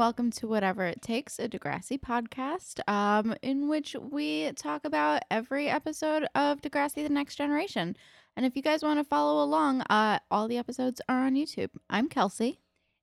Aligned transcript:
welcome 0.00 0.30
to 0.30 0.48
Whatever 0.48 0.86
It 0.86 1.02
Takes, 1.02 1.38
a 1.38 1.46
Degrassi 1.46 2.00
podcast, 2.00 2.80
um, 2.90 3.34
in 3.42 3.68
which 3.68 3.94
we 4.00 4.50
talk 4.52 4.86
about 4.86 5.20
every 5.30 5.68
episode 5.68 6.26
of 6.34 6.62
Degrassi: 6.62 7.06
The 7.06 7.10
Next 7.10 7.36
Generation. 7.36 7.94
And 8.34 8.46
if 8.46 8.56
you 8.56 8.62
guys 8.62 8.82
want 8.82 8.98
to 8.98 9.04
follow 9.04 9.44
along, 9.44 9.82
uh, 9.90 10.20
all 10.30 10.48
the 10.48 10.56
episodes 10.56 11.02
are 11.06 11.26
on 11.26 11.34
YouTube. 11.34 11.68
I'm 11.90 12.08
Kelsey. 12.08 12.60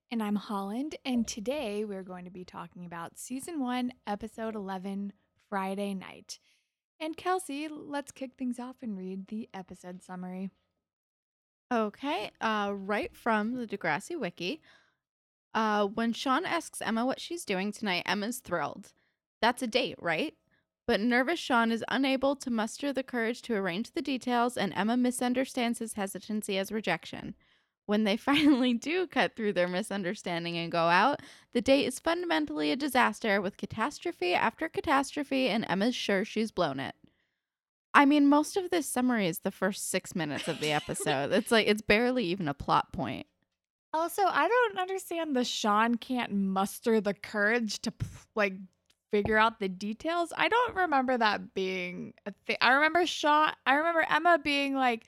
And 0.10 0.24
I'm 0.24 0.38
Holland, 0.38 0.96
and 1.06 1.28
today 1.28 1.86
we're 1.86 2.02
going 2.02 2.26
to 2.26 2.32
be 2.32 2.44
talking 2.44 2.84
about 2.84 3.20
season 3.20 3.60
one, 3.60 3.94
episode 4.08 4.56
11, 4.56 5.14
Friday 5.52 5.94
night. 5.94 6.40
And 7.00 7.16
Kelsey, 7.16 7.68
let's 7.70 8.12
kick 8.12 8.32
things 8.40 8.58
off 8.58 8.78
and 8.82 8.98
read 8.98 9.28
the 9.28 9.48
episode 9.54 10.02
summary. 10.02 10.50
Okay, 11.72 12.32
uh, 12.42 12.74
right 12.76 13.16
from 13.16 13.54
the 13.54 13.68
Degrassi 13.68 14.20
Wiki. 14.20 14.62
Uh, 15.58 15.88
when 15.88 16.14
Sean 16.14 16.46
asks 16.46 16.84
Emma 16.84 17.04
what 17.04 17.20
she's 17.20 17.44
doing 17.44 17.72
tonight, 17.72 18.04
Emma's 18.06 18.38
thrilled. 18.38 18.92
That's 19.42 19.64
a 19.64 19.68
date, 19.68 19.96
right? 20.00 20.36
But 20.86 21.00
nervous 21.00 21.40
Sean 21.40 21.72
is 21.72 21.84
unable 21.88 22.36
to 22.36 22.52
muster 22.52 22.94
the 22.94 23.02
courage 23.02 23.42
to 23.42 23.56
arrange 23.56 23.90
the 23.90 24.04
details, 24.04 24.56
and 24.56 24.72
Emma 24.76 24.96
misunderstands 24.96 25.80
his 25.80 25.94
hesitancy 25.94 26.60
as 26.60 26.72
rejection. 26.72 27.34
When 27.88 28.04
they 28.04 28.18
finally 28.30 28.76
do 28.76 29.08
cut 29.08 29.36
through 29.36 29.54
their 29.54 29.68
misunderstanding 29.68 30.56
and 30.60 30.72
go 30.72 30.90
out, 30.90 31.22
the 31.54 31.62
date 31.62 31.88
is 31.88 32.00
fundamentally 32.00 32.72
a 32.72 32.76
disaster 32.76 33.42
with 33.42 33.58
catastrophe 33.58 34.36
after 34.36 34.70
catastrophe, 34.70 35.50
and 35.50 35.66
Emma's 35.68 35.96
sure 35.96 36.24
she's 36.24 36.52
blown 36.52 36.80
it. 36.80 36.94
I 37.96 38.06
mean, 38.06 38.28
most 38.28 38.58
of 38.58 38.70
this 38.70 38.86
summary 38.86 39.26
is 39.26 39.40
the 39.40 39.50
first 39.50 39.90
six 39.90 40.14
minutes 40.14 40.48
of 40.48 40.60
the 40.60 40.72
episode. 40.72 41.32
it's 41.32 41.52
like 41.52 41.66
it's 41.66 41.82
barely 41.82 42.26
even 42.26 42.48
a 42.48 42.54
plot 42.54 42.94
point. 42.94 43.26
Also, 43.98 44.22
I 44.24 44.48
don't 44.48 44.80
understand 44.80 45.36
the 45.36 45.44
Sean 45.44 45.96
can't 45.96 46.32
muster 46.32 47.02
the 47.02 47.16
courage 47.16 47.82
to 47.82 47.92
like 48.36 48.54
figure 49.10 49.40
out 49.40 49.60
the 49.60 49.68
details. 49.68 50.32
I 50.38 50.50
don't 50.50 50.76
remember 50.76 51.18
that 51.18 51.56
being 51.56 52.14
a 52.28 52.34
thing. 52.46 52.58
I 52.62 52.74
remember 52.74 53.08
Sean, 53.08 53.54
I 53.66 53.74
remember 53.74 54.06
Emma 54.08 54.38
being 54.38 54.76
like, 54.76 55.06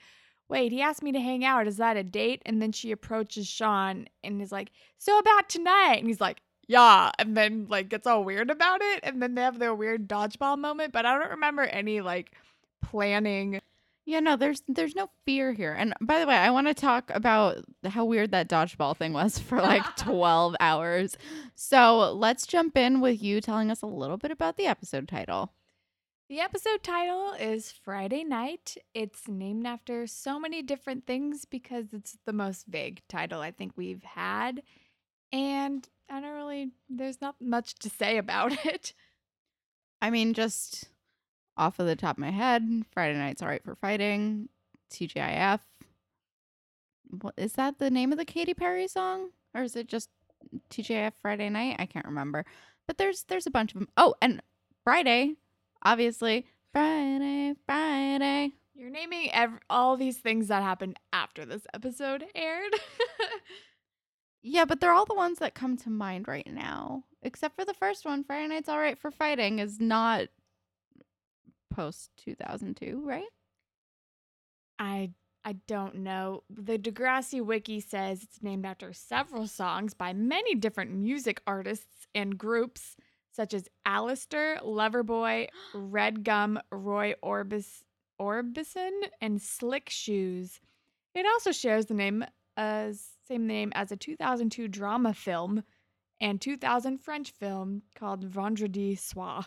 wait, 0.48 0.72
he 0.72 0.82
asked 0.82 1.04
me 1.04 1.12
to 1.12 1.20
hang 1.20 1.44
out. 1.44 1.68
Is 1.68 1.76
that 1.76 1.96
a 1.96 2.02
date? 2.02 2.42
And 2.44 2.60
then 2.60 2.72
she 2.72 2.90
approaches 2.90 3.46
Sean 3.46 4.08
and 4.24 4.42
is 4.42 4.50
like, 4.50 4.72
so 4.98 5.18
about 5.18 5.48
tonight. 5.48 5.98
And 5.98 6.08
he's 6.08 6.20
like, 6.20 6.42
yeah. 6.66 7.12
And 7.16 7.36
then 7.36 7.66
like 7.68 7.90
gets 7.90 8.08
all 8.08 8.24
weird 8.24 8.50
about 8.50 8.80
it. 8.82 9.00
And 9.04 9.22
then 9.22 9.36
they 9.36 9.42
have 9.42 9.60
their 9.60 9.74
weird 9.74 10.08
dodgeball 10.08 10.58
moment. 10.58 10.92
But 10.92 11.06
I 11.06 11.16
don't 11.16 11.30
remember 11.30 11.62
any 11.62 12.00
like 12.00 12.32
planning. 12.82 13.60
Yeah, 14.10 14.18
no, 14.18 14.34
there's 14.34 14.64
there's 14.66 14.96
no 14.96 15.08
fear 15.24 15.52
here. 15.52 15.72
And 15.72 15.94
by 16.00 16.18
the 16.18 16.26
way, 16.26 16.34
I 16.34 16.50
want 16.50 16.66
to 16.66 16.74
talk 16.74 17.12
about 17.14 17.58
how 17.84 18.04
weird 18.04 18.32
that 18.32 18.48
dodgeball 18.48 18.96
thing 18.96 19.12
was 19.12 19.38
for 19.38 19.60
like 19.60 19.84
12 19.98 20.56
hours. 20.58 21.16
So 21.54 22.10
let's 22.12 22.44
jump 22.44 22.76
in 22.76 23.00
with 23.00 23.22
you 23.22 23.40
telling 23.40 23.70
us 23.70 23.82
a 23.82 23.86
little 23.86 24.16
bit 24.16 24.32
about 24.32 24.56
the 24.56 24.66
episode 24.66 25.06
title. 25.06 25.52
The 26.28 26.40
episode 26.40 26.82
title 26.82 27.34
is 27.38 27.70
Friday 27.70 28.24
Night. 28.24 28.76
It's 28.94 29.28
named 29.28 29.64
after 29.64 30.08
so 30.08 30.40
many 30.40 30.60
different 30.60 31.06
things 31.06 31.44
because 31.44 31.92
it's 31.92 32.18
the 32.26 32.32
most 32.32 32.66
vague 32.66 33.02
title 33.08 33.40
I 33.40 33.52
think 33.52 33.74
we've 33.76 34.02
had. 34.02 34.64
And 35.32 35.88
I 36.08 36.20
don't 36.20 36.34
really, 36.34 36.72
there's 36.88 37.20
not 37.20 37.36
much 37.40 37.76
to 37.76 37.88
say 37.88 38.18
about 38.18 38.50
it. 38.66 38.92
I 40.02 40.10
mean, 40.10 40.34
just 40.34 40.88
off 41.60 41.78
of 41.78 41.86
the 41.86 41.96
top 41.96 42.16
of 42.16 42.20
my 42.20 42.30
head, 42.30 42.62
Friday 42.92 43.18
Night's 43.18 43.42
All 43.42 43.48
Right 43.48 43.62
for 43.62 43.74
Fighting, 43.74 44.48
TGIF. 44.90 45.60
What 47.20 47.34
is 47.36 47.52
that 47.54 47.78
the 47.78 47.90
name 47.90 48.12
of 48.12 48.18
the 48.18 48.24
Katy 48.24 48.54
Perry 48.54 48.88
song? 48.88 49.30
Or 49.54 49.62
is 49.62 49.76
it 49.76 49.88
just 49.88 50.08
TGIF 50.70 51.12
Friday 51.20 51.50
Night? 51.50 51.76
I 51.78 51.86
can't 51.86 52.06
remember. 52.06 52.44
But 52.86 52.98
there's 52.98 53.24
there's 53.24 53.46
a 53.46 53.50
bunch 53.50 53.72
of 53.72 53.80
them. 53.80 53.88
Oh, 53.96 54.14
and 54.22 54.42
Friday 54.84 55.36
obviously 55.82 56.46
Friday, 56.72 57.54
Friday. 57.66 58.52
You're 58.74 58.90
naming 58.90 59.30
ev- 59.32 59.60
all 59.68 59.96
these 59.96 60.18
things 60.18 60.48
that 60.48 60.62
happened 60.62 60.98
after 61.12 61.44
this 61.44 61.66
episode 61.74 62.24
aired. 62.34 62.72
yeah, 64.42 64.64
but 64.64 64.80
they're 64.80 64.92
all 64.92 65.04
the 65.04 65.14
ones 65.14 65.38
that 65.38 65.54
come 65.54 65.76
to 65.78 65.90
mind 65.90 66.28
right 66.28 66.50
now, 66.50 67.04
except 67.22 67.56
for 67.56 67.64
the 67.64 67.74
first 67.74 68.04
one. 68.04 68.24
Friday 68.24 68.48
Night's 68.48 68.68
All 68.68 68.78
Right 68.78 68.98
for 68.98 69.10
Fighting 69.10 69.58
is 69.58 69.80
not 69.80 70.28
post 71.70 72.10
2002, 72.18 73.02
right? 73.04 73.24
I 74.78 75.10
I 75.44 75.54
don't 75.66 75.96
know. 75.96 76.42
The 76.50 76.78
Degrassi 76.78 77.42
wiki 77.42 77.80
says 77.80 78.22
it's 78.22 78.42
named 78.42 78.66
after 78.66 78.92
several 78.92 79.46
songs 79.46 79.94
by 79.94 80.12
many 80.12 80.54
different 80.54 80.92
music 80.92 81.40
artists 81.46 82.06
and 82.14 82.36
groups 82.36 82.96
such 83.32 83.54
as 83.54 83.68
Allister, 83.86 84.58
Loverboy, 84.62 85.48
Red 85.74 86.24
Gum, 86.24 86.58
Roy 86.70 87.14
Orbis, 87.22 87.84
Orbison, 88.20 88.90
and 89.20 89.40
Slick 89.40 89.88
Shoes. 89.88 90.60
It 91.14 91.24
also 91.26 91.52
shares 91.52 91.86
the 91.86 91.94
name 91.94 92.24
as 92.56 93.08
same 93.26 93.46
name 93.46 93.72
as 93.74 93.92
a 93.92 93.96
2002 93.96 94.68
drama 94.68 95.14
film 95.14 95.62
and 96.20 96.40
2000 96.40 96.98
French 96.98 97.30
film 97.30 97.82
called 97.94 98.24
Vendredi 98.24 98.94
Soir. 98.94 99.44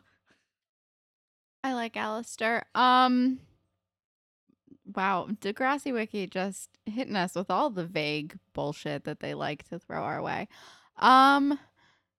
I 1.64 1.74
like 1.74 1.98
Allister. 1.98 2.64
Um 2.76 3.40
wow, 4.96 5.28
Degrassi 5.42 5.94
Wiki 5.94 6.28
just 6.28 6.70
hitting 6.86 7.16
us 7.16 7.36
with 7.36 7.50
all 7.50 7.70
the 7.70 7.86
vague 7.86 8.38
bullshit 8.54 9.06
that 9.06 9.22
they 9.22 9.34
like 9.34 9.68
to 9.70 9.80
throw 9.80 10.04
our 10.04 10.22
way. 10.22 10.48
Um 10.98 11.60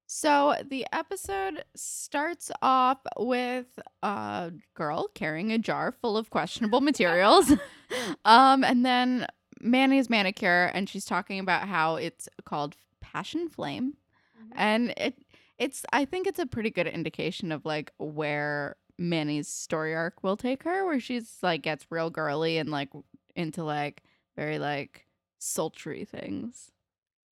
so 0.07 0.55
the 0.69 0.87
episode 0.93 1.65
starts 1.75 2.51
off 2.63 2.99
with 3.19 3.67
a 4.03 4.53
girl 4.75 5.09
carrying 5.15 5.51
a 5.51 5.59
jar 5.59 5.93
full 5.93 6.17
of 6.17 6.31
questionable 6.31 6.81
materials. 6.81 7.53
um, 8.25 8.63
and 8.65 8.85
then 8.85 9.27
Manny's 9.61 10.11
manicure, 10.11 10.71
and 10.75 10.89
she's 10.89 11.07
talking 11.07 11.41
about 11.41 11.69
how 11.69 11.97
it's 11.97 12.29
called 12.45 12.77
Passion 13.01 13.49
Flame. 13.49 13.95
Mm-hmm. 14.39 14.53
And 14.57 14.95
it 14.97 15.19
it's 15.59 15.85
I 15.93 16.05
think 16.05 16.27
it's 16.27 16.39
a 16.39 16.47
pretty 16.47 16.71
good 16.71 16.87
indication 16.87 17.51
of 17.51 17.65
like 17.65 17.93
where 17.99 18.77
Manny's 18.99 19.49
story 19.49 19.95
arc 19.95 20.23
will 20.23 20.37
take 20.37 20.63
her, 20.63 20.85
where 20.87 21.01
she's 21.01 21.39
like 21.43 21.63
gets 21.63 21.87
real 21.91 22.11
girly 22.11 22.59
and 22.59 22.71
like 22.71 22.91
into 23.35 23.65
like 23.65 24.03
very 24.37 24.59
like 24.59 25.07
sultry 25.39 26.05
things. 26.05 26.71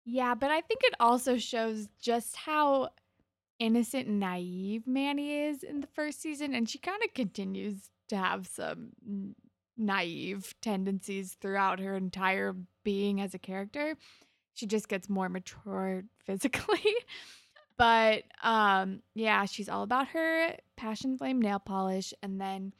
Yeah, 0.04 0.34
but 0.34 0.50
I 0.50 0.62
think 0.62 0.80
it 0.84 0.94
also 1.00 1.36
shows 1.36 1.88
just 2.00 2.34
how 2.36 2.90
innocent 3.58 4.06
and 4.06 4.20
naive 4.20 4.86
Manny 4.86 5.42
is 5.42 5.62
in 5.62 5.80
the 5.80 5.86
first 5.88 6.20
season. 6.22 6.54
And 6.54 6.68
she 6.68 6.78
kind 6.78 7.02
of 7.04 7.12
continues 7.12 7.90
to 8.08 8.16
have 8.16 8.46
some 8.46 9.34
naive 9.76 10.54
tendencies 10.62 11.36
throughout 11.40 11.80
her 11.80 11.96
entire 11.96 12.56
being 12.84 13.20
as 13.20 13.34
a 13.34 13.38
character. 13.38 13.96
She 14.54 14.66
just 14.66 14.88
gets 14.88 15.08
more 15.08 15.28
mature 15.28 16.04
physically. 16.24 16.94
But 17.78 18.24
um 18.42 19.00
yeah, 19.14 19.44
she's 19.46 19.68
all 19.68 19.82
about 19.82 20.08
her 20.08 20.54
passion 20.76 21.16
flame 21.16 21.40
nail 21.40 21.58
polish 21.58 22.12
and 22.22 22.40
then 22.40 22.72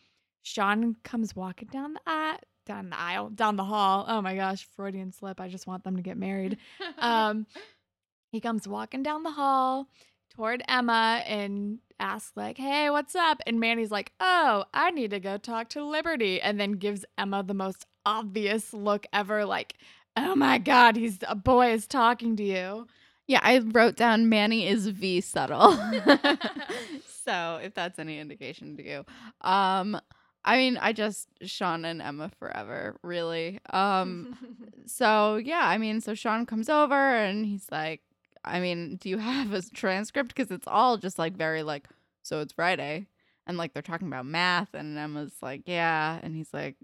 Sean 0.43 0.97
comes 1.05 1.37
walking 1.37 1.69
down 1.69 1.93
the 1.95 2.01
aisle, 2.07 2.39
down 2.65 2.91
the 2.91 2.99
aisle, 2.99 3.29
down 3.31 3.57
the 3.57 3.65
hall. 3.65 4.07
Oh 4.09 4.23
my 4.23 4.35
gosh, 4.35 4.67
Freudian 4.75 5.13
slip. 5.13 5.41
I 5.41 5.49
just 5.49 5.67
want 5.67 5.85
them 5.85 5.97
to 5.97 6.03
get 6.03 6.17
married. 6.17 6.57
Um, 6.99 7.47
he 8.33 8.41
comes 8.41 8.67
walking 8.67 9.03
down 9.03 9.23
the 9.25 9.31
hall 9.31 9.89
toward 10.31 10.63
Emma 10.69 11.23
and 11.27 11.79
asks 12.01 12.33
like, 12.37 12.57
"Hey, 12.57 12.89
what's 12.91 13.15
up?" 13.15 13.41
And 13.47 13.61
Manny's 13.61 13.91
like, 13.91 14.13
"Oh, 14.21 14.65
I 14.73 14.91
need 14.91 15.11
to 15.11 15.21
go 15.21 15.37
talk 15.37 15.69
to 15.71 15.85
Liberty," 15.85 16.41
and 16.41 16.59
then 16.59 16.73
gives 16.73 17.05
Emma 17.19 17.43
the 17.43 17.55
most 17.55 17.87
obvious 18.07 18.73
look 18.73 19.07
ever, 19.13 19.45
like, 19.45 19.75
"Oh 20.17 20.35
my 20.35 20.59
God, 20.59 20.97
he's 20.97 21.19
a 21.29 21.35
boy 21.35 21.73
is 21.73 21.87
talking 21.87 22.37
to 22.37 22.43
you." 22.45 22.87
Yeah, 23.29 23.41
I 23.43 23.59
wrote 23.59 23.95
down 23.97 24.31
Manny 24.31 24.67
is 24.67 24.87
V 24.89 25.21
subtle. 25.21 25.73
so 27.25 27.61
if 27.63 27.75
that's 27.75 27.99
any 27.99 28.19
indication 28.19 28.77
to 28.79 28.83
you, 28.83 29.05
um, 29.43 30.01
I 30.47 30.57
mean, 30.57 30.79
I 30.79 30.95
just 30.95 31.29
Sean 31.43 31.85
and 31.85 32.01
Emma 32.01 32.31
forever, 32.39 32.99
really. 33.03 33.61
Um 33.71 34.37
so 34.87 35.37
yeah, 35.37 35.61
I 35.63 35.77
mean, 35.77 36.01
so 36.01 36.15
Sean 36.15 36.47
comes 36.47 36.71
over 36.71 36.95
and 36.95 37.45
he's 37.45 37.67
like, 37.71 38.01
I 38.45 38.61
mean, 38.61 38.97
do 38.97 39.11
you 39.11 39.19
have 39.19 39.53
a 39.53 39.61
transcript 39.63 40.35
cuz 40.35 40.51
it's 40.51 40.67
all 40.67 40.97
just 40.97 41.19
like 41.19 41.37
very 41.37 41.63
like 41.63 41.87
so 42.23 42.41
it's 42.41 42.55
Friday 42.55 43.09
and 43.47 43.59
like 43.59 43.75
they're 43.75 43.83
talking 43.83 44.09
about 44.09 44.25
math 44.27 44.73
and 44.75 44.97
Emma's 44.99 45.35
like, 45.43 45.63
"Yeah." 45.67 46.19
And 46.23 46.35
he's 46.35 46.53
like, 46.55 46.77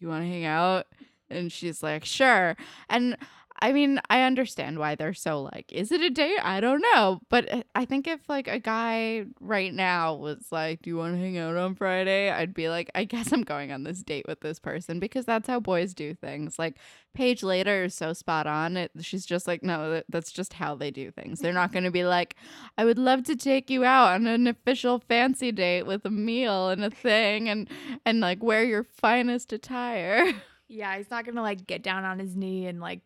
you 0.00 0.08
want 0.08 0.24
to 0.24 0.28
hang 0.28 0.44
out?" 0.44 0.86
And 1.30 1.52
she's 1.52 1.82
like, 1.82 2.04
"Sure." 2.04 2.56
And 2.88 3.16
I 3.64 3.72
mean, 3.72 3.98
I 4.10 4.24
understand 4.24 4.78
why 4.78 4.94
they're 4.94 5.14
so 5.14 5.40
like, 5.40 5.72
is 5.72 5.90
it 5.90 6.02
a 6.02 6.10
date? 6.10 6.38
I 6.42 6.60
don't 6.60 6.82
know. 6.82 7.20
But 7.30 7.50
uh, 7.50 7.62
I 7.74 7.86
think 7.86 8.06
if 8.06 8.20
like 8.28 8.46
a 8.46 8.58
guy 8.58 9.24
right 9.40 9.72
now 9.72 10.16
was 10.16 10.48
like, 10.50 10.82
do 10.82 10.90
you 10.90 10.98
want 10.98 11.14
to 11.14 11.18
hang 11.18 11.38
out 11.38 11.56
on 11.56 11.74
Friday? 11.74 12.30
I'd 12.30 12.52
be 12.52 12.68
like, 12.68 12.90
I 12.94 13.04
guess 13.04 13.32
I'm 13.32 13.40
going 13.40 13.72
on 13.72 13.84
this 13.84 14.02
date 14.02 14.26
with 14.28 14.40
this 14.40 14.58
person 14.58 15.00
because 15.00 15.24
that's 15.24 15.48
how 15.48 15.60
boys 15.60 15.94
do 15.94 16.12
things. 16.12 16.58
Like 16.58 16.76
Paige 17.14 17.42
later 17.42 17.84
is 17.84 17.94
so 17.94 18.12
spot 18.12 18.46
on. 18.46 18.76
It, 18.76 18.90
she's 19.00 19.24
just 19.24 19.46
like, 19.46 19.62
no, 19.62 20.02
that's 20.10 20.30
just 20.30 20.52
how 20.52 20.74
they 20.74 20.90
do 20.90 21.10
things. 21.10 21.40
They're 21.40 21.54
not 21.54 21.72
going 21.72 21.84
to 21.84 21.90
be 21.90 22.04
like, 22.04 22.36
I 22.76 22.84
would 22.84 22.98
love 22.98 23.24
to 23.24 23.34
take 23.34 23.70
you 23.70 23.82
out 23.82 24.12
on 24.12 24.26
an 24.26 24.46
official 24.46 24.98
fancy 24.98 25.52
date 25.52 25.84
with 25.84 26.04
a 26.04 26.10
meal 26.10 26.68
and 26.68 26.84
a 26.84 26.90
thing 26.90 27.48
and 27.48 27.70
and 28.04 28.20
like 28.20 28.42
wear 28.42 28.62
your 28.62 28.84
finest 28.84 29.54
attire. 29.54 30.34
Yeah, 30.66 30.96
he's 30.96 31.10
not 31.10 31.26
gonna 31.26 31.42
like 31.42 31.66
get 31.66 31.82
down 31.82 32.04
on 32.04 32.18
his 32.18 32.34
knee 32.34 32.66
and 32.66 32.80
like 32.80 33.02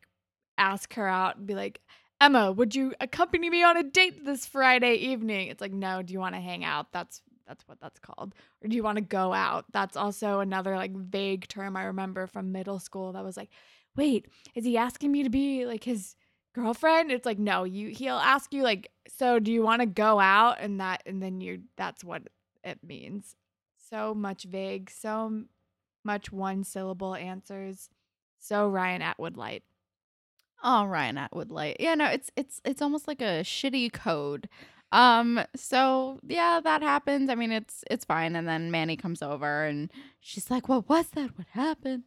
ask 0.59 0.95
her 0.95 1.07
out 1.07 1.37
and 1.37 1.47
be 1.47 1.55
like, 1.55 1.81
Emma, 2.21 2.51
would 2.51 2.75
you 2.75 2.95
accompany 3.01 3.49
me 3.49 3.63
on 3.63 3.77
a 3.77 3.83
date 3.83 4.25
this 4.25 4.45
Friday 4.45 4.95
evening? 4.95 5.49
It's 5.49 5.61
like, 5.61 5.73
no, 5.73 6.03
do 6.03 6.13
you 6.13 6.19
want 6.19 6.35
to 6.35 6.41
hang 6.41 6.65
out? 6.65 6.93
That's 6.93 7.23
that's 7.47 7.67
what 7.67 7.81
that's 7.81 7.99
called. 7.99 8.35
Or 8.63 8.69
do 8.69 8.77
you 8.77 8.83
want 8.83 8.97
to 8.97 9.05
go 9.05 9.33
out? 9.33 9.65
That's 9.73 9.97
also 9.97 10.41
another 10.41 10.77
like 10.77 10.95
vague 10.95 11.49
term 11.49 11.77
I 11.77 11.85
remember 11.85 12.27
from 12.27 12.53
middle 12.53 12.79
school 12.79 13.13
that 13.13 13.25
was 13.25 13.37
like, 13.37 13.51
wait, 13.97 14.27
is 14.55 14.65
he 14.65 14.77
asking 14.77 15.13
me 15.13 15.23
to 15.23 15.31
be 15.31 15.65
like 15.65 15.85
his 15.85 16.15
girlfriend? 16.55 17.11
It's 17.11 17.25
like, 17.25 17.39
no, 17.39 17.65
you 17.65 17.89
he'll 17.89 18.17
ask 18.17 18.53
you 18.53 18.63
like, 18.63 18.91
so 19.09 19.39
do 19.39 19.53
you 19.53 19.63
want 19.63 19.81
to 19.81 19.87
go 19.87 20.21
out? 20.21 20.57
And 20.61 20.81
that 20.81 21.03
and 21.07 21.23
then 21.23 21.41
you 21.41 21.63
that's 21.77 22.05
what 22.05 22.23
it 22.65 22.79
means. 22.83 23.37
So 23.91 24.15
much 24.15 24.45
vague, 24.45 24.91
so 24.91 25.45
much 26.05 26.31
one 26.31 26.65
syllable 26.65 27.15
answers. 27.15 27.89
So 28.39 28.69
Ryan 28.69 29.03
Atwood 29.03 29.37
light. 29.37 29.63
Oh, 30.63 30.85
Ryan 30.85 31.19
Atwood 31.19 31.51
Light. 31.51 31.77
Yeah, 31.79 31.95
no, 31.95 32.07
it's 32.07 32.31
it's 32.37 32.61
it's 32.65 32.83
almost 32.83 33.07
like 33.07 33.21
a 33.21 33.43
shitty 33.43 33.93
code. 33.93 34.49
Um, 34.91 35.41
so 35.55 36.19
yeah, 36.27 36.61
that 36.63 36.83
happens. 36.83 37.31
I 37.31 37.35
mean, 37.35 37.53
it's 37.53 37.85
it's 37.91 38.05
fine. 38.05 38.35
And 38.37 38.49
then 38.49 38.71
Manny 38.71 38.97
comes 38.97 39.23
over 39.23 39.65
and 39.65 39.91
she's 40.21 40.51
like, 40.51 40.69
"What 40.69 40.89
was 40.89 41.09
that? 41.11 41.37
What 41.39 41.47
happened?" 41.51 42.05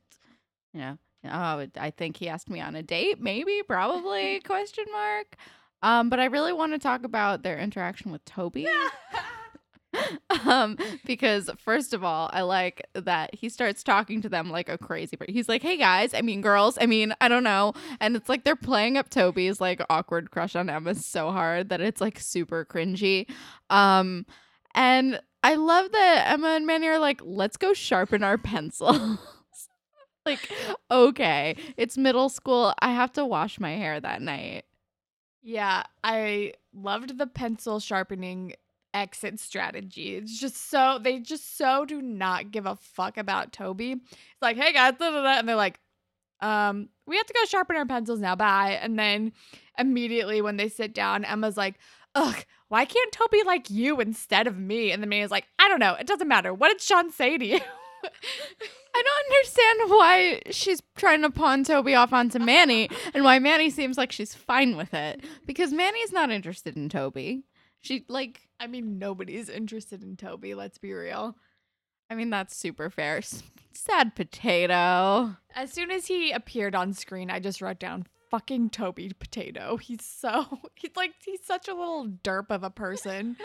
You 0.73 0.81
know, 0.81 0.97
oh, 1.25 1.67
I 1.77 1.91
think 1.91 2.17
he 2.17 2.27
asked 2.29 2.49
me 2.49 2.59
on 2.59 2.75
a 2.75 2.83
date. 2.83 3.21
Maybe, 3.21 3.61
probably? 3.67 4.39
question 4.45 4.85
mark. 4.91 5.35
Um, 5.83 6.09
but 6.09 6.19
I 6.19 6.25
really 6.25 6.53
want 6.53 6.73
to 6.73 6.79
talk 6.79 7.03
about 7.03 7.43
their 7.43 7.57
interaction 7.57 8.11
with 8.11 8.23
Toby. 8.25 8.67
um 10.45 10.77
because 11.05 11.49
first 11.57 11.93
of 11.93 12.03
all 12.03 12.29
i 12.33 12.41
like 12.41 12.85
that 12.93 13.33
he 13.33 13.49
starts 13.49 13.83
talking 13.83 14.21
to 14.21 14.29
them 14.29 14.49
like 14.49 14.69
a 14.69 14.77
crazy 14.77 15.15
person 15.15 15.33
he's 15.33 15.49
like 15.49 15.61
hey 15.61 15.77
guys 15.77 16.13
i 16.13 16.21
mean 16.21 16.41
girls 16.41 16.77
i 16.81 16.85
mean 16.85 17.13
i 17.21 17.27
don't 17.27 17.43
know. 17.43 17.73
And 17.99 18.15
it's 18.15 18.29
like 18.29 18.43
they're 18.43 18.55
playing 18.55 18.97
up 18.97 19.09
toby's 19.09 19.61
like 19.61 19.81
awkward 19.89 20.31
crush 20.31 20.55
on 20.55 20.69
emma 20.69 20.95
so 20.95 21.31
hard 21.31 21.69
that 21.69 21.81
it's 21.81 22.01
like 22.01 22.19
super 22.19 22.65
cringy. 22.65 23.29
Um 23.69 24.25
and 24.73 25.21
i 25.43 25.55
love 25.55 25.91
that 25.91 26.25
emma 26.31 26.49
and 26.49 26.65
manny 26.65 26.87
are 26.87 26.99
like 26.99 27.21
let's 27.23 27.57
go 27.57 27.73
sharpen 27.73 28.23
our 28.23 28.37
pencils. 28.51 29.19
Like 30.23 30.51
okay 30.91 31.55
it's 31.77 31.97
middle 31.97 32.29
school. 32.29 32.75
I 32.79 32.91
have 32.91 33.11
to 33.13 33.25
wash 33.25 33.59
my 33.59 33.71
hair 33.71 33.99
that 33.99 34.21
night. 34.21 34.65
Yeah, 35.41 35.83
I 36.03 36.53
loved 36.73 37.17
the 37.17 37.25
pencil 37.25 37.79
sharpening 37.79 38.53
exit 38.93 39.39
strategy. 39.39 40.15
It's 40.15 40.39
just 40.39 40.69
so 40.69 40.99
they 41.01 41.19
just 41.19 41.57
so 41.57 41.85
do 41.85 42.01
not 42.01 42.51
give 42.51 42.65
a 42.65 42.75
fuck 42.75 43.17
about 43.17 43.51
Toby. 43.51 43.91
It's 43.93 44.41
like, 44.41 44.57
hey 44.57 44.73
guys, 44.73 44.93
da, 44.99 45.11
da, 45.11 45.23
da," 45.23 45.39
and 45.39 45.47
they're 45.47 45.55
like, 45.55 45.79
um, 46.41 46.89
we 47.05 47.17
have 47.17 47.25
to 47.25 47.33
go 47.33 47.45
sharpen 47.45 47.75
our 47.75 47.85
pencils 47.85 48.19
now. 48.19 48.35
Bye. 48.35 48.79
And 48.81 48.97
then 48.97 49.31
immediately 49.77 50.41
when 50.41 50.57
they 50.57 50.69
sit 50.69 50.93
down, 50.93 51.23
Emma's 51.23 51.57
like, 51.57 51.75
ugh, 52.15 52.45
why 52.67 52.85
can't 52.85 53.11
Toby 53.11 53.43
like 53.45 53.69
you 53.69 53.99
instead 53.99 54.47
of 54.47 54.57
me? 54.57 54.91
And 54.91 55.01
the 55.01 55.07
man 55.07 55.23
is 55.23 55.31
like, 55.31 55.45
I 55.59 55.67
don't 55.67 55.79
know. 55.79 55.93
It 55.93 56.07
doesn't 56.07 56.27
matter. 56.27 56.53
What 56.53 56.69
did 56.69 56.81
Sean 56.81 57.11
say 57.11 57.37
to 57.37 57.45
you? 57.45 57.59
I 58.93 59.03
don't 59.03 59.35
understand 59.35 59.89
why 59.89 60.41
she's 60.49 60.81
trying 60.97 61.21
to 61.21 61.29
pawn 61.29 61.63
Toby 61.63 61.95
off 61.95 62.11
onto 62.11 62.39
Manny 62.39 62.89
and 63.13 63.23
why 63.23 63.39
Manny 63.39 63.69
seems 63.69 63.97
like 63.97 64.11
she's 64.11 64.33
fine 64.33 64.75
with 64.75 64.93
it. 64.93 65.23
Because 65.45 65.71
Manny's 65.71 66.11
not 66.11 66.31
interested 66.31 66.75
in 66.75 66.89
Toby. 66.89 67.43
She, 67.79 68.05
like, 68.07 68.41
I 68.61 68.67
mean, 68.67 68.99
nobody's 68.99 69.49
interested 69.49 70.03
in 70.03 70.15
Toby. 70.15 70.53
Let's 70.53 70.77
be 70.77 70.93
real. 70.93 71.35
I 72.11 72.13
mean, 72.15 72.29
that's 72.29 72.55
super 72.55 72.91
fair. 72.91 73.21
Sad 73.73 74.15
potato. 74.15 75.35
As 75.55 75.73
soon 75.73 75.89
as 75.89 76.05
he 76.05 76.31
appeared 76.31 76.75
on 76.75 76.93
screen, 76.93 77.31
I 77.31 77.39
just 77.39 77.59
wrote 77.59 77.79
down 77.79 78.05
fucking 78.29 78.69
Toby 78.69 79.11
Potato. 79.17 79.77
He's 79.77 80.05
so 80.05 80.59
he's 80.75 80.95
like 80.95 81.13
he's 81.25 81.43
such 81.43 81.67
a 81.67 81.73
little 81.73 82.07
derp 82.23 82.51
of 82.51 82.63
a 82.63 82.69
person. 82.69 83.35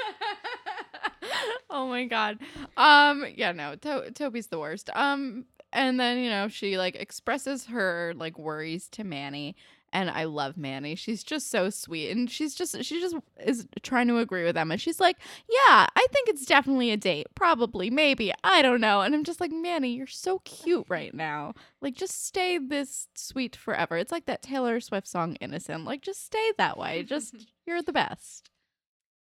oh 1.71 1.89
my 1.89 2.05
god. 2.05 2.39
Um, 2.77 3.25
yeah, 3.35 3.53
no, 3.53 3.75
to- 3.77 4.11
Toby's 4.11 4.49
the 4.49 4.59
worst. 4.59 4.91
Um, 4.95 5.47
and 5.73 5.99
then 5.99 6.19
you 6.19 6.29
know 6.29 6.49
she 6.49 6.77
like 6.77 6.95
expresses 6.95 7.67
her 7.67 8.13
like 8.17 8.39
worries 8.39 8.89
to 8.91 9.05
Manny, 9.05 9.57
and 9.93 10.11
I 10.11 10.25
love 10.25 10.57
Manny. 10.57 10.95
She's 10.95 11.23
just 11.23 11.51
so 11.51 11.71
sweet, 11.71 12.11
and 12.11 12.31
she's 12.31 12.55
just 12.55 12.85
she 12.85 13.01
just 13.01 13.17
is 13.45 13.67
trying 13.83 14.09
to 14.09 14.19
agree 14.19 14.45
with 14.45 14.57
Emma. 14.57 14.77
She's 14.79 15.01
like, 15.01 15.17
yeah, 15.49 15.87
I 15.95 16.07
think 16.13 16.29
it's 16.29 16.45
definitely 16.45 16.91
a 16.91 16.97
date, 16.97 17.29
probably, 17.35 17.91
maybe, 17.91 18.33
I 18.45 18.63
don't 18.63 18.81
know. 18.81 19.01
And 19.01 19.15
I'm 19.15 19.25
just 19.25 19.41
like, 19.41 19.53
Manny, 19.53 19.95
you're 19.95 20.07
so 20.07 20.41
cute 20.41 20.87
right 20.89 21.15
now. 21.15 21.55
Like, 21.81 21.95
just 21.95 22.27
stay 22.27 22.59
this 22.59 23.09
sweet 23.15 23.57
forever. 23.57 23.97
It's 23.97 24.13
like 24.13 24.27
that 24.27 24.43
Taylor 24.43 24.81
Swift 24.81 25.09
song, 25.09 25.37
Innocent. 25.37 25.85
Like, 25.85 26.03
just 26.03 26.25
stay 26.25 26.53
that 26.59 26.79
way. 26.79 27.03
Just 27.03 27.35
you're 27.67 27.83
the 27.83 27.93
best. 27.93 28.51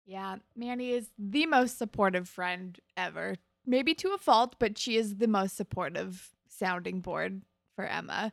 Yeah, 0.06 0.38
Manny 0.56 0.92
is 0.92 1.10
the 1.18 1.46
most 1.48 1.78
supportive 1.78 2.30
friend 2.30 2.78
ever. 2.96 3.36
Maybe 3.66 3.96
to 3.96 4.14
a 4.14 4.18
fault, 4.18 4.56
but 4.60 4.78
she 4.78 4.98
is 4.98 5.18
the 5.18 5.28
most 5.28 5.58
supportive 5.58 6.32
sounding 6.48 7.02
board 7.02 7.42
for 7.76 7.86
Emma. 7.86 8.32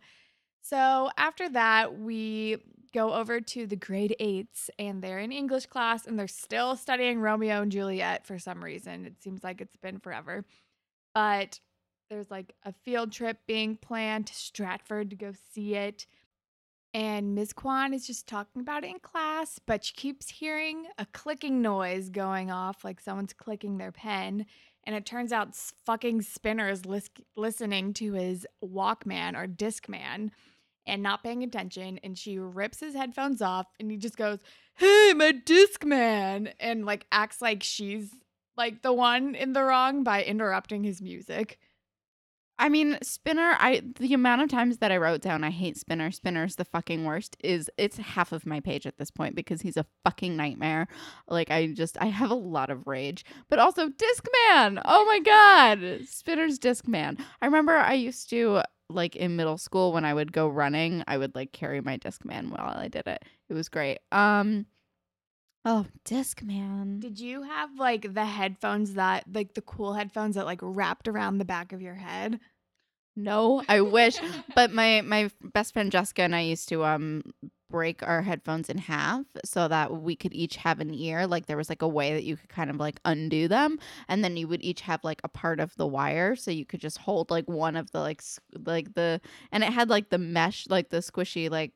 So 0.63 1.11
after 1.17 1.49
that, 1.51 1.99
we 1.99 2.57
go 2.95 3.13
over 3.15 3.41
to 3.41 3.67
the 3.67 3.77
grade 3.77 4.15
eights 4.21 4.71
and 4.79 5.03
they're 5.03 5.19
in 5.19 5.33
English 5.33 5.67
class 5.67 6.07
and 6.07 6.19
they're 6.19 6.29
still 6.29 6.77
studying 6.77 7.21
Romeo 7.21 7.63
and 7.63 7.73
Juliet 7.73 8.27
for 8.27 8.39
some 8.39 8.63
reason. 8.63 9.07
It 9.07 9.23
seems 9.23 9.43
like 9.43 9.61
it's 9.61 9.77
been 9.77 9.99
forever. 9.99 10.45
But 11.15 11.59
there's 12.11 12.31
like 12.31 12.55
a 12.65 12.73
field 12.85 13.13
trip 13.13 13.39
being 13.47 13.77
planned 13.77 14.27
to 14.29 14.35
Stratford 14.35 15.11
to 15.11 15.17
go 15.17 15.33
see 15.53 15.75
it. 15.75 16.07
And 16.95 17.35
Ms. 17.35 17.55
Kwan 17.55 17.95
is 17.95 18.07
just 18.07 18.27
talking 18.27 18.61
about 18.61 18.85
it 18.85 18.91
in 18.91 18.99
class, 18.99 19.59
but 19.59 19.83
she 19.83 19.95
keeps 19.95 20.29
hearing 20.29 20.85
a 20.99 21.07
clicking 21.07 21.63
noise 21.63 22.11
going 22.11 22.51
off, 22.51 22.85
like 22.85 23.01
someone's 23.01 23.33
clicking 23.33 23.79
their 23.79 23.93
pen. 23.93 24.45
And 24.85 24.95
it 24.95 25.07
turns 25.07 25.33
out 25.33 25.57
fucking 25.87 26.21
Spinner 26.21 26.69
is 26.69 26.85
lis- 26.85 27.09
listening 27.35 27.95
to 27.95 28.13
his 28.13 28.47
Walkman 28.63 29.35
or 29.35 29.47
Discman 29.47 30.33
and 30.87 31.03
not 31.03 31.23
paying 31.23 31.43
attention. 31.43 31.99
And 32.03 32.17
she 32.17 32.39
rips 32.39 32.81
his 32.81 32.95
headphones 32.95 33.43
off 33.43 33.67
and 33.79 33.91
he 33.91 33.97
just 33.97 34.17
goes, 34.17 34.41
Hey, 34.75 35.13
my 35.15 35.33
Discman." 35.33 36.53
And 36.61 36.87
like 36.87 37.07
acts 37.13 37.43
like 37.43 37.63
she's 37.63 38.11
like 38.57 38.83
the 38.83 38.93
one 38.93 39.35
in 39.35 39.53
the 39.53 39.63
wrong 39.63 40.03
by 40.03 40.23
interrupting 40.23 40.85
his 40.85 41.01
music. 41.01 41.59
I 42.59 42.69
mean, 42.69 42.97
Spinner, 43.03 43.57
I 43.59 43.83
the 43.99 44.15
amount 44.15 44.43
of 44.43 44.49
times 44.49 44.79
that 44.79 44.93
I 44.93 44.97
wrote 44.97 45.21
down 45.21 45.43
I 45.43 45.51
hate 45.51 45.77
Spinner, 45.77 46.13
Spinner's 46.13 46.57
the 46.57 46.65
fucking 46.65 47.05
worst 47.05 47.37
is 47.43 47.69
it's 47.77 47.97
half 47.97 48.31
of 48.31 48.47
my 48.47 48.61
page 48.61 48.87
at 48.87 48.99
this 48.99 49.11
point 49.11 49.35
because 49.35 49.63
he's 49.63 49.77
a 49.77 49.87
fucking 50.05 50.37
nightmare. 50.37 50.87
Like 51.27 51.51
I 51.51 51.69
just 51.69 51.97
I 52.01 52.07
have 52.07 52.31
a 52.31 52.35
lot 52.35 52.71
of 52.71 52.87
rage. 52.87 53.25
But 53.49 53.59
also 53.59 53.89
Discman. 53.89 54.81
Oh 54.85 55.05
my 55.07 55.19
god. 55.25 56.07
Spinner's 56.07 56.59
Discman. 56.59 57.19
I 57.41 57.47
remember 57.47 57.73
I 57.73 57.95
used 57.95 58.31
to 58.31 58.63
like 58.89 59.17
in 59.17 59.37
middle 59.37 59.59
school 59.59 59.93
when 59.93 60.05
I 60.05 60.15
would 60.15 60.33
go 60.33 60.49
running, 60.49 61.03
I 61.07 61.19
would 61.19 61.35
like 61.35 61.53
carry 61.53 61.81
my 61.81 61.99
Discman 61.99 62.51
while 62.51 62.77
I 62.77 62.89
did 62.89 63.07
it. 63.07 63.23
It 63.49 63.55
was 63.55 63.69
great. 63.69 63.99
Um 64.13 64.67
Oh, 65.65 65.87
Discman. 66.05 66.99
Did 67.01 67.21
you 67.21 67.43
have 67.43 67.79
like 67.79 68.15
the 68.15 68.25
headphones 68.25 68.95
that, 68.95 69.25
like 69.33 69.55
the 69.55 69.63
cool 69.63 69.95
headphones 69.95 70.35
that 70.35 70.45
like 70.47 70.59
wrapped 70.63 71.07
around 71.07 71.39
the 71.39 71.45
back 71.45 71.73
of 71.73 71.81
your 71.81 71.95
head? 71.95 72.41
No, 73.17 73.63
I 73.69 73.81
wish. 73.81 74.17
but 74.55 74.73
my 74.73 75.03
my 75.03 75.31
best 75.43 75.73
friend 75.75 75.93
Jessica 75.93 76.23
and 76.23 76.35
I 76.35 76.41
used 76.41 76.69
to 76.71 76.85
um 76.85 77.23
break 77.71 78.07
our 78.07 78.21
headphones 78.21 78.69
in 78.69 78.77
half 78.77 79.25
so 79.47 79.67
that 79.67 80.03
we 80.03 80.15
could 80.15 80.35
each 80.35 80.57
have 80.57 80.79
an 80.81 80.93
ear. 80.93 81.27
Like 81.27 81.47
there 81.47 81.57
was 81.57 81.71
like 81.71 81.83
a 81.83 81.89
way 81.89 82.13
that 82.13 82.25
you 82.25 82.37
could 82.37 82.51
kind 82.51 82.71
of 82.71 82.77
like 82.77 83.01
undo 83.05 83.49
them, 83.49 83.79
and 84.09 84.25
then 84.25 84.37
you 84.37 84.49
would 84.49 84.63
each 84.63 84.83
have 84.83 85.03
like 85.05 85.21
a 85.25 85.29
part 85.29 85.61
of 85.61 85.75
the 85.77 85.87
wire, 85.87 86.37
so 86.37 86.51
you 86.51 86.65
could 86.65 86.81
just 86.81 86.99
hold 86.99 87.31
like 87.31 87.49
one 87.49 87.77
of 87.77 87.91
the 87.93 88.01
like 88.01 88.23
like 88.65 88.95
the 88.95 89.21
and 89.53 89.63
it 89.65 89.73
had 89.73 89.89
like 89.91 90.11
the 90.11 90.19
mesh 90.19 90.67
like 90.69 90.91
the 90.91 90.99
squishy 90.99 91.51
like 91.51 91.73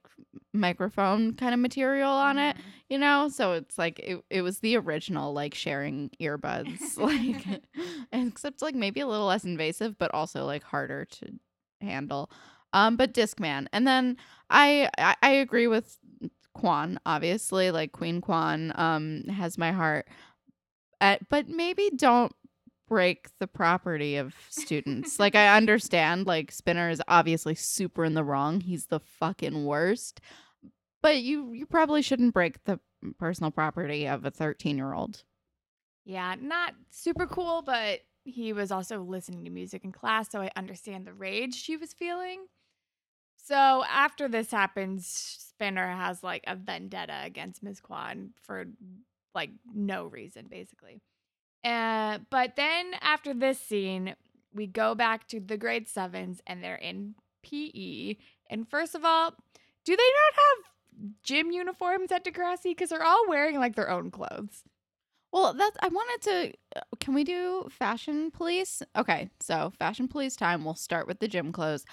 microphone 0.52 1.34
kind 1.34 1.54
of 1.54 1.60
material 1.60 2.10
on 2.10 2.38
it 2.38 2.56
you 2.88 2.98
know 2.98 3.28
so 3.28 3.52
it's 3.52 3.78
like 3.78 3.98
it, 4.00 4.20
it 4.30 4.42
was 4.42 4.60
the 4.60 4.76
original 4.76 5.32
like 5.32 5.54
sharing 5.54 6.10
earbuds 6.20 6.96
like 6.98 7.62
except 8.12 8.62
like 8.62 8.74
maybe 8.74 9.00
a 9.00 9.06
little 9.06 9.26
less 9.26 9.44
invasive 9.44 9.98
but 9.98 10.12
also 10.14 10.44
like 10.44 10.62
harder 10.62 11.04
to 11.04 11.26
handle 11.80 12.30
Um, 12.72 12.96
but 12.96 13.14
Discman. 13.14 13.66
And 13.72 13.86
then 13.86 14.16
I, 14.50 14.88
I 14.98 15.14
I 15.22 15.30
agree 15.30 15.66
with 15.66 15.98
Kwan, 16.54 16.98
obviously. 17.06 17.70
Like 17.70 17.92
Queen 17.92 18.20
Kwan 18.20 18.72
um 18.76 19.24
has 19.28 19.56
my 19.58 19.72
heart. 19.72 20.08
At, 21.00 21.28
but 21.28 21.48
maybe 21.48 21.90
don't 21.94 22.32
break 22.88 23.28
the 23.38 23.46
property 23.46 24.16
of 24.16 24.34
students. 24.50 25.18
like 25.18 25.34
I 25.34 25.56
understand 25.56 26.26
like 26.26 26.52
Spinner 26.52 26.90
is 26.90 27.02
obviously 27.08 27.54
super 27.54 28.04
in 28.04 28.14
the 28.14 28.24
wrong. 28.24 28.60
He's 28.60 28.86
the 28.86 29.00
fucking 29.00 29.64
worst. 29.64 30.20
But 31.02 31.18
you 31.18 31.52
you 31.52 31.66
probably 31.66 32.02
shouldn't 32.02 32.34
break 32.34 32.64
the 32.64 32.80
personal 33.18 33.50
property 33.50 34.06
of 34.06 34.24
a 34.24 34.30
13-year-old. 34.30 35.22
Yeah, 36.04 36.34
not 36.40 36.74
super 36.90 37.26
cool, 37.26 37.62
but 37.62 38.00
he 38.24 38.52
was 38.52 38.72
also 38.72 39.02
listening 39.02 39.44
to 39.44 39.50
music 39.50 39.84
in 39.84 39.92
class, 39.92 40.30
so 40.30 40.40
I 40.40 40.50
understand 40.56 41.06
the 41.06 41.12
rage 41.12 41.54
she 41.54 41.76
was 41.76 41.92
feeling. 41.92 42.46
So 43.36 43.84
after 43.88 44.28
this 44.28 44.50
happens, 44.50 45.06
Spinner 45.06 45.88
has 45.88 46.22
like 46.22 46.42
a 46.46 46.56
vendetta 46.56 47.20
against 47.24 47.62
Ms. 47.62 47.80
Kwan 47.80 48.30
for 48.42 48.66
like 49.34 49.50
no 49.72 50.06
reason, 50.06 50.46
basically. 50.48 51.00
Uh, 51.66 52.18
but 52.30 52.54
then 52.54 52.92
after 53.00 53.34
this 53.34 53.58
scene, 53.58 54.14
we 54.54 54.68
go 54.68 54.94
back 54.94 55.26
to 55.28 55.40
the 55.40 55.56
grade 55.56 55.88
sevens 55.88 56.40
and 56.46 56.62
they're 56.62 56.76
in 56.76 57.16
PE. 57.42 58.16
And 58.48 58.68
first 58.68 58.94
of 58.94 59.04
all, 59.04 59.32
do 59.84 59.96
they 59.96 60.02
not 60.02 60.34
have 60.34 61.12
gym 61.24 61.50
uniforms 61.50 62.12
at 62.12 62.24
Degrassi? 62.24 62.70
Because 62.70 62.90
they're 62.90 63.02
all 63.02 63.28
wearing 63.28 63.58
like 63.58 63.74
their 63.74 63.90
own 63.90 64.12
clothes. 64.12 64.62
Well, 65.32 65.54
that's 65.54 65.76
I 65.80 65.88
wanted 65.88 66.22
to. 66.30 66.52
Uh, 66.76 66.82
can 67.00 67.14
we 67.14 67.24
do 67.24 67.66
fashion 67.68 68.30
police? 68.30 68.80
Okay, 68.96 69.28
so 69.40 69.72
fashion 69.78 70.06
police 70.06 70.36
time. 70.36 70.64
We'll 70.64 70.76
start 70.76 71.08
with 71.08 71.18
the 71.18 71.28
gym 71.28 71.50
clothes. 71.52 71.84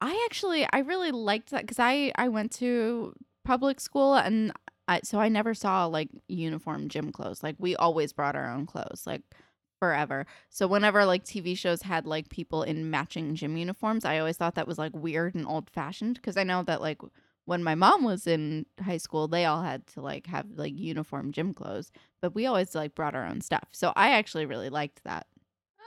I 0.00 0.20
actually 0.28 0.66
I 0.72 0.80
really 0.80 1.12
liked 1.12 1.50
that 1.50 1.62
because 1.62 1.78
I 1.78 2.12
I 2.16 2.28
went 2.28 2.50
to 2.54 3.14
public 3.44 3.80
school 3.80 4.16
and 4.16 4.52
I 4.90 5.00
so 5.04 5.20
I 5.20 5.28
never 5.28 5.54
saw 5.54 5.86
like 5.86 6.10
uniform 6.28 6.88
gym 6.88 7.12
clothes. 7.12 7.42
Like 7.42 7.56
we 7.58 7.76
always 7.76 8.12
brought 8.12 8.34
our 8.36 8.50
own 8.50 8.66
clothes. 8.66 9.04
Like 9.06 9.22
forever. 9.78 10.26
So 10.50 10.66
whenever 10.66 11.06
like 11.06 11.24
TV 11.24 11.56
shows 11.56 11.82
had 11.82 12.06
like 12.06 12.28
people 12.28 12.62
in 12.62 12.90
matching 12.90 13.34
gym 13.34 13.56
uniforms, 13.56 14.04
I 14.04 14.18
always 14.18 14.36
thought 14.36 14.56
that 14.56 14.68
was 14.68 14.78
like 14.78 14.94
weird 14.94 15.34
and 15.34 15.46
old 15.46 15.70
fashioned 15.70 16.16
because 16.16 16.36
I 16.36 16.44
know 16.44 16.62
that 16.64 16.80
like 16.82 17.00
when 17.46 17.64
my 17.64 17.74
mom 17.74 18.04
was 18.04 18.26
in 18.26 18.66
high 18.80 18.98
school, 18.98 19.26
they 19.26 19.46
all 19.46 19.62
had 19.62 19.86
to 19.88 20.02
like 20.02 20.26
have 20.26 20.46
like 20.54 20.78
uniform 20.78 21.32
gym 21.32 21.54
clothes, 21.54 21.90
but 22.20 22.34
we 22.34 22.46
always 22.46 22.74
like 22.74 22.94
brought 22.94 23.14
our 23.14 23.24
own 23.24 23.40
stuff. 23.40 23.68
So 23.72 23.92
I 23.96 24.10
actually 24.10 24.44
really 24.44 24.68
liked 24.68 25.02
that. 25.04 25.26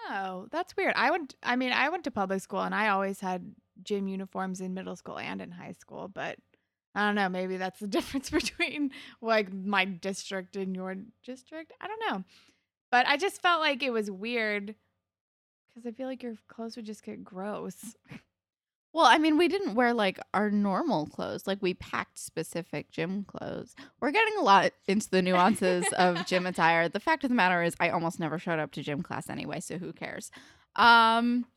Oh, 0.10 0.48
that's 0.51 0.75
weird. 0.75 0.93
I 0.95 1.12
went 1.12 1.36
I 1.43 1.55
mean, 1.55 1.72
I 1.72 1.89
went 1.89 2.03
to 2.05 2.12
public 2.12 2.41
school 2.41 2.62
and 2.62 2.74
I 2.74 2.89
always 2.89 3.19
had 3.19 3.53
gym 3.83 4.07
uniforms 4.07 4.60
in 4.60 4.74
middle 4.74 4.95
school 4.95 5.19
and 5.19 5.39
in 5.39 5.51
high 5.51 5.74
school, 5.74 6.07
but 6.07 6.39
I 6.95 7.05
don't 7.05 7.15
know, 7.15 7.29
maybe 7.29 7.57
that's 7.57 7.79
the 7.79 7.88
difference 7.97 8.29
between 8.29 8.91
like 9.21 9.51
my 9.53 9.85
district 9.85 10.55
and 10.55 10.75
your 10.75 10.95
district. 11.23 11.73
I 11.81 11.88
don't 11.88 12.01
know. 12.09 12.23
But 12.91 13.07
I 13.07 13.17
just 13.17 13.41
felt 13.41 13.62
like 13.62 13.81
it 13.81 13.91
was 13.91 14.12
weird 14.12 14.75
cuz 15.73 15.85
I 15.85 15.91
feel 15.91 16.07
like 16.07 16.21
your 16.23 16.35
clothes 16.47 16.75
would 16.75 16.85
just 16.85 17.03
get 17.03 17.23
gross. 17.23 17.95
Well, 18.93 19.07
I 19.07 19.17
mean, 19.17 19.39
we 19.39 19.47
didn't 19.47 19.73
wear 19.73 19.91
like 19.91 20.19
our 20.35 20.51
normal 20.51 21.07
clothes. 21.07 21.47
Like 21.47 21.57
we 21.62 21.73
packed 21.73 22.19
specific 22.19 22.91
gym 22.91 23.23
clothes. 23.23 23.75
We're 24.00 24.12
getting 24.12 24.35
a 24.38 24.43
lot 24.43 24.71
into 24.88 25.09
the 25.09 25.23
nuances 25.23 25.85
of 25.97 26.23
gym 26.27 26.45
attire. 26.45 26.88
The 26.89 27.00
fact 27.00 27.23
of 27.23 27.29
the 27.31 27.35
matter 27.35 27.63
is 27.63 27.75
I 27.79 27.89
almost 27.89 28.19
never 28.19 28.38
showed 28.38 28.59
up 28.59 28.71
to 28.73 28.83
gym 28.83 29.01
class 29.01 29.31
anyway, 29.31 29.62
so 29.62 29.79
who 29.79 29.93
cares? 29.93 30.29
Um 30.75 31.47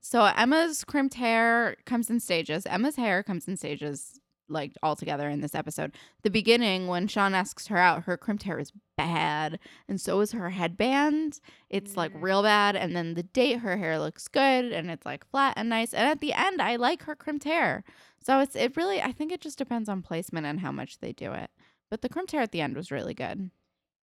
so 0.00 0.24
Emma's 0.24 0.82
crimped 0.84 1.14
hair 1.14 1.76
comes 1.84 2.08
in 2.08 2.20
stages. 2.20 2.64
Emma's 2.64 2.96
hair 2.96 3.22
comes 3.22 3.46
in 3.48 3.58
stages 3.58 4.18
like 4.48 4.72
all 4.82 4.96
together 4.96 5.28
in 5.28 5.40
this 5.40 5.54
episode. 5.54 5.92
The 6.22 6.30
beginning 6.30 6.86
when 6.86 7.08
Sean 7.08 7.34
asks 7.34 7.66
her 7.68 7.76
out, 7.76 8.04
her 8.04 8.16
crimped 8.16 8.44
hair 8.44 8.58
is 8.58 8.72
bad, 8.96 9.58
and 9.88 10.00
so 10.00 10.20
is 10.20 10.32
her 10.32 10.50
headband. 10.50 11.40
It's 11.70 11.96
like 11.96 12.12
real 12.14 12.42
bad. 12.42 12.76
And 12.76 12.96
then 12.96 13.14
the 13.14 13.22
date, 13.22 13.60
her 13.60 13.76
hair 13.76 13.98
looks 13.98 14.28
good 14.28 14.72
and 14.72 14.90
it's 14.90 15.06
like 15.06 15.26
flat 15.30 15.54
and 15.56 15.68
nice. 15.68 15.92
And 15.92 16.08
at 16.08 16.20
the 16.20 16.32
end, 16.32 16.60
I 16.60 16.76
like 16.76 17.02
her 17.04 17.14
crimped 17.14 17.44
hair. 17.44 17.84
So 18.20 18.40
it's 18.40 18.56
it 18.56 18.76
really 18.76 19.00
I 19.00 19.12
think 19.12 19.32
it 19.32 19.40
just 19.40 19.58
depends 19.58 19.88
on 19.88 20.02
placement 20.02 20.46
and 20.46 20.60
how 20.60 20.72
much 20.72 20.98
they 20.98 21.12
do 21.12 21.32
it. 21.32 21.50
But 21.90 22.02
the 22.02 22.08
crimped 22.08 22.32
hair 22.32 22.42
at 22.42 22.52
the 22.52 22.60
end 22.60 22.76
was 22.76 22.90
really 22.90 23.14
good. 23.14 23.50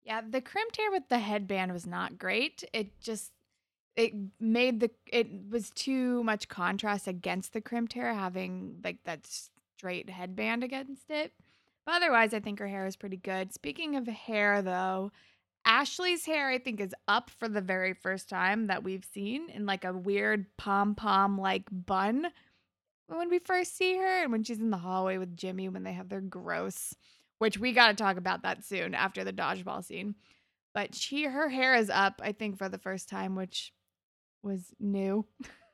Yeah, 0.04 0.22
the 0.28 0.42
crimped 0.42 0.78
hair 0.78 0.92
with 0.92 1.10
the 1.10 1.20
headband 1.20 1.74
was 1.74 1.86
not 1.86 2.18
great. 2.18 2.64
It 2.74 3.00
just 3.02 3.32
it 3.96 4.14
made 4.40 4.80
the 4.80 4.92
it 5.08 5.28
was 5.50 5.70
too 5.70 6.24
much 6.24 6.48
contrast 6.48 7.08
against 7.08 7.54
the 7.54 7.62
crimped 7.62 7.94
hair 7.94 8.14
having 8.14 8.80
like 8.84 9.04
that 9.06 9.28
straight 9.77 10.10
headband 10.10 10.63
against 10.63 11.10
it. 11.10 11.34
But 11.86 11.96
otherwise, 11.96 12.34
I 12.34 12.39
think 12.39 12.60
her 12.60 12.67
hair 12.67 12.86
is 12.86 12.96
pretty 12.96 13.17
good. 13.17 13.53
Speaking 13.53 13.96
of 13.96 14.08
hair 14.08 14.62
though, 14.62 15.12
Ashley's 15.65 16.25
hair 16.25 16.50
I 16.50 16.60
think 16.60 16.79
is 16.79 16.96
up 17.08 17.29
for 17.29 17.48
the 17.48 17.62
very 17.62 17.94
first 17.94 18.29
time 18.29 18.67
that 18.67 18.84
we've 18.84 19.05
seen 19.13 19.50
in 19.50 19.65
like 19.65 19.84
a 19.84 19.94
weird 19.94 20.46
pom-pom 20.58 21.39
like 21.39 21.67
bun 21.72 22.27
when 23.08 23.29
we 23.29 23.39
first 23.39 23.75
see 23.77 23.98
her 23.98 24.24
and 24.24 24.32
when 24.32 24.44
she's 24.44 24.60
in 24.60 24.70
the 24.72 24.77
hallway 24.77 25.17
with 25.17 25.38
Jimmy 25.38 25.70
when 25.70 25.84
they 25.84 25.94
have 25.94 26.10
their 26.10 26.22
gross 26.22 26.96
which 27.39 27.58
we 27.58 27.74
got 27.74 27.89
to 27.89 27.94
talk 27.96 28.17
about 28.17 28.44
that 28.44 28.63
soon 28.63 28.94
after 28.94 29.24
the 29.24 29.34
dodgeball 29.34 29.84
scene. 29.84 30.15
But 30.74 30.96
she 30.96 31.24
her 31.24 31.50
hair 31.50 31.75
is 31.75 31.89
up, 31.89 32.22
I 32.24 32.32
think, 32.32 32.58
for 32.58 32.70
the 32.70 32.77
first 32.77 33.10
time, 33.10 33.36
which 33.36 33.74
was 34.44 34.74
new. 34.79 35.25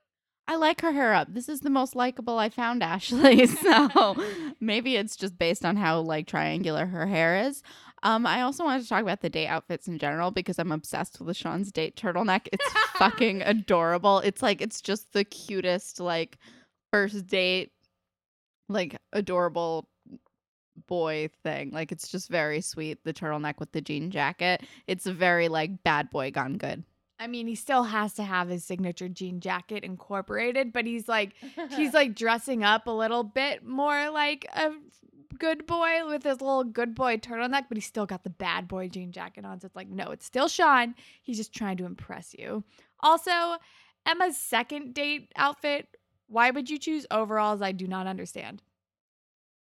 I 0.52 0.56
like 0.56 0.82
her 0.82 0.92
hair 0.92 1.14
up. 1.14 1.34
This 1.34 1.48
is 1.48 1.62
the 1.62 1.70
most 1.70 1.96
likable 1.96 2.38
I 2.38 2.50
found 2.50 2.84
Ashley. 2.84 3.48
So 3.48 4.22
maybe 4.60 4.98
it's 4.98 5.16
just 5.16 5.38
based 5.38 5.64
on 5.64 5.78
how 5.78 6.02
like 6.02 6.28
triangular 6.28 6.86
her 6.88 7.08
hair 7.08 7.38
is. 7.38 7.64
Um, 8.04 8.28
I 8.28 8.42
also 8.42 8.66
wanted 8.66 8.84
to 8.84 8.90
talk 8.90 9.02
about 9.02 9.22
the 9.22 9.30
date 9.30 9.48
outfits 9.48 9.88
in 9.88 9.98
general 9.98 10.30
because 10.30 10.60
I'm 10.60 10.74
obsessed 10.74 11.22
with 11.22 11.38
Sean's 11.38 11.72
date 11.72 11.96
turtleneck. 11.96 12.50
It's 12.52 12.74
fucking 12.98 13.44
adorable. 13.44 14.20
It's 14.20 14.42
like 14.42 14.62
it's 14.62 14.82
just 14.82 15.14
the 15.14 15.24
cutest 15.24 16.02
like 16.02 16.38
first 16.92 17.28
date 17.28 17.72
like 18.68 18.98
adorable 19.14 19.88
boy 20.86 21.30
thing. 21.46 21.72
Like 21.72 21.94
it's 21.94 22.10
just 22.10 22.28
very 22.28 22.60
sweet. 22.60 23.06
The 23.06 23.14
turtleneck 23.14 23.58
with 23.58 23.72
the 23.72 23.80
jean 23.80 24.12
jacket. 24.12 24.64
It's 24.86 25.06
a 25.06 25.14
very 25.14 25.48
like 25.48 25.82
bad 25.84 26.10
boy 26.10 26.32
gone 26.32 26.58
good. 26.58 26.84
I 27.22 27.28
mean, 27.28 27.46
he 27.46 27.54
still 27.54 27.84
has 27.84 28.16
to 28.16 28.24
have 28.24 28.50
his 28.50 28.64
signature 28.64 29.08
jean 29.08 29.42
jacket 29.42 29.84
incorporated, 29.84 30.74
but 30.74 30.88
he's 30.88 31.08
like 31.08 31.34
he's 31.70 31.94
like 31.94 32.16
dressing 32.16 32.64
up 32.64 32.88
a 32.88 32.92
little 32.92 33.24
bit 33.24 33.64
more 33.64 34.10
like 34.10 34.48
a 34.56 34.72
good 35.38 35.68
boy 35.68 36.08
with 36.08 36.24
his 36.24 36.42
little 36.42 36.64
good 36.64 36.96
boy 36.96 37.18
turtleneck, 37.18 37.66
but 37.70 37.78
he's 37.78 37.86
still 37.86 38.08
got 38.08 38.24
the 38.24 38.32
bad 38.32 38.68
boy 38.68 38.88
jean 38.88 39.12
jacket 39.12 39.46
on. 39.46 39.60
So 39.60 39.68
it's 39.68 39.76
like, 39.76 39.88
no, 39.88 40.10
it's 40.10 40.26
still 40.26 40.48
Sean. 40.48 40.96
He's 41.22 41.38
just 41.38 41.54
trying 41.54 41.78
to 41.78 41.86
impress 41.86 42.34
you. 42.34 42.64
Also, 43.02 43.58
Emma's 44.08 44.36
second 44.36 44.96
date 44.96 45.32
outfit. 45.36 45.96
Why 46.28 46.50
would 46.50 46.72
you 46.72 46.80
choose 46.80 47.06
overalls? 47.12 47.62
I 47.62 47.72
do 47.72 47.88
not 47.88 48.08
understand. 48.08 48.64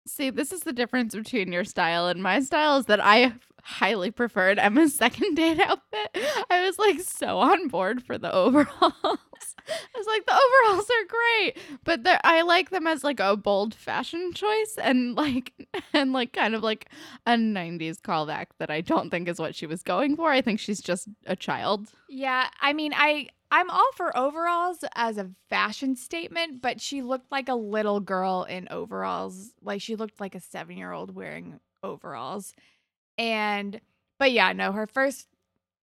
See, 0.08 0.32
this 0.32 0.52
is 0.52 0.62
the 0.62 0.74
difference 0.74 1.14
between 1.14 1.52
your 1.52 1.64
style 1.64 2.08
and 2.08 2.24
my 2.24 2.40
style 2.40 2.78
is 2.78 2.88
that 2.88 3.04
I 3.04 3.34
highly 3.66 4.12
preferred 4.12 4.60
Emma's 4.60 4.96
second 4.98 5.36
date 5.36 5.60
outfit. 5.60 6.18
I 6.50 6.66
was 6.66 6.78
like 6.78 7.02
so 7.02 7.40
on 7.40 7.68
board 7.68 8.04
for 8.04 8.18
the 8.18 8.32
overalls. 8.34 8.70
I 9.68 9.98
was 9.98 10.08
like, 10.08 10.26
the 10.26 10.40
overalls 10.40 10.88
are 10.90 11.08
great, 11.08 11.58
but 11.84 12.02
I 12.24 12.44
like 12.44 12.70
them 12.70 12.86
as 12.86 13.04
like 13.04 13.20
a 13.20 13.36
bold 13.36 13.74
fashion 13.74 14.32
choice 14.34 14.78
and 14.82 15.16
like 15.16 15.54
and 15.94 16.14
like 16.14 16.32
kind 16.34 16.54
of 16.54 16.62
like 16.62 16.90
a 17.26 17.32
'90s 17.32 18.00
callback 18.00 18.48
that 18.60 18.70
I 18.70 18.82
don't 18.82 19.10
think 19.10 19.28
is 19.28 19.40
what 19.40 19.56
she 19.56 19.66
was 19.66 19.82
going 19.82 20.16
for. 20.16 20.32
I 20.32 20.42
think 20.42 20.60
she's 20.60 20.82
just 20.82 21.08
a 21.26 21.36
child. 21.36 21.90
Yeah, 22.08 22.48
I 22.62 22.74
mean, 22.74 22.94
I 22.96 23.30
I'm 23.50 23.72
all 23.72 23.92
for 23.96 24.16
overalls 24.16 24.84
as 24.96 25.18
a 25.18 25.32
fashion 25.50 25.96
statement, 25.96 26.62
but 26.62 26.80
she 26.80 27.02
looked 27.02 27.32
like 27.32 27.50
a 27.50 27.56
little 27.56 28.00
girl 28.00 28.44
in 28.44 28.68
overalls. 28.70 29.54
Like 29.62 29.82
she 29.82 29.96
looked 29.96 30.20
like 30.20 30.36
a 30.36 30.40
7-year-old 30.40 31.16
wearing 31.16 31.60
overalls. 31.84 32.54
And 33.18 33.80
but 34.20 34.32
yeah, 34.32 34.54
no, 34.54 34.72
her 34.72 34.88
first 34.88 35.28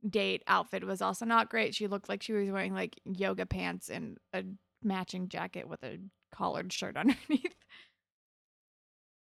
date 0.09 0.43
outfit 0.47 0.85
was 0.85 1.01
also 1.01 1.25
not 1.25 1.51
great. 1.51 1.75
She 1.75 1.87
looked 1.87 2.09
like 2.09 2.23
she 2.23 2.33
was 2.33 2.51
wearing 2.51 2.75
like 2.75 2.99
yoga 3.05 3.47
pants 3.47 3.89
and 3.89 4.19
a 4.33 4.43
matching 4.83 5.29
jacket 5.29 5.69
with 5.69 5.83
a 5.83 5.99
collared 6.35 6.73
shirt 6.73 6.97
underneath. 6.97 7.55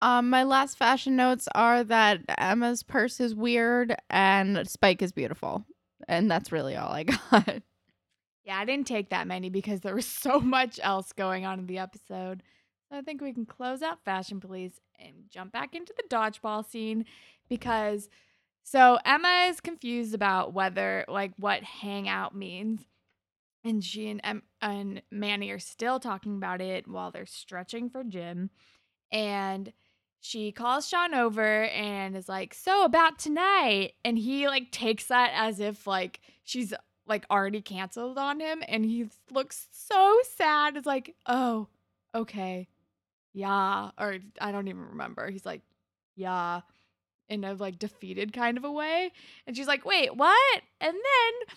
Um, 0.00 0.30
my 0.30 0.44
last 0.44 0.78
fashion 0.78 1.16
notes 1.16 1.48
are 1.54 1.82
that 1.84 2.20
Emma's 2.38 2.84
purse 2.84 3.18
is 3.18 3.34
weird 3.34 3.96
and 4.08 4.68
Spike 4.68 5.02
is 5.02 5.10
beautiful, 5.10 5.64
and 6.06 6.30
that's 6.30 6.52
really 6.52 6.76
all 6.76 6.92
I 6.92 7.02
got. 7.04 7.62
Yeah, 8.44 8.58
I 8.58 8.64
didn't 8.64 8.86
take 8.86 9.10
that 9.10 9.26
many 9.26 9.50
because 9.50 9.80
there 9.80 9.96
was 9.96 10.06
so 10.06 10.40
much 10.40 10.78
else 10.82 11.12
going 11.12 11.44
on 11.44 11.58
in 11.58 11.66
the 11.66 11.78
episode. 11.78 12.42
So 12.90 12.96
I 12.96 13.02
think 13.02 13.20
we 13.20 13.34
can 13.34 13.44
close 13.44 13.82
out 13.82 14.04
Fashion 14.04 14.40
Police 14.40 14.80
and 14.98 15.14
jump 15.30 15.52
back 15.52 15.74
into 15.74 15.92
the 15.96 16.04
dodgeball 16.08 16.64
scene 16.64 17.04
because 17.49 18.09
so 18.64 18.99
Emma 19.05 19.47
is 19.49 19.61
confused 19.61 20.14
about 20.14 20.52
whether 20.52 21.05
like 21.09 21.33
what 21.38 21.62
hangout 21.62 22.35
means. 22.35 22.83
And 23.64 23.83
she 23.85 24.09
and 24.09 24.21
em- 24.25 24.43
and 24.62 25.02
Manny 25.11 25.50
are 25.50 25.59
still 25.59 25.99
talking 26.00 26.37
about 26.37 26.61
it 26.61 26.87
while 26.87 27.11
they're 27.11 27.26
stretching 27.26 27.90
for 27.90 28.05
gym. 28.05 28.50
And 29.12 29.73
she 30.21 30.52
calls 30.52 30.88
Sean 30.88 31.14
over 31.14 31.64
and 31.64 32.17
is 32.17 32.28
like, 32.28 32.55
"So 32.55 32.85
about 32.85 33.19
tonight." 33.19 33.95
And 34.05 34.19
he 34.19 34.49
like 34.49 34.71
takes 34.73 35.07
that 35.07 35.33
as 35.35 35.61
if 35.61 35.87
like 35.87 36.21
she's 36.45 36.75
like 37.07 37.25
already 37.31 37.62
canceled 37.62 38.19
on 38.19 38.40
him 38.40 38.62
and 38.69 38.85
he 38.85 39.09
looks 39.31 39.69
so 39.73 40.21
sad. 40.37 40.76
It's 40.76 40.87
like, 40.87 41.17
"Oh, 41.26 41.69
okay. 42.14 42.69
Yeah." 43.35 43.90
Or 43.99 44.19
I 44.40 44.52
don't 44.52 44.69
even 44.69 44.83
remember. 44.90 45.31
He's 45.31 45.47
like, 45.47 45.62
"Yeah." 46.17 46.62
In 47.28 47.44
a 47.44 47.52
like 47.54 47.78
defeated 47.78 48.32
kind 48.32 48.56
of 48.56 48.64
a 48.64 48.73
way. 48.73 49.12
And 49.47 49.56
she's 49.56 49.66
like, 49.68 49.85
"Wait, 49.85 50.16
what?" 50.16 50.62
And 50.80 50.94
then 50.94 51.56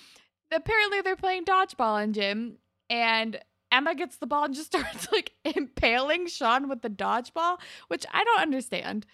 apparently 0.51 1.01
they're 1.01 1.16
playing 1.16 1.46
dodgeball 1.46 2.04
in 2.04 2.13
gym 2.13 2.58
and 2.90 3.40
Emma 3.72 3.96
gets 3.96 4.18
the 4.18 4.28
ball 4.28 4.44
and 4.44 4.54
just 4.54 4.68
starts 4.75 5.12
like 5.12 5.32
impaling 5.46 6.28
Sean 6.28 6.68
with 6.68 6.82
the 6.82 6.90
dodgeball, 6.90 7.58
which 7.88 8.06
I 8.12 8.24
don't 8.24 8.42
understand. 8.42 9.06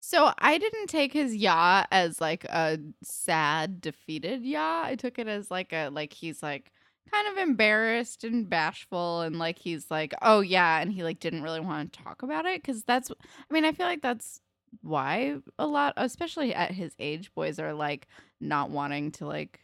So 0.00 0.32
I 0.38 0.58
didn't 0.58 0.86
take 0.86 1.12
his 1.12 1.34
yeah 1.34 1.84
as 1.90 2.20
like 2.20 2.44
a 2.44 2.78
sad, 3.02 3.80
defeated 3.80 4.44
yeah. 4.44 4.82
I 4.84 4.94
took 4.94 5.18
it 5.18 5.26
as 5.26 5.50
like 5.50 5.72
a 5.72 5.88
like 5.88 6.12
he's 6.12 6.42
like 6.42 6.70
kind 7.12 7.28
of 7.28 7.38
embarrassed 7.38 8.24
and 8.24 8.48
bashful 8.48 9.22
and 9.22 9.38
like 9.38 9.58
he's 9.58 9.90
like, 9.90 10.14
"Oh 10.22 10.40
yeah," 10.40 10.80
and 10.80 10.92
he 10.92 11.02
like 11.02 11.18
didn't 11.20 11.42
really 11.42 11.60
want 11.60 11.92
to 11.92 12.02
talk 12.02 12.22
about 12.22 12.46
it 12.46 12.62
cuz 12.62 12.84
that's 12.84 13.10
I 13.10 13.52
mean, 13.52 13.64
I 13.64 13.72
feel 13.72 13.86
like 13.86 14.02
that's 14.02 14.40
why 14.82 15.36
a 15.58 15.66
lot 15.66 15.94
especially 15.96 16.54
at 16.54 16.72
his 16.72 16.94
age 16.98 17.34
boys 17.34 17.58
are 17.58 17.72
like 17.72 18.06
not 18.40 18.70
wanting 18.70 19.10
to 19.12 19.26
like 19.26 19.60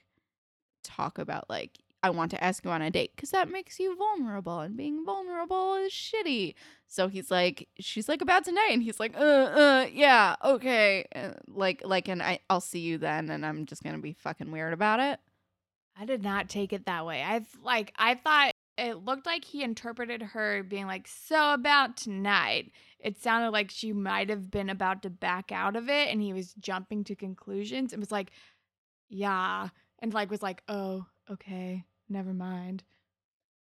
talk 0.82 1.18
about 1.18 1.48
like 1.48 1.78
I 2.02 2.10
want 2.10 2.32
to 2.32 2.42
ask 2.42 2.64
you 2.64 2.70
on 2.70 2.82
a 2.82 2.90
date 2.90 3.12
because 3.14 3.30
that 3.30 3.48
makes 3.48 3.78
you 3.78 3.96
vulnerable 3.96 4.58
and 4.58 4.76
being 4.76 5.04
vulnerable 5.04 5.76
is 5.76 5.92
shitty. 5.92 6.54
So 6.88 7.06
he's 7.06 7.30
like, 7.30 7.68
she's 7.78 8.08
like 8.08 8.20
about 8.20 8.44
tonight, 8.44 8.70
and 8.72 8.82
he's 8.82 8.98
like, 8.98 9.14
uh, 9.16 9.20
uh, 9.20 9.86
yeah, 9.92 10.34
okay, 10.44 11.06
like, 11.46 11.80
like, 11.84 12.08
and 12.08 12.20
I, 12.20 12.40
I'll 12.50 12.60
see 12.60 12.80
you 12.80 12.98
then, 12.98 13.30
and 13.30 13.46
I'm 13.46 13.66
just 13.66 13.84
gonna 13.84 13.98
be 13.98 14.14
fucking 14.14 14.50
weird 14.50 14.72
about 14.72 14.98
it. 14.98 15.20
I 15.96 16.04
did 16.04 16.22
not 16.22 16.48
take 16.48 16.72
it 16.72 16.86
that 16.86 17.06
way. 17.06 17.22
I've 17.22 17.46
like 17.62 17.92
I 17.96 18.14
thought 18.14 18.51
it 18.78 19.04
looked 19.04 19.26
like 19.26 19.44
he 19.44 19.62
interpreted 19.62 20.22
her 20.22 20.62
being 20.62 20.86
like, 20.86 21.06
so 21.08 21.52
about 21.52 21.96
tonight. 21.96 22.72
It 22.98 23.20
sounded 23.20 23.50
like 23.50 23.70
she 23.70 23.92
might 23.92 24.30
have 24.30 24.50
been 24.50 24.70
about 24.70 25.02
to 25.02 25.10
back 25.10 25.52
out 25.52 25.76
of 25.76 25.88
it, 25.88 26.08
and 26.08 26.22
he 26.22 26.32
was 26.32 26.54
jumping 26.54 27.04
to 27.04 27.14
conclusions. 27.14 27.92
It 27.92 27.98
was 27.98 28.12
like, 28.12 28.30
yeah, 29.08 29.68
and 29.98 30.14
like 30.14 30.30
was 30.30 30.42
like, 30.42 30.62
oh, 30.68 31.06
okay 31.30 31.84
never 32.12 32.32
mind. 32.32 32.84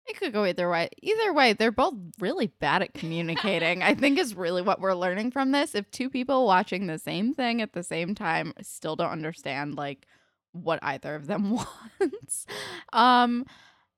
It 0.07 0.19
could 0.19 0.35
go 0.35 0.45
either 0.45 0.69
way. 0.69 0.91
Either 1.01 1.33
way, 1.33 1.55
they're 1.55 1.73
both 1.73 1.95
really 2.21 2.49
bad 2.49 2.83
at 2.83 2.93
communicating. 2.93 3.83
I 3.83 3.95
think 3.95 4.19
is 4.19 4.35
really 4.35 4.61
what 4.61 4.81
we're 4.81 4.95
learning 4.95 5.31
from 5.31 5.51
this. 5.51 5.75
If 5.75 5.91
two 5.91 6.11
people 6.11 6.47
watching 6.47 6.87
the 6.87 6.99
same 6.99 7.33
thing 7.33 7.63
at 7.63 7.73
the 7.73 7.83
same 7.83 8.15
time 8.15 8.53
still 8.61 8.97
don't 8.97 9.11
understand 9.11 9.77
like 9.77 10.07
what 10.53 10.79
either 10.83 11.15
of 11.15 11.27
them 11.27 11.51
wants. 12.01 12.47
um 12.93 13.47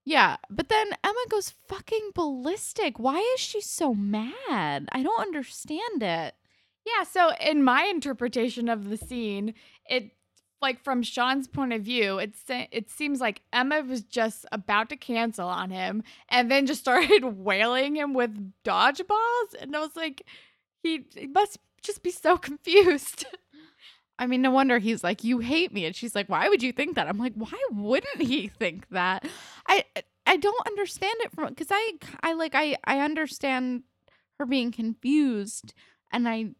yeah, 0.06 0.36
but 0.48 0.68
then 0.68 0.86
Emma 1.02 1.24
goes 1.28 1.52
fucking 1.66 2.12
ballistic. 2.14 2.96
Why 3.00 3.18
is 3.34 3.40
she 3.40 3.60
so 3.60 3.92
mad? 3.92 4.88
I 4.92 5.02
don't 5.02 5.20
understand 5.20 6.00
it. 6.00 6.34
Yeah, 6.86 7.02
so 7.02 7.32
in 7.40 7.64
my 7.64 7.86
interpretation 7.86 8.68
of 8.68 8.88
the 8.88 8.96
scene, 8.96 9.54
it 9.84 10.12
like 10.62 10.80
from 10.84 11.02
Sean's 11.02 11.48
point 11.48 11.72
of 11.72 11.82
view, 11.82 12.18
it 12.18 12.34
it 12.48 12.88
seems 12.88 13.20
like 13.20 13.42
Emma 13.52 13.82
was 13.82 14.02
just 14.02 14.46
about 14.52 14.90
to 14.90 14.96
cancel 14.96 15.48
on 15.48 15.70
him 15.70 16.04
and 16.28 16.48
then 16.52 16.66
just 16.66 16.80
started 16.82 17.24
wailing 17.24 17.96
him 17.96 18.14
with 18.14 18.52
dodgeballs, 18.64 19.60
and 19.60 19.74
I 19.74 19.80
was 19.80 19.96
like, 19.96 20.22
he, 20.84 21.04
he 21.16 21.26
must 21.26 21.58
just 21.82 22.04
be 22.04 22.12
so 22.12 22.36
confused. 22.38 23.26
I 24.18 24.26
mean, 24.26 24.42
no 24.42 24.50
wonder 24.50 24.78
he's 24.78 25.04
like, 25.04 25.24
"You 25.24 25.38
hate 25.40 25.72
me," 25.72 25.84
and 25.84 25.94
she's 25.94 26.14
like, 26.14 26.28
"Why 26.28 26.48
would 26.48 26.62
you 26.62 26.72
think 26.72 26.94
that?" 26.96 27.08
I'm 27.08 27.18
like, 27.18 27.34
"Why 27.34 27.58
wouldn't 27.70 28.22
he 28.22 28.48
think 28.48 28.88
that?" 28.90 29.26
I 29.68 29.84
I 30.26 30.36
don't 30.36 30.66
understand 30.66 31.16
it 31.20 31.32
from 31.32 31.48
because 31.50 31.68
I 31.70 31.92
I 32.22 32.32
like 32.32 32.54
I 32.54 32.76
I 32.84 33.00
understand 33.00 33.82
her 34.38 34.46
being 34.46 34.72
confused, 34.72 35.74
and 36.12 36.28
I 36.28 36.50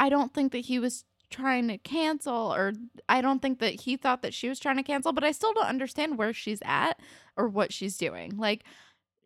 I 0.00 0.08
don't 0.08 0.32
think 0.32 0.52
that 0.52 0.66
he 0.66 0.78
was 0.78 1.04
trying 1.30 1.68
to 1.68 1.78
cancel 1.78 2.54
or 2.54 2.72
I 3.08 3.20
don't 3.20 3.42
think 3.42 3.58
that 3.58 3.82
he 3.82 3.96
thought 3.96 4.22
that 4.22 4.32
she 4.34 4.48
was 4.48 4.58
trying 4.58 4.76
to 4.76 4.82
cancel, 4.82 5.12
but 5.12 5.24
I 5.24 5.32
still 5.32 5.52
don't 5.52 5.66
understand 5.66 6.16
where 6.16 6.32
she's 6.32 6.60
at 6.64 6.98
or 7.36 7.48
what 7.48 7.72
she's 7.72 7.98
doing. 7.98 8.36
Like 8.38 8.64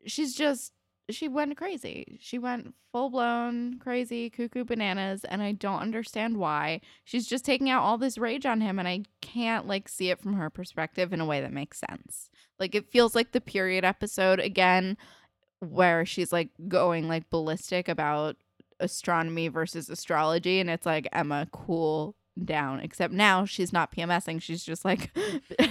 she's 0.06 0.34
just 0.34 0.72
she 1.10 1.28
went 1.28 1.56
crazy. 1.56 2.18
She 2.20 2.38
went 2.38 2.74
full 2.92 3.10
blown 3.10 3.78
crazy, 3.78 4.30
cuckoo 4.30 4.64
bananas, 4.64 5.24
and 5.24 5.42
I 5.42 5.52
don't 5.52 5.80
understand 5.80 6.36
why. 6.36 6.80
She's 7.04 7.26
just 7.26 7.44
taking 7.44 7.70
out 7.70 7.82
all 7.82 7.98
this 7.98 8.18
rage 8.18 8.46
on 8.46 8.60
him, 8.60 8.78
and 8.78 8.88
I 8.88 9.02
can't 9.20 9.66
like 9.66 9.88
see 9.88 10.10
it 10.10 10.20
from 10.20 10.34
her 10.34 10.50
perspective 10.50 11.12
in 11.12 11.20
a 11.20 11.26
way 11.26 11.40
that 11.40 11.52
makes 11.52 11.82
sense. 11.88 12.30
Like 12.58 12.74
it 12.74 12.90
feels 12.90 13.14
like 13.14 13.32
the 13.32 13.40
period 13.40 13.84
episode 13.84 14.40
again, 14.40 14.96
where 15.60 16.04
she's 16.04 16.32
like 16.32 16.50
going 16.68 17.08
like 17.08 17.30
ballistic 17.30 17.88
about 17.88 18.36
astronomy 18.80 19.48
versus 19.48 19.88
astrology 19.88 20.58
and 20.58 20.68
it's 20.68 20.84
like 20.84 21.06
Emma 21.12 21.46
cool 21.52 22.16
down 22.44 22.80
except 22.80 23.12
now 23.12 23.44
she's 23.44 23.72
not 23.72 23.94
PMSing 23.94 24.42
she's 24.42 24.64
just 24.64 24.84
like 24.84 25.16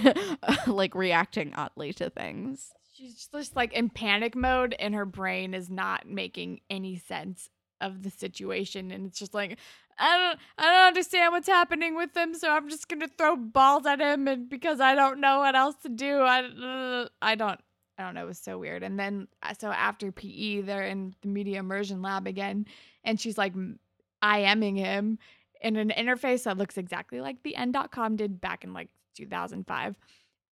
like 0.66 0.94
reacting 0.94 1.52
oddly 1.54 1.92
to 1.92 2.08
things 2.08 2.72
she's 2.92 3.26
just 3.26 3.56
like 3.56 3.72
in 3.72 3.90
panic 3.90 4.36
mode 4.36 4.74
and 4.78 4.94
her 4.94 5.06
brain 5.06 5.54
is 5.54 5.70
not 5.70 6.06
making 6.06 6.60
any 6.70 6.96
sense 6.96 7.48
of 7.80 8.02
the 8.02 8.10
situation 8.10 8.90
and 8.92 9.06
it's 9.06 9.18
just 9.18 9.34
like 9.34 9.58
I 9.98 10.16
don't 10.16 10.38
I 10.56 10.72
don't 10.72 10.88
understand 10.88 11.32
what's 11.32 11.48
happening 11.48 11.96
with 11.96 12.16
him 12.16 12.34
so 12.34 12.50
I'm 12.50 12.68
just 12.68 12.88
going 12.88 13.00
to 13.00 13.08
throw 13.08 13.34
balls 13.36 13.86
at 13.86 14.00
him 14.00 14.28
and 14.28 14.48
because 14.48 14.80
I 14.80 14.94
don't 14.94 15.20
know 15.20 15.40
what 15.40 15.56
else 15.56 15.74
to 15.82 15.88
do 15.88 16.20
I 16.20 16.42
uh, 16.42 17.08
I 17.20 17.34
don't 17.34 17.60
I 17.98 18.04
don't 18.04 18.14
know, 18.14 18.22
it 18.22 18.28
was 18.28 18.38
so 18.38 18.58
weird. 18.58 18.82
And 18.82 18.98
then 18.98 19.28
uh, 19.42 19.54
so 19.58 19.70
after 19.70 20.10
PE, 20.10 20.62
they're 20.62 20.86
in 20.86 21.14
the 21.20 21.28
media 21.28 21.60
immersion 21.60 22.02
lab 22.02 22.26
again 22.26 22.66
and 23.04 23.20
she's 23.20 23.36
like 23.36 23.54
IMing 24.22 24.78
him 24.78 25.18
in 25.60 25.76
an 25.76 25.92
interface 25.96 26.44
that 26.44 26.58
looks 26.58 26.78
exactly 26.78 27.20
like 27.20 27.42
the 27.42 27.54
N.com 27.54 28.16
did 28.16 28.40
back 28.40 28.64
in 28.64 28.72
like 28.72 28.88
2005. 29.16 29.94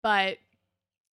But 0.04 0.38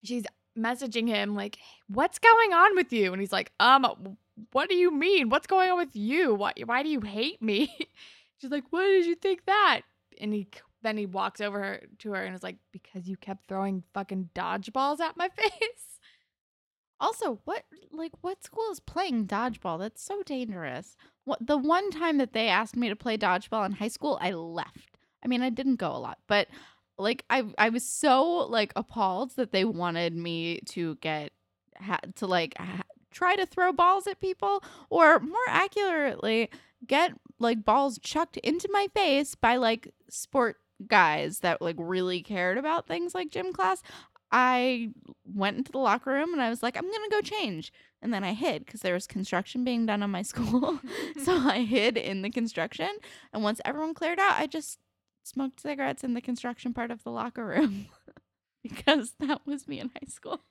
she's 0.04 0.26
messaging 0.58 1.08
him 1.08 1.36
like, 1.36 1.58
"What's 1.88 2.20
going 2.20 2.54
on 2.54 2.76
with 2.76 2.92
you?" 2.94 3.12
And 3.14 3.22
he's 3.22 3.32
like, 3.32 3.52
"Um, 3.60 4.18
what 4.52 4.70
do 4.70 4.76
you 4.76 4.92
mean? 4.92 5.30
What's 5.30 5.48
going 5.48 5.70
on 5.70 5.78
with 5.78 5.96
you? 5.96 6.34
Why 6.34 6.54
why 6.66 6.84
do 6.84 6.90
you 6.90 7.02
hate 7.02 7.42
me?" 7.42 7.76
she's 8.38 8.52
like, 8.52 8.66
"Why 8.70 8.84
did 8.86 9.06
you 9.06 9.16
think 9.16 9.46
that?" 9.46 9.82
And 10.20 10.34
he 10.34 10.48
then 10.82 10.98
he 10.98 11.06
walks 11.06 11.42
over 11.42 11.80
to 12.00 12.12
her 12.12 12.24
and 12.24 12.36
is 12.36 12.44
like, 12.44 12.58
"Because 12.72 13.08
you 13.08 13.18
kept 13.18 13.48
throwing 13.48 13.84
fucking 13.94 14.30
dodgeballs 14.36 15.00
at 15.00 15.18
my 15.18 15.30
face." 15.38 16.00
Also, 17.00 17.42
what 17.44 17.64
like 17.92 18.14
what 18.22 18.44
school 18.44 18.72
is 18.72 18.80
playing 18.80 19.28
dodgeball? 19.28 19.80
That's 19.80 20.02
so 20.04 20.24
dangerous. 20.24 20.96
What 21.26 21.46
the 21.46 21.58
one 21.58 21.92
time 21.92 22.18
that 22.18 22.34
they 22.34 22.48
asked 22.48 22.76
me 22.76 22.90
to 22.90 22.96
play 22.96 23.18
dodgeball 23.18 23.66
in 23.66 23.74
high 23.74 23.88
school, 23.90 24.18
I 24.22 24.32
left. 24.32 24.98
I 25.24 25.28
mean, 25.28 25.42
I 25.42 25.50
didn't 25.50 25.78
go 25.78 25.92
a 25.92 25.98
lot, 25.98 26.20
but 26.28 26.48
like 26.98 27.24
I 27.30 27.44
I 27.58 27.70
was 27.70 27.84
so 27.88 28.24
like 28.48 28.74
appalled 28.76 29.36
that 29.36 29.52
they 29.52 29.66
wanted 29.66 30.16
me 30.16 30.60
to 30.68 30.96
get 30.96 31.32
ha- 31.80 32.00
to 32.16 32.28
like 32.28 32.56
ha- 32.58 32.84
try 33.12 33.36
to 33.36 33.46
throw 33.46 33.72
balls 33.72 34.08
at 34.08 34.20
people 34.20 34.64
or 34.90 35.20
more 35.20 35.38
accurately 35.48 36.50
get 36.86 37.14
like 37.40 37.64
balls 37.64 38.00
chucked 38.02 38.38
into 38.38 38.68
my 38.72 38.88
face 38.94 39.36
by 39.36 39.56
like 39.56 39.94
sport 40.10 40.58
guys 40.88 41.40
that 41.40 41.62
like 41.62 41.76
really 41.78 42.22
cared 42.22 42.58
about 42.58 42.88
things 42.88 43.16
like 43.16 43.30
gym 43.30 43.54
class. 43.54 43.82
I 44.32 44.90
went 45.26 45.58
into 45.58 45.72
the 45.72 45.78
locker 45.78 46.10
room 46.10 46.34
and 46.34 46.42
I 46.42 46.50
was 46.50 46.64
like, 46.64 46.76
I'm 46.76 46.90
gonna 46.92 47.10
go 47.10 47.22
change. 47.22 47.72
And 48.02 48.14
then 48.14 48.24
I 48.24 48.34
hid 48.34 48.66
because 48.66 48.82
there 48.82 48.96
was 48.96 49.08
construction 49.08 49.64
being 49.64 49.86
done 49.86 50.02
on 50.04 50.10
my 50.10 50.22
school. 50.24 50.80
so 51.24 51.36
I 51.36 51.64
hid 51.64 51.98
in 51.98 52.24
the 52.24 52.30
construction. 52.30 52.90
And 53.32 53.44
once 53.44 53.62
everyone 53.64 53.94
cleared 53.94 54.20
out, 54.20 54.40
I 54.40 54.48
just 54.48 54.80
smoked 55.24 55.60
cigarettes 55.60 56.04
in 56.04 56.14
the 56.14 56.22
construction 56.22 56.74
part 56.74 56.92
of 56.92 57.04
the 57.04 57.12
locker 57.12 57.46
room 57.46 57.88
because 58.64 59.14
that 59.20 59.46
was 59.46 59.68
me 59.68 59.80
in 59.80 59.90
high 59.90 60.08
school. 60.08 60.42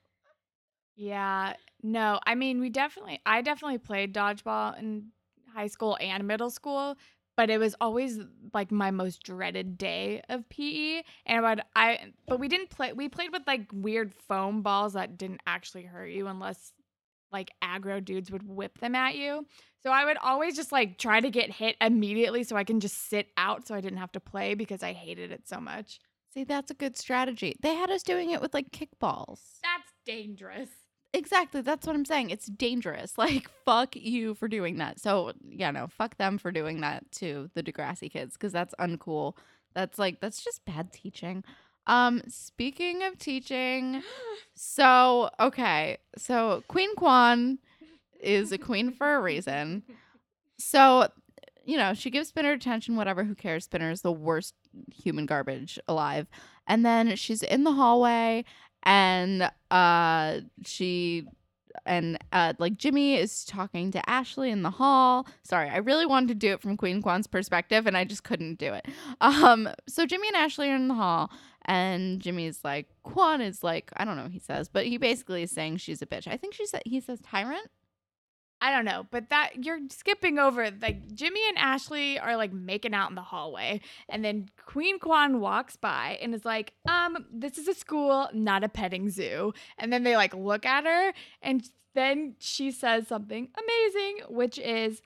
Yeah, 0.94 1.54
no, 1.82 2.20
I 2.26 2.34
mean, 2.34 2.60
we 2.60 2.68
definitely, 2.68 3.20
I 3.24 3.40
definitely 3.42 3.78
played 3.78 4.14
dodgeball 4.14 4.78
in 4.78 5.08
high 5.54 5.66
school 5.66 5.96
and 6.00 6.26
middle 6.26 6.50
school, 6.50 6.96
but 7.36 7.50
it 7.50 7.58
was 7.58 7.74
always 7.80 8.18
like 8.52 8.70
my 8.70 8.90
most 8.90 9.22
dreaded 9.22 9.78
day 9.78 10.22
of 10.28 10.48
PE. 10.48 11.02
And 11.26 11.46
I 11.46 11.48
would 11.48 11.62
I 11.74 12.12
but 12.26 12.40
we 12.40 12.48
didn't 12.48 12.70
play 12.70 12.92
we 12.92 13.08
played 13.08 13.32
with 13.32 13.42
like 13.46 13.70
weird 13.72 14.14
foam 14.14 14.62
balls 14.62 14.92
that 14.92 15.16
didn't 15.16 15.40
actually 15.46 15.84
hurt 15.84 16.08
you 16.08 16.26
unless 16.26 16.72
like 17.32 17.50
aggro 17.62 18.04
dudes 18.04 18.30
would 18.30 18.46
whip 18.46 18.78
them 18.78 18.94
at 18.94 19.14
you. 19.16 19.46
So 19.82 19.90
I 19.90 20.04
would 20.04 20.18
always 20.18 20.54
just 20.54 20.72
like 20.72 20.98
try 20.98 21.20
to 21.20 21.30
get 21.30 21.50
hit 21.50 21.76
immediately 21.80 22.44
so 22.44 22.56
I 22.56 22.64
can 22.64 22.80
just 22.80 23.08
sit 23.08 23.28
out 23.36 23.66
so 23.66 23.74
I 23.74 23.80
didn't 23.80 23.98
have 23.98 24.12
to 24.12 24.20
play 24.20 24.54
because 24.54 24.82
I 24.82 24.92
hated 24.92 25.32
it 25.32 25.48
so 25.48 25.60
much. 25.60 26.00
See, 26.34 26.44
that's 26.44 26.70
a 26.70 26.74
good 26.74 26.96
strategy. 26.96 27.56
They 27.60 27.74
had 27.74 27.90
us 27.90 28.02
doing 28.02 28.30
it 28.30 28.40
with 28.40 28.54
like 28.54 28.70
kickballs. 28.70 29.40
That's 29.62 29.92
dangerous. 30.06 30.70
Exactly. 31.14 31.60
That's 31.60 31.86
what 31.86 31.94
I'm 31.94 32.04
saying. 32.04 32.30
It's 32.30 32.46
dangerous. 32.46 33.14
Like, 33.22 33.48
fuck 33.64 33.94
you 33.94 34.34
for 34.34 34.48
doing 34.48 34.78
that. 34.78 34.98
So, 34.98 35.32
yeah, 35.48 35.70
no, 35.70 35.86
fuck 35.86 36.16
them 36.16 36.38
for 36.38 36.50
doing 36.50 36.80
that 36.80 37.10
to 37.12 37.50
the 37.54 37.62
Degrassi 37.62 38.10
kids 38.10 38.34
because 38.34 38.52
that's 38.52 38.74
uncool. 38.80 39.36
That's 39.74 39.98
like, 39.98 40.20
that's 40.20 40.42
just 40.42 40.64
bad 40.64 40.92
teaching. 40.92 41.44
Um, 41.86 42.22
speaking 42.28 43.02
of 43.02 43.18
teaching, 43.18 44.02
so, 44.54 45.30
okay. 45.40 45.98
So, 46.16 46.62
Queen 46.68 46.94
Kwan 46.94 47.58
is 48.20 48.52
a 48.52 48.58
queen 48.58 48.92
for 48.92 49.14
a 49.14 49.20
reason. 49.20 49.82
So, 50.58 51.08
you 51.64 51.76
know, 51.76 51.94
she 51.94 52.10
gives 52.10 52.28
Spinner 52.28 52.52
attention, 52.52 52.96
whatever, 52.96 53.24
who 53.24 53.34
cares? 53.34 53.64
Spinner 53.64 53.90
is 53.90 54.02
the 54.02 54.12
worst 54.12 54.54
human 54.94 55.26
garbage 55.26 55.78
alive. 55.88 56.26
And 56.66 56.86
then 56.86 57.16
she's 57.16 57.42
in 57.42 57.64
the 57.64 57.72
hallway 57.72 58.44
and 58.84 59.48
uh 59.70 60.40
she 60.64 61.26
and 61.86 62.18
uh 62.32 62.52
like 62.58 62.76
Jimmy 62.76 63.16
is 63.16 63.44
talking 63.44 63.90
to 63.92 64.10
Ashley 64.10 64.50
in 64.50 64.62
the 64.62 64.70
hall. 64.70 65.26
Sorry, 65.42 65.68
I 65.68 65.78
really 65.78 66.06
wanted 66.06 66.28
to 66.28 66.34
do 66.34 66.52
it 66.52 66.60
from 66.60 66.76
Queen 66.76 67.02
Kwan's 67.02 67.26
perspective 67.26 67.86
and 67.86 67.96
I 67.96 68.04
just 68.04 68.24
couldn't 68.24 68.58
do 68.58 68.72
it. 68.72 68.86
Um 69.20 69.68
so 69.88 70.06
Jimmy 70.06 70.28
and 70.28 70.36
Ashley 70.36 70.70
are 70.70 70.76
in 70.76 70.88
the 70.88 70.94
hall 70.94 71.30
and 71.64 72.20
Jimmy's 72.20 72.60
like 72.64 72.88
Kwan 73.02 73.40
is 73.40 73.62
like 73.62 73.90
I 73.96 74.04
don't 74.04 74.16
know 74.16 74.24
what 74.24 74.32
he 74.32 74.38
says, 74.38 74.68
but 74.68 74.86
he 74.86 74.96
basically 74.96 75.42
is 75.42 75.50
saying 75.50 75.78
she's 75.78 76.02
a 76.02 76.06
bitch. 76.06 76.26
I 76.26 76.36
think 76.36 76.54
she 76.54 76.66
said 76.66 76.82
he 76.84 77.00
says 77.00 77.20
tyrant. 77.20 77.68
I 78.62 78.70
don't 78.70 78.84
know, 78.84 79.06
but 79.10 79.28
that 79.30 79.64
you're 79.64 79.80
skipping 79.90 80.38
over 80.38 80.70
like 80.80 81.12
Jimmy 81.12 81.40
and 81.48 81.58
Ashley 81.58 82.20
are 82.20 82.36
like 82.36 82.52
making 82.52 82.94
out 82.94 83.10
in 83.10 83.16
the 83.16 83.20
hallway, 83.20 83.80
and 84.08 84.24
then 84.24 84.50
Queen 84.66 85.00
Kwan 85.00 85.40
walks 85.40 85.74
by 85.74 86.16
and 86.22 86.32
is 86.32 86.44
like, 86.44 86.72
"Um, 86.88 87.26
this 87.32 87.58
is 87.58 87.66
a 87.66 87.74
school, 87.74 88.28
not 88.32 88.62
a 88.62 88.68
petting 88.68 89.10
zoo." 89.10 89.52
And 89.78 89.92
then 89.92 90.04
they 90.04 90.14
like 90.16 90.32
look 90.32 90.64
at 90.64 90.84
her, 90.84 91.12
and 91.42 91.68
then 91.96 92.36
she 92.38 92.70
says 92.70 93.08
something 93.08 93.48
amazing, 93.58 94.20
which 94.28 94.60
is, 94.60 95.02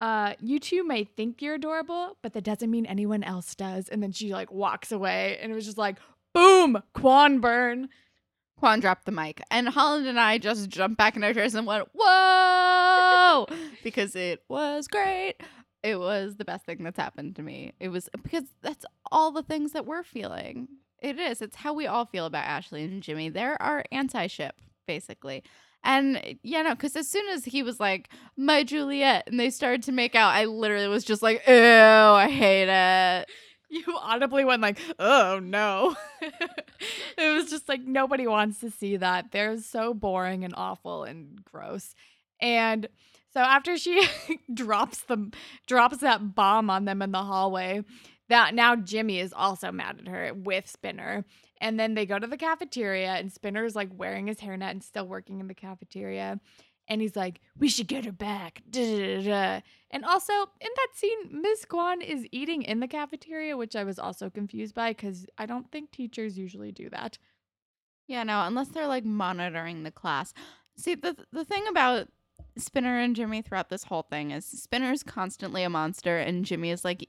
"Uh, 0.00 0.34
you 0.38 0.60
two 0.60 0.86
may 0.86 1.02
think 1.02 1.42
you're 1.42 1.56
adorable, 1.56 2.18
but 2.22 2.34
that 2.34 2.44
doesn't 2.44 2.70
mean 2.70 2.86
anyone 2.86 3.24
else 3.24 3.56
does." 3.56 3.88
And 3.88 4.00
then 4.00 4.12
she 4.12 4.32
like 4.32 4.52
walks 4.52 4.92
away, 4.92 5.38
and 5.42 5.50
it 5.50 5.56
was 5.56 5.66
just 5.66 5.76
like, 5.76 5.98
"Boom, 6.32 6.80
Kwan 6.94 7.40
burn." 7.40 7.88
Kwan 8.60 8.78
dropped 8.78 9.06
the 9.06 9.10
mic, 9.10 9.42
and 9.50 9.70
Holland 9.70 10.06
and 10.06 10.20
I 10.20 10.36
just 10.36 10.68
jumped 10.68 10.98
back 10.98 11.16
in 11.16 11.24
our 11.24 11.32
chairs 11.32 11.54
and 11.54 11.66
went, 11.66 11.88
"Whoa!" 11.94 13.46
because 13.82 14.14
it 14.14 14.44
was 14.50 14.86
great. 14.86 15.36
It 15.82 15.98
was 15.98 16.36
the 16.36 16.44
best 16.44 16.66
thing 16.66 16.84
that's 16.84 16.98
happened 16.98 17.36
to 17.36 17.42
me. 17.42 17.72
It 17.80 17.88
was 17.88 18.10
because 18.22 18.44
that's 18.60 18.84
all 19.10 19.32
the 19.32 19.42
things 19.42 19.72
that 19.72 19.86
we're 19.86 20.02
feeling. 20.02 20.68
It 21.02 21.18
is. 21.18 21.40
It's 21.40 21.56
how 21.56 21.72
we 21.72 21.86
all 21.86 22.04
feel 22.04 22.26
about 22.26 22.44
Ashley 22.44 22.84
and 22.84 23.02
Jimmy. 23.02 23.30
They're 23.30 23.60
our 23.62 23.82
anti-ship, 23.90 24.54
basically. 24.86 25.42
And 25.82 26.38
yeah, 26.42 26.60
no, 26.60 26.74
because 26.74 26.94
as 26.96 27.08
soon 27.08 27.26
as 27.30 27.46
he 27.46 27.62
was 27.62 27.80
like, 27.80 28.10
"My 28.36 28.62
Juliet," 28.62 29.24
and 29.26 29.40
they 29.40 29.48
started 29.48 29.84
to 29.84 29.92
make 29.92 30.14
out, 30.14 30.34
I 30.34 30.44
literally 30.44 30.88
was 30.88 31.04
just 31.04 31.22
like, 31.22 31.42
"Ew, 31.48 31.54
I 31.54 32.28
hate 32.30 32.68
it." 32.68 33.26
You 33.70 33.84
audibly 33.96 34.44
went 34.44 34.62
like, 34.62 34.78
"Oh 34.98 35.38
no." 35.40 35.96
it 36.20 37.34
was 37.34 37.48
just 37.48 37.68
like 37.68 37.82
nobody 37.82 38.26
wants 38.26 38.58
to 38.60 38.70
see 38.70 38.96
that. 38.96 39.30
They're 39.30 39.58
so 39.58 39.94
boring 39.94 40.44
and 40.44 40.54
awful 40.56 41.04
and 41.04 41.42
gross. 41.44 41.94
And 42.40 42.88
so 43.32 43.40
after 43.40 43.76
she 43.78 44.06
drops 44.54 45.02
the 45.02 45.30
drops 45.66 45.98
that 45.98 46.34
bomb 46.34 46.68
on 46.68 46.84
them 46.84 47.00
in 47.00 47.12
the 47.12 47.22
hallway, 47.22 47.84
that 48.28 48.54
now 48.54 48.74
Jimmy 48.74 49.20
is 49.20 49.32
also 49.32 49.70
mad 49.70 49.98
at 50.00 50.08
her 50.08 50.32
with 50.34 50.68
Spinner. 50.68 51.24
And 51.60 51.78
then 51.78 51.94
they 51.94 52.06
go 52.06 52.18
to 52.18 52.26
the 52.26 52.38
cafeteria 52.38 53.12
and 53.12 53.30
Spinner 53.30 53.64
is 53.64 53.76
like 53.76 53.90
wearing 53.94 54.26
his 54.26 54.38
hairnet 54.38 54.70
and 54.70 54.82
still 54.82 55.06
working 55.06 55.40
in 55.40 55.46
the 55.46 55.54
cafeteria 55.54 56.40
and 56.90 57.00
he's 57.00 57.16
like, 57.16 57.40
"We 57.56 57.68
should 57.68 57.86
get 57.86 58.04
her 58.04 58.12
back." 58.12 58.62
Da, 58.68 58.82
da, 58.82 59.22
da, 59.22 59.60
and 59.90 60.04
also 60.04 60.32
in 60.32 60.70
that 60.76 60.88
scene, 60.94 61.40
Miss 61.40 61.64
Kwan 61.64 62.02
is 62.02 62.26
eating 62.32 62.62
in 62.62 62.80
the 62.80 62.88
cafeteria, 62.88 63.56
which 63.56 63.76
I 63.76 63.84
was 63.84 63.98
also 63.98 64.28
confused 64.28 64.74
by 64.74 64.90
because 64.90 65.26
I 65.38 65.46
don't 65.46 65.70
think 65.70 65.90
teachers 65.90 66.36
usually 66.36 66.72
do 66.72 66.90
that. 66.90 67.18
Yeah, 68.06 68.24
no, 68.24 68.42
unless 68.42 68.68
they're 68.68 68.88
like 68.88 69.04
monitoring 69.04 69.84
the 69.84 69.90
class. 69.92 70.34
See, 70.76 70.96
the 70.96 71.16
the 71.32 71.44
thing 71.44 71.66
about 71.68 72.08
Spinner 72.58 72.98
and 72.98 73.14
Jimmy 73.14 73.40
throughout 73.40 73.70
this 73.70 73.84
whole 73.84 74.02
thing 74.02 74.32
is 74.32 74.44
Spinner's 74.44 75.02
constantly 75.02 75.62
a 75.62 75.70
monster 75.70 76.18
and 76.18 76.44
Jimmy 76.44 76.70
is 76.70 76.84
like 76.84 77.08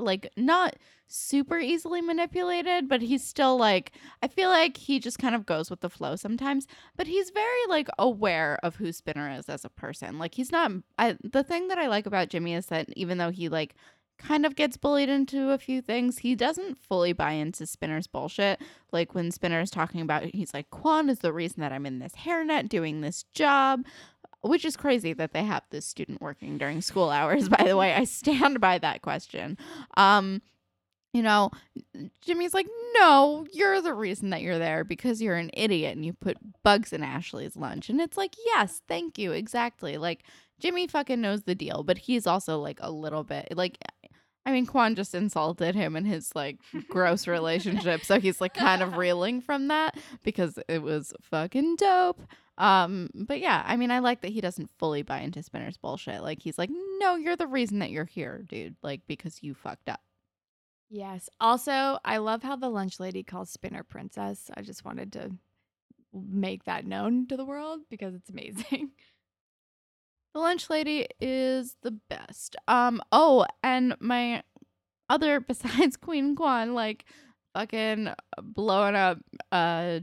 like 0.00 0.30
not 0.36 0.76
super 1.06 1.58
easily 1.58 2.00
manipulated, 2.00 2.88
but 2.88 3.02
he's 3.02 3.24
still 3.24 3.56
like 3.56 3.92
I 4.22 4.28
feel 4.28 4.48
like 4.48 4.76
he 4.76 4.98
just 4.98 5.18
kind 5.18 5.34
of 5.34 5.46
goes 5.46 5.70
with 5.70 5.80
the 5.80 5.90
flow 5.90 6.16
sometimes, 6.16 6.66
but 6.96 7.06
he's 7.06 7.30
very 7.30 7.66
like 7.68 7.88
aware 7.98 8.58
of 8.62 8.76
who 8.76 8.92
Spinner 8.92 9.30
is 9.30 9.48
as 9.48 9.64
a 9.64 9.70
person. 9.70 10.18
Like 10.18 10.34
he's 10.34 10.52
not 10.52 10.70
I 10.98 11.16
the 11.22 11.44
thing 11.44 11.68
that 11.68 11.78
I 11.78 11.88
like 11.88 12.06
about 12.06 12.28
Jimmy 12.28 12.54
is 12.54 12.66
that 12.66 12.88
even 12.96 13.18
though 13.18 13.30
he 13.30 13.48
like 13.48 13.74
kind 14.18 14.44
of 14.44 14.54
gets 14.54 14.76
bullied 14.76 15.08
into 15.08 15.50
a 15.50 15.58
few 15.58 15.80
things, 15.80 16.18
he 16.18 16.34
doesn't 16.34 16.76
fully 16.78 17.12
buy 17.12 17.32
into 17.32 17.66
Spinner's 17.66 18.06
bullshit. 18.06 18.60
Like 18.92 19.14
when 19.14 19.30
Spinner's 19.30 19.70
talking 19.70 20.02
about 20.02 20.24
he's 20.34 20.54
like 20.54 20.70
Kwan 20.70 21.08
is 21.08 21.20
the 21.20 21.32
reason 21.32 21.60
that 21.60 21.72
I'm 21.72 21.86
in 21.86 21.98
this 21.98 22.12
hairnet 22.12 22.68
doing 22.68 23.00
this 23.00 23.24
job 23.34 23.84
which 24.42 24.64
is 24.64 24.76
crazy 24.76 25.12
that 25.12 25.32
they 25.32 25.44
have 25.44 25.62
this 25.70 25.86
student 25.86 26.20
working 26.20 26.58
during 26.58 26.80
school 26.80 27.10
hours 27.10 27.48
by 27.58 27.64
the 27.64 27.76
way. 27.76 27.94
I 27.94 28.04
stand 28.04 28.60
by 28.60 28.78
that 28.78 29.02
question. 29.02 29.58
Um 29.96 30.42
you 31.12 31.22
know 31.22 31.50
jimmy's 32.20 32.54
like 32.54 32.68
no 32.94 33.44
you're 33.52 33.82
the 33.82 33.92
reason 33.92 34.30
that 34.30 34.42
you're 34.42 34.60
there 34.60 34.84
because 34.84 35.20
you're 35.20 35.34
an 35.34 35.50
idiot 35.54 35.96
and 35.96 36.06
you 36.06 36.12
put 36.12 36.36
bugs 36.62 36.92
in 36.92 37.02
ashley's 37.02 37.56
lunch. 37.56 37.88
And 37.88 38.00
it's 38.00 38.16
like 38.16 38.36
yes 38.46 38.82
thank 38.88 39.18
you 39.18 39.32
exactly. 39.32 39.96
Like 39.96 40.22
jimmy 40.60 40.86
fucking 40.86 41.20
knows 41.20 41.44
the 41.44 41.54
deal 41.54 41.82
but 41.82 41.98
he's 41.98 42.26
also 42.26 42.58
like 42.60 42.78
a 42.80 42.90
little 42.90 43.24
bit 43.24 43.48
like 43.56 43.78
I 44.46 44.52
mean, 44.52 44.66
Kwan 44.66 44.94
just 44.94 45.14
insulted 45.14 45.74
him 45.74 45.96
in 45.96 46.04
his 46.04 46.34
like 46.34 46.58
gross 46.88 47.26
relationship, 47.26 48.04
so 48.04 48.18
he's 48.18 48.40
like 48.40 48.54
kind 48.54 48.82
of 48.82 48.96
reeling 48.96 49.40
from 49.40 49.68
that 49.68 49.96
because 50.22 50.58
it 50.66 50.82
was 50.82 51.12
fucking 51.20 51.76
dope. 51.76 52.20
Um, 52.60 53.08
but 53.14 53.40
yeah, 53.40 53.64
I 53.66 53.76
mean, 53.76 53.90
I 53.90 54.00
like 54.00 54.20
that 54.20 54.32
he 54.32 54.42
doesn't 54.42 54.70
fully 54.78 55.00
buy 55.02 55.20
into 55.20 55.42
Spinner's 55.42 55.78
bullshit. 55.78 56.22
Like 56.22 56.42
he's 56.42 56.58
like, 56.58 56.68
no, 56.98 57.16
you're 57.16 57.34
the 57.34 57.46
reason 57.46 57.78
that 57.78 57.90
you're 57.90 58.04
here, 58.04 58.44
dude. 58.46 58.76
Like 58.82 59.00
because 59.06 59.42
you 59.42 59.54
fucked 59.54 59.88
up. 59.88 60.00
Yes. 60.90 61.30
Also, 61.40 61.98
I 62.04 62.18
love 62.18 62.42
how 62.42 62.56
the 62.56 62.68
lunch 62.68 63.00
lady 63.00 63.22
calls 63.22 63.48
Spinner 63.48 63.82
princess. 63.82 64.50
I 64.54 64.60
just 64.60 64.84
wanted 64.84 65.12
to 65.14 65.30
make 66.12 66.64
that 66.64 66.84
known 66.84 67.26
to 67.28 67.36
the 67.38 67.46
world 67.46 67.80
because 67.90 68.14
it's 68.14 68.30
amazing. 68.30 68.90
The 70.32 70.38
lunch 70.38 70.70
lady 70.70 71.08
is 71.20 71.74
the 71.82 71.90
best. 71.90 72.54
Um. 72.68 73.02
Oh, 73.10 73.46
and 73.64 73.96
my 73.98 74.44
other 75.08 75.40
besides 75.48 75.96
Queen 75.96 76.36
Kwan, 76.36 76.72
like 76.72 77.04
fucking 77.52 78.10
blowing 78.40 78.94
up 78.94 79.18
uh 79.50 79.98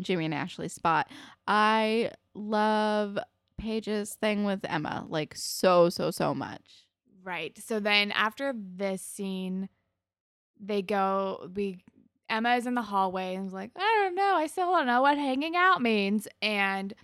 Jimmy 0.00 0.26
and 0.26 0.34
Ashley 0.34 0.68
spot. 0.68 1.10
I 1.46 2.12
love 2.34 3.18
Paige's 3.58 4.14
thing 4.14 4.44
with 4.44 4.60
Emma 4.64 5.06
like 5.08 5.34
so 5.34 5.88
so 5.88 6.10
so 6.10 6.34
much. 6.34 6.86
Right. 7.22 7.58
So 7.58 7.80
then 7.80 8.12
after 8.12 8.54
this 8.54 9.02
scene, 9.02 9.68
they 10.60 10.82
go 10.82 11.50
we 11.54 11.78
Emma 12.28 12.56
is 12.56 12.66
in 12.66 12.74
the 12.74 12.82
hallway 12.82 13.34
and 13.34 13.46
is 13.46 13.52
like, 13.52 13.70
I 13.76 14.02
don't 14.02 14.14
know, 14.14 14.34
I 14.34 14.46
still 14.46 14.70
don't 14.72 14.86
know 14.86 15.02
what 15.02 15.16
hanging 15.16 15.56
out 15.56 15.80
means. 15.80 16.28
And 16.42 16.94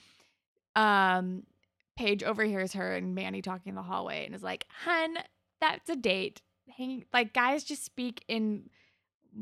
um 0.77 1.45
Paige 1.97 2.23
overhears 2.23 2.73
her 2.73 2.95
and 2.95 3.15
Manny 3.15 3.43
talking 3.43 3.71
in 3.71 3.77
the 3.77 3.83
hallway 3.83 4.25
and 4.25 4.35
is 4.35 4.43
like, 4.43 4.67
Hun, 4.85 5.17
that's 5.61 5.89
a 5.89 5.97
date. 5.97 6.43
Hanging 6.77 7.05
like 7.13 7.33
guys 7.33 7.65
just 7.65 7.85
speak 7.85 8.25
in 8.29 8.71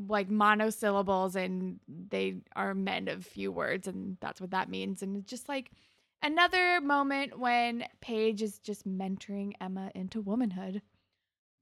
like 0.07 0.29
monosyllables 0.29 1.35
and 1.35 1.79
they 1.87 2.37
are 2.55 2.73
men 2.73 3.07
of 3.07 3.25
few 3.25 3.51
words 3.51 3.87
and 3.87 4.17
that's 4.21 4.39
what 4.39 4.51
that 4.51 4.69
means 4.69 5.01
and 5.01 5.17
it's 5.17 5.29
just 5.29 5.49
like 5.49 5.71
another 6.23 6.79
moment 6.81 7.37
when 7.37 7.85
Paige 7.99 8.41
is 8.41 8.59
just 8.59 8.87
mentoring 8.87 9.53
Emma 9.59 9.91
into 9.95 10.21
womanhood. 10.21 10.81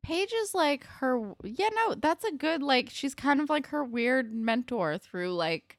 Paige 0.04 0.34
is 0.34 0.54
like 0.54 0.86
her 0.86 1.34
yeah 1.44 1.70
no 1.74 1.96
that's 1.96 2.24
a 2.24 2.32
good 2.32 2.64
like 2.64 2.90
she's 2.90 3.16
kind 3.16 3.42
of 3.42 3.50
like 3.50 3.68
her 3.68 3.84
weird 3.84 4.34
mentor 4.34 4.98
through 4.98 5.34
like 5.34 5.78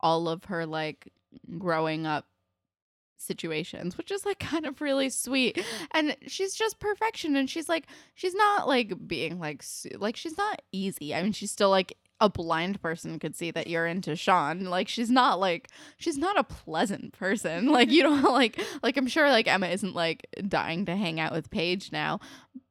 all 0.00 0.28
of 0.28 0.44
her 0.44 0.66
like 0.66 1.12
growing 1.58 2.06
up 2.06 2.26
situations, 3.22 3.96
which 3.96 4.10
is 4.10 4.24
like 4.26 4.38
kind 4.40 4.66
of 4.66 4.80
really 4.80 5.08
sweet. 5.08 5.64
And 5.92 6.16
she's 6.26 6.54
just 6.54 6.80
perfection. 6.80 7.36
And 7.36 7.48
she's 7.48 7.68
like, 7.68 7.86
she's 8.14 8.34
not 8.34 8.68
like 8.68 9.06
being 9.06 9.38
like, 9.38 9.64
like, 9.98 10.16
she's 10.16 10.36
not 10.36 10.62
easy. 10.72 11.14
I 11.14 11.22
mean, 11.22 11.32
she's 11.32 11.50
still 11.50 11.70
like, 11.70 11.96
a 12.22 12.28
blind 12.28 12.80
person 12.80 13.18
could 13.18 13.34
see 13.34 13.50
that 13.50 13.66
you're 13.66 13.84
into 13.84 14.14
Sean. 14.14 14.66
Like 14.66 14.86
she's 14.86 15.10
not 15.10 15.40
like 15.40 15.68
she's 15.96 16.16
not 16.16 16.38
a 16.38 16.44
pleasant 16.44 17.12
person. 17.12 17.66
Like 17.66 17.90
you 17.90 18.04
don't 18.04 18.22
like 18.32 18.60
like 18.80 18.96
I'm 18.96 19.08
sure 19.08 19.28
like 19.28 19.48
Emma 19.48 19.66
isn't 19.66 19.96
like 19.96 20.28
dying 20.46 20.86
to 20.86 20.94
hang 20.94 21.18
out 21.18 21.32
with 21.32 21.50
Paige 21.50 21.90
now, 21.90 22.20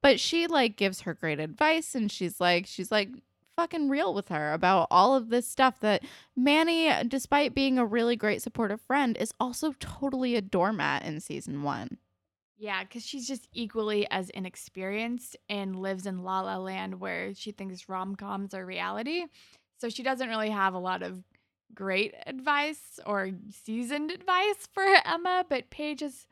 but 0.01 0.21
she 0.21 0.47
like 0.47 0.77
gives 0.77 1.01
her 1.01 1.13
great 1.13 1.41
advice 1.41 1.95
and 1.95 2.09
she's 2.09 2.39
like 2.39 2.65
she's 2.65 2.91
like 2.91 3.09
fucking 3.61 3.89
real 3.89 4.11
with 4.11 4.29
her 4.29 4.53
about 4.53 4.87
all 4.89 5.15
of 5.15 5.29
this 5.29 5.47
stuff 5.47 5.79
that 5.81 6.03
Manny, 6.35 6.91
despite 7.07 7.53
being 7.53 7.77
a 7.77 7.85
really 7.85 8.15
great 8.15 8.41
supportive 8.41 8.81
friend, 8.81 9.15
is 9.19 9.31
also 9.39 9.75
totally 9.79 10.35
a 10.35 10.41
doormat 10.41 11.05
in 11.05 11.19
season 11.19 11.61
one. 11.61 11.99
Yeah, 12.57 12.83
because 12.83 13.05
she's 13.05 13.27
just 13.27 13.47
equally 13.53 14.07
as 14.09 14.31
inexperienced 14.31 15.37
and 15.47 15.75
lives 15.75 16.07
in 16.07 16.23
La 16.23 16.41
La 16.41 16.57
Land 16.57 16.99
where 16.99 17.35
she 17.35 17.51
thinks 17.51 17.87
rom 17.87 18.15
coms 18.15 18.55
are 18.55 18.65
reality. 18.65 19.25
So 19.77 19.89
she 19.89 20.01
doesn't 20.01 20.29
really 20.29 20.49
have 20.49 20.73
a 20.73 20.79
lot 20.79 21.03
of 21.03 21.23
great 21.75 22.15
advice 22.25 22.99
or 23.05 23.29
seasoned 23.63 24.09
advice 24.09 24.67
for 24.73 24.85
Emma, 25.05 25.45
but 25.47 25.69
Paige 25.69 25.99
has 25.99 26.25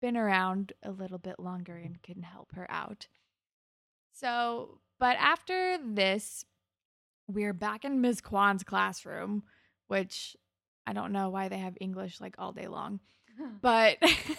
been 0.00 0.16
around 0.16 0.72
a 0.84 0.92
little 0.92 1.18
bit 1.18 1.40
longer 1.40 1.74
and 1.74 2.00
can 2.00 2.22
help 2.22 2.52
her 2.54 2.70
out. 2.70 3.08
So, 4.12 4.78
but 5.00 5.16
after 5.18 5.78
this, 5.84 6.44
we're 7.30 7.52
back 7.52 7.84
in 7.84 8.00
Ms. 8.00 8.20
Kwan's 8.20 8.64
classroom, 8.64 9.44
which 9.88 10.36
I 10.86 10.92
don't 10.92 11.12
know 11.12 11.30
why 11.30 11.48
they 11.48 11.58
have 11.58 11.76
English 11.80 12.20
like 12.20 12.34
all 12.38 12.52
day 12.52 12.68
long. 12.68 13.00
But 13.62 13.96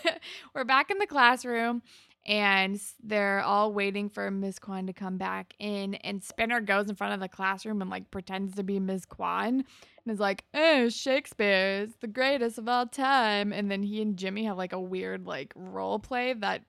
we're 0.54 0.64
back 0.64 0.92
in 0.92 1.00
the 1.00 1.08
classroom 1.08 1.82
and 2.26 2.80
they're 3.04 3.42
all 3.42 3.74
waiting 3.74 4.10
for 4.10 4.30
Ms. 4.30 4.60
Kwan 4.60 4.86
to 4.88 4.94
come 4.94 5.18
back 5.18 5.56
in. 5.58 5.96
And 5.96 6.24
Spinner 6.24 6.62
goes 6.62 6.88
in 6.88 6.96
front 6.96 7.16
of 7.16 7.20
the 7.20 7.28
classroom 7.28 7.82
and 7.82 7.90
like 7.90 8.12
pretends 8.12 8.56
to 8.56 8.64
be 8.64 8.80
Ms. 8.80 9.06
Kwan 9.06 9.64
and 10.06 10.14
is 10.14 10.20
like, 10.20 10.44
"Oh, 10.54 10.90
Shakespeare 10.90 11.84
is 11.84 11.96
the 12.00 12.08
greatest 12.08 12.60
of 12.60 12.70
all 12.70 12.86
time." 12.86 13.52
And 13.52 13.72
then 13.72 13.82
he 13.82 14.02
and 14.02 14.18
Jimmy 14.18 14.46
have 14.46 14.58
like 14.58 14.74
a 14.74 14.80
weird 14.80 15.26
like 15.26 15.52
role 15.56 15.98
play 15.98 16.34
that 16.34 16.64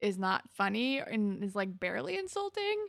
is 0.00 0.18
not 0.18 0.42
funny 0.52 0.98
and 0.98 1.44
is 1.44 1.54
like 1.54 1.78
barely 1.78 2.18
insulting. 2.18 2.86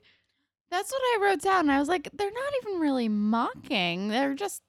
That's 0.69 0.91
what 0.91 1.01
I 1.01 1.19
wrote 1.21 1.41
down. 1.41 1.69
I 1.69 1.79
was 1.79 1.87
like, 1.87 2.09
they're 2.13 2.31
not 2.31 2.53
even 2.61 2.79
really 2.79 3.07
mocking. 3.09 4.09
They're 4.09 4.33
just 4.33 4.61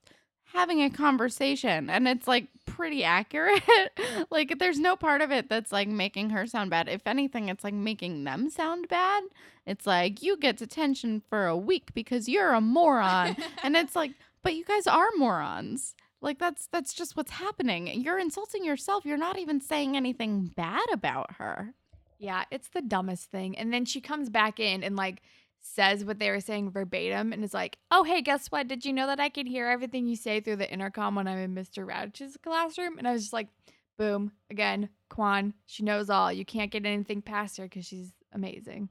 having 0.53 0.83
a 0.83 0.89
conversation 0.89 1.91
and 1.91 2.09
it's 2.09 2.27
like 2.27 2.47
pretty 2.65 3.05
accurate. 3.05 3.63
like 4.31 4.59
there's 4.59 4.79
no 4.79 4.97
part 4.97 5.21
of 5.21 5.31
it 5.31 5.49
that's 5.49 5.73
like 5.73 5.89
making 5.89 6.31
her 6.31 6.47
sound 6.47 6.71
bad. 6.71 6.89
If 6.89 7.07
anything, 7.07 7.49
it's 7.49 7.65
like 7.65 7.75
making 7.75 8.25
them 8.25 8.49
sound 8.49 8.89
bad. 8.89 9.25
It's 9.67 9.87
like 9.87 10.23
you 10.23 10.37
get 10.39 10.57
detention 10.57 11.23
for 11.29 11.47
a 11.47 11.57
week 11.57 11.93
because 11.95 12.29
you're 12.29 12.55
a 12.55 12.61
moron. 12.61 13.37
and 13.63 13.77
it's 13.77 13.95
like, 13.95 14.13
but 14.43 14.55
you 14.55 14.65
guys 14.65 14.87
are 14.87 15.09
morons. 15.17 15.95
Like 16.21 16.39
that's 16.39 16.67
that's 16.73 16.95
just 16.95 17.17
what's 17.17 17.33
happening. 17.33 18.01
You're 18.01 18.19
insulting 18.19 18.65
yourself. 18.65 19.05
You're 19.05 19.17
not 19.17 19.39
even 19.39 19.61
saying 19.61 19.97
anything 19.97 20.53
bad 20.57 20.87
about 20.93 21.35
her. 21.35 21.75
Yeah, 22.19 22.45
it's 22.51 22.69
the 22.69 22.83
dumbest 22.83 23.31
thing. 23.31 23.57
And 23.57 23.73
then 23.73 23.85
she 23.85 24.01
comes 24.01 24.29
back 24.29 24.59
in 24.59 24.83
and 24.83 24.97
like 24.97 25.23
says 25.61 26.05
what 26.05 26.19
they 26.19 26.31
were 26.31 26.41
saying 26.41 26.71
verbatim 26.71 27.33
and 27.33 27.45
is 27.45 27.55
like, 27.55 27.79
"Oh, 27.91 28.05
hey, 28.05 28.23
guess 28.23 28.49
what? 28.49 28.69
Did 28.69 28.85
you 28.85 28.93
know 28.93 29.07
that 29.07 29.21
I 29.21 29.29
can 29.29 29.47
hear 29.47 29.69
everything 29.69 30.07
you 30.07 30.17
say 30.17 30.41
through 30.41 30.57
the 30.57 30.71
intercom 30.71 31.15
when 31.15 31.29
I'm 31.29 31.39
in 31.39 31.55
Mr. 31.55 31.87
Raditch's 31.87 32.37
classroom?" 32.37 32.99
And 32.99 33.07
I 33.07 33.13
was 33.13 33.23
just 33.23 33.33
like, 33.33 33.49
"Boom! 33.97 34.33
Again, 34.51 34.89
Kwan. 35.09 35.55
She 35.67 35.83
knows 35.83 36.11
all. 36.11 36.33
You 36.33 36.45
can't 36.45 36.71
get 36.71 36.87
anything 36.87 37.23
past 37.23 37.57
her 37.59 37.65
because 37.65 37.87
she's 37.87 38.13
amazing." 38.33 38.89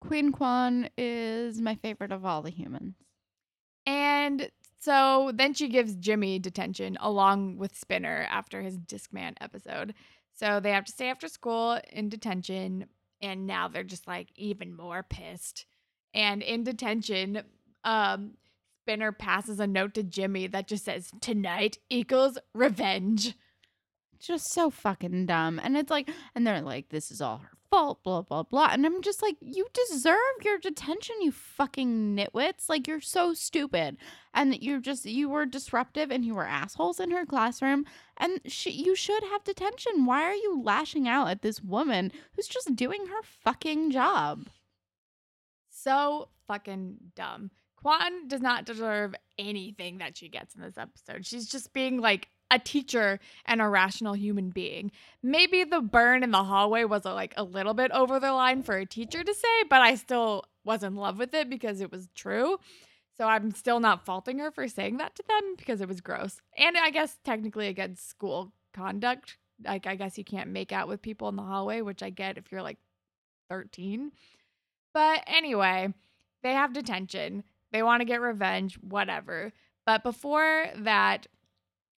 Queen 0.00 0.30
Kwan 0.30 0.88
is 0.96 1.60
my 1.60 1.74
favorite 1.74 2.12
of 2.12 2.24
all 2.24 2.42
the 2.42 2.50
humans. 2.50 2.96
And 3.86 4.50
so 4.78 5.32
then 5.34 5.54
she 5.54 5.68
gives 5.68 5.96
Jimmy 5.96 6.38
detention 6.38 6.96
along 7.00 7.56
with 7.56 7.76
Spinner 7.76 8.26
after 8.30 8.62
his 8.62 8.78
Discman 8.78 9.34
episode. 9.40 9.94
So 10.34 10.60
they 10.60 10.72
have 10.72 10.84
to 10.84 10.92
stay 10.92 11.08
after 11.08 11.28
school 11.28 11.80
in 11.90 12.08
detention. 12.08 12.86
And 13.22 13.46
now 13.46 13.68
they're 13.68 13.82
just 13.82 14.06
like 14.06 14.28
even 14.36 14.76
more 14.76 15.02
pissed 15.02 15.66
and 16.16 16.42
in 16.42 16.64
detention, 16.64 17.42
um, 17.84 18.32
Spinner 18.82 19.12
passes 19.12 19.60
a 19.60 19.66
note 19.66 19.94
to 19.94 20.02
Jimmy 20.02 20.46
that 20.46 20.66
just 20.66 20.84
says, 20.84 21.10
Tonight 21.20 21.78
equals 21.90 22.38
revenge. 22.54 23.34
Just 24.18 24.50
so 24.52 24.70
fucking 24.70 25.26
dumb. 25.26 25.60
And 25.62 25.76
it's 25.76 25.90
like, 25.90 26.08
and 26.34 26.46
they're 26.46 26.62
like, 26.62 26.88
This 26.88 27.10
is 27.10 27.20
all 27.20 27.38
her 27.38 27.50
fault, 27.68 28.02
blah, 28.02 28.22
blah, 28.22 28.44
blah. 28.44 28.70
And 28.72 28.86
I'm 28.86 29.02
just 29.02 29.20
like, 29.20 29.36
You 29.42 29.66
deserve 29.90 30.16
your 30.42 30.56
detention, 30.58 31.16
you 31.20 31.32
fucking 31.32 32.16
nitwits. 32.16 32.70
Like, 32.70 32.88
you're 32.88 33.02
so 33.02 33.34
stupid. 33.34 33.98
And 34.32 34.56
you're 34.62 34.80
just, 34.80 35.04
you 35.04 35.28
were 35.28 35.44
disruptive 35.44 36.10
and 36.10 36.24
you 36.24 36.34
were 36.34 36.46
assholes 36.46 36.98
in 36.98 37.10
her 37.10 37.26
classroom. 37.26 37.84
And 38.16 38.40
she, 38.46 38.70
you 38.70 38.94
should 38.94 39.22
have 39.24 39.44
detention. 39.44 40.06
Why 40.06 40.22
are 40.22 40.34
you 40.34 40.62
lashing 40.62 41.06
out 41.06 41.28
at 41.28 41.42
this 41.42 41.60
woman 41.60 42.10
who's 42.32 42.48
just 42.48 42.74
doing 42.74 43.08
her 43.08 43.22
fucking 43.22 43.90
job? 43.90 44.46
So 45.86 46.28
fucking 46.48 46.96
dumb. 47.14 47.50
Kwan 47.76 48.28
does 48.28 48.40
not 48.40 48.64
deserve 48.64 49.14
anything 49.38 49.98
that 49.98 50.16
she 50.16 50.28
gets 50.28 50.54
in 50.54 50.62
this 50.62 50.78
episode. 50.78 51.24
She's 51.24 51.46
just 51.46 51.72
being 51.72 52.00
like 52.00 52.28
a 52.50 52.58
teacher 52.58 53.20
and 53.44 53.60
a 53.60 53.68
rational 53.68 54.14
human 54.14 54.50
being. 54.50 54.90
Maybe 55.22 55.64
the 55.64 55.80
burn 55.80 56.22
in 56.22 56.30
the 56.30 56.44
hallway 56.44 56.84
was 56.84 57.04
a, 57.04 57.12
like 57.12 57.34
a 57.36 57.44
little 57.44 57.74
bit 57.74 57.90
over 57.92 58.18
the 58.18 58.32
line 58.32 58.62
for 58.62 58.76
a 58.76 58.86
teacher 58.86 59.22
to 59.22 59.34
say, 59.34 59.64
but 59.68 59.82
I 59.82 59.94
still 59.94 60.44
was 60.64 60.82
in 60.82 60.96
love 60.96 61.18
with 61.18 61.34
it 61.34 61.48
because 61.48 61.80
it 61.80 61.92
was 61.92 62.08
true. 62.14 62.58
So 63.16 63.26
I'm 63.26 63.52
still 63.52 63.80
not 63.80 64.04
faulting 64.04 64.38
her 64.40 64.50
for 64.50 64.68
saying 64.68 64.98
that 64.98 65.14
to 65.16 65.22
them 65.26 65.54
because 65.56 65.80
it 65.80 65.88
was 65.88 66.00
gross. 66.00 66.40
And 66.56 66.76
I 66.76 66.90
guess 66.90 67.18
technically 67.24 67.68
against 67.68 68.08
school 68.08 68.52
conduct. 68.74 69.38
Like 69.64 69.86
I 69.86 69.94
guess 69.94 70.18
you 70.18 70.24
can't 70.24 70.50
make 70.50 70.72
out 70.72 70.88
with 70.88 71.00
people 71.00 71.28
in 71.28 71.36
the 71.36 71.42
hallway, 71.42 71.80
which 71.80 72.02
I 72.02 72.10
get 72.10 72.36
if 72.36 72.52
you're 72.52 72.62
like 72.62 72.78
13. 73.48 74.12
But 74.96 75.24
anyway, 75.26 75.92
they 76.42 76.54
have 76.54 76.72
detention. 76.72 77.44
They 77.70 77.82
want 77.82 78.00
to 78.00 78.06
get 78.06 78.22
revenge, 78.22 78.76
whatever. 78.76 79.52
But 79.84 80.02
before 80.02 80.68
that, 80.74 81.26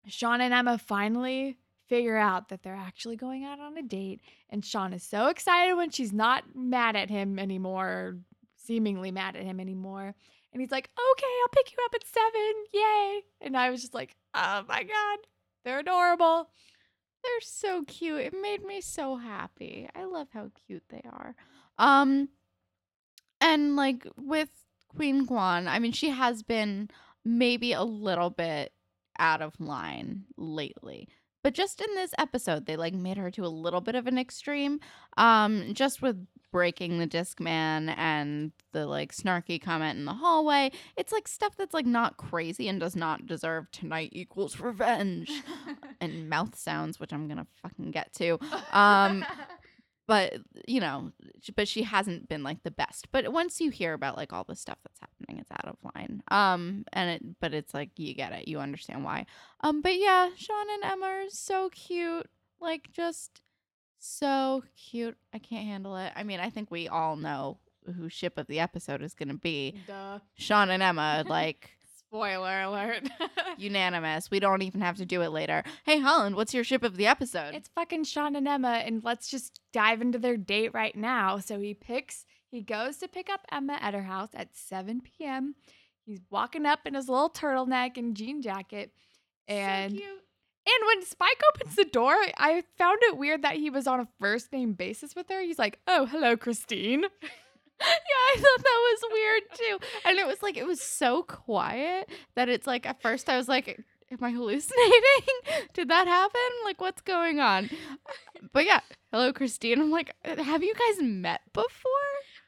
Sean 0.05 0.41
and 0.41 0.53
Emma 0.53 0.77
finally 0.77 1.55
figure 1.87 2.17
out 2.17 2.49
that 2.49 2.61
they're 2.61 2.75
actually 2.75 3.15
going 3.15 3.45
out 3.45 3.61
on 3.61 3.77
a 3.77 3.81
date. 3.81 4.19
And 4.49 4.65
Sean 4.65 4.91
is 4.91 5.01
so 5.01 5.27
excited 5.27 5.75
when 5.75 5.91
she's 5.91 6.11
not 6.11 6.43
mad 6.53 6.97
at 6.97 7.09
him 7.09 7.39
anymore, 7.39 8.17
seemingly 8.57 9.11
mad 9.11 9.37
at 9.37 9.43
him 9.43 9.61
anymore. 9.61 10.13
And 10.51 10.61
he's 10.61 10.71
like, 10.71 10.89
okay, 11.13 11.33
I'll 11.41 11.63
pick 11.63 11.71
you 11.71 11.77
up 11.85 11.95
at 11.95 12.05
seven. 12.05 12.53
Yay. 12.73 13.21
And 13.39 13.55
I 13.55 13.69
was 13.69 13.79
just 13.79 13.93
like, 13.93 14.13
oh 14.33 14.63
my 14.67 14.83
God, 14.83 15.19
they're 15.63 15.79
adorable. 15.79 16.49
They're 17.23 17.41
so 17.43 17.85
cute. 17.85 18.19
It 18.19 18.33
made 18.41 18.65
me 18.65 18.81
so 18.81 19.15
happy. 19.15 19.87
I 19.95 20.03
love 20.03 20.27
how 20.33 20.51
cute 20.67 20.83
they 20.89 21.03
are. 21.09 21.33
Um, 21.77 22.27
and 23.41 23.75
like 23.75 24.07
with 24.17 24.49
Queen 24.95 25.25
Kwan, 25.25 25.67
I 25.67 25.79
mean, 25.79 25.91
she 25.91 26.09
has 26.09 26.43
been 26.43 26.89
maybe 27.23 27.73
a 27.73 27.83
little 27.83 28.29
bit 28.29 28.73
out 29.17 29.41
of 29.41 29.59
line 29.59 30.23
lately. 30.37 31.07
But 31.43 31.53
just 31.53 31.81
in 31.81 31.95
this 31.95 32.11
episode, 32.17 32.65
they 32.65 32.75
like 32.75 32.93
made 32.93 33.17
her 33.17 33.31
to 33.31 33.45
a 33.45 33.47
little 33.47 33.81
bit 33.81 33.95
of 33.95 34.07
an 34.07 34.17
extreme. 34.17 34.79
Um, 35.15 35.73
just 35.73 36.01
with 36.01 36.27
breaking 36.51 36.99
the 36.99 37.07
Discman 37.07 37.93
and 37.97 38.51
the 38.71 38.85
like 38.85 39.13
snarky 39.13 39.61
comment 39.61 39.97
in 39.99 40.05
the 40.05 40.13
hallway. 40.13 40.71
It's 40.97 41.11
like 41.11 41.27
stuff 41.27 41.55
that's 41.57 41.73
like 41.73 41.85
not 41.85 42.17
crazy 42.17 42.67
and 42.67 42.79
does 42.79 42.95
not 42.95 43.27
deserve 43.27 43.69
tonight 43.71 44.09
equals 44.13 44.59
revenge. 44.59 45.31
and 46.01 46.29
mouth 46.29 46.57
sounds, 46.57 46.99
which 46.99 47.13
I'm 47.13 47.27
gonna 47.27 47.47
fucking 47.61 47.91
get 47.91 48.13
to. 48.15 48.39
Um 48.71 49.25
but 50.09 50.33
you 50.67 50.81
know 50.81 51.11
but 51.55 51.67
she 51.67 51.83
hasn't 51.83 52.27
been 52.27 52.41
like 52.41 52.63
the 52.63 52.71
best. 52.71 53.11
But 53.11 53.31
once 53.31 53.61
you 53.61 53.69
hear 53.69 53.93
about 53.93 54.17
like 54.17 54.33
all 54.33 54.43
the 54.43 54.55
stuff 54.55 54.79
that's 54.83 54.99
happening 54.99 55.39
it's 55.39 55.51
out 55.51 55.65
of 55.65 55.77
line. 55.95 56.23
Um 56.29 56.83
and 56.91 57.09
it 57.11 57.39
but 57.39 57.53
it's 57.53 57.75
like 57.75 57.91
you 57.97 58.15
get 58.15 58.33
it. 58.33 58.47
You 58.47 58.59
understand 58.59 59.03
why. 59.03 59.27
Um 59.61 59.81
but 59.81 59.95
yeah 59.95 60.29
sean 60.35 60.65
and 60.73 60.91
emma 60.91 61.05
are 61.05 61.29
so 61.29 61.69
cute. 61.69 62.27
Like 62.59 62.91
just 62.91 63.41
so 63.99 64.63
cute. 64.75 65.15
I 65.31 65.37
can't 65.37 65.67
handle 65.67 65.95
it. 65.95 66.11
I 66.15 66.23
mean 66.23 66.39
i 66.39 66.49
think 66.49 66.71
we 66.71 66.87
all 66.87 67.15
know 67.15 67.59
who 67.95 68.09
ship 68.09 68.37
of 68.39 68.47
the 68.47 68.59
episode 68.59 69.03
is 69.03 69.13
gonna 69.13 69.35
be. 69.35 69.75
Duh. 69.85 70.19
sean 70.33 70.71
and 70.71 70.81
emma 70.81 71.23
like 71.29 71.69
Spoiler 72.09 72.61
alert. 72.61 73.07
unanimous. 73.57 74.31
We 74.31 74.39
don't 74.39 74.63
even 74.63 74.81
have 74.81 74.97
to 74.97 75.05
do 75.05 75.21
it 75.21 75.29
later. 75.29 75.63
Hey, 75.85 75.99
Holland, 75.99 76.35
what's 76.35 76.55
your 76.55 76.63
ship 76.63 76.81
of 76.83 76.97
the 76.97 77.05
episode? 77.05 77.53
It's 77.53 77.69
fucking 77.75 78.05
Sean 78.05 78.35
and 78.35 78.47
Emma, 78.47 78.81
and 78.83 79.03
let's 79.03 79.29
just 79.29 79.59
dive 79.73 80.01
into 80.01 80.17
their 80.17 80.35
date 80.35 80.73
right 80.73 80.95
now. 80.95 81.37
So 81.37 81.59
he 81.59 81.75
picks, 81.75 82.25
he 82.49 82.61
goes 82.63 82.97
to 82.97 83.07
pick 83.07 83.29
up 83.29 83.41
Emma 83.51 83.77
at 83.79 83.93
her 83.93 84.01
house 84.03 84.29
at 84.33 84.55
7 84.55 85.01
p.m. 85.01 85.53
He's 86.03 86.21
walking 86.31 86.65
up 86.65 86.79
in 86.85 86.95
his 86.95 87.07
little 87.09 87.29
turtleneck 87.29 87.95
and 87.97 88.17
jean 88.17 88.41
jacket. 88.41 88.91
And 89.47 89.91
so 89.91 89.97
cute. 89.99 90.09
and 90.09 90.87
when 90.87 91.05
Spike 91.05 91.41
opens 91.53 91.75
the 91.75 91.85
door, 91.85 92.15
I 92.37 92.63
found 92.79 92.97
it 93.03 93.17
weird 93.17 93.43
that 93.43 93.57
he 93.57 93.69
was 93.69 93.85
on 93.85 93.99
a 93.99 94.07
first 94.19 94.51
name 94.51 94.73
basis 94.73 95.15
with 95.15 95.29
her. 95.29 95.41
He's 95.41 95.59
like, 95.59 95.79
"Oh, 95.85 96.07
hello, 96.07 96.35
Christine." 96.35 97.03
yeah, 97.81 97.87
I 97.87 98.35
thought 98.35 98.63
that 98.63 98.91
was 98.91 99.11
weird 99.11 99.43
too. 99.53 99.85
And 100.05 100.19
it 100.19 100.27
was 100.27 100.41
like 100.41 100.57
it 100.57 100.67
was 100.67 100.81
so 100.81 101.23
quiet 101.23 102.09
that 102.35 102.49
it's 102.49 102.67
like 102.67 102.85
at 102.85 103.01
first 103.01 103.29
I 103.29 103.37
was 103.37 103.47
like, 103.47 103.83
Am 104.11 104.17
I 104.23 104.31
hallucinating? 104.31 104.91
Did 105.73 105.89
that 105.89 106.07
happen? 106.07 106.41
Like 106.65 106.81
what's 106.81 107.01
going 107.01 107.39
on? 107.39 107.69
But 108.53 108.65
yeah, 108.65 108.79
hello 109.11 109.31
Christine. 109.31 109.79
I'm 109.79 109.91
like, 109.91 110.15
uh, 110.25 110.41
have 110.41 110.63
you 110.63 110.73
guys 110.73 111.03
met 111.03 111.41
before? 111.53 111.91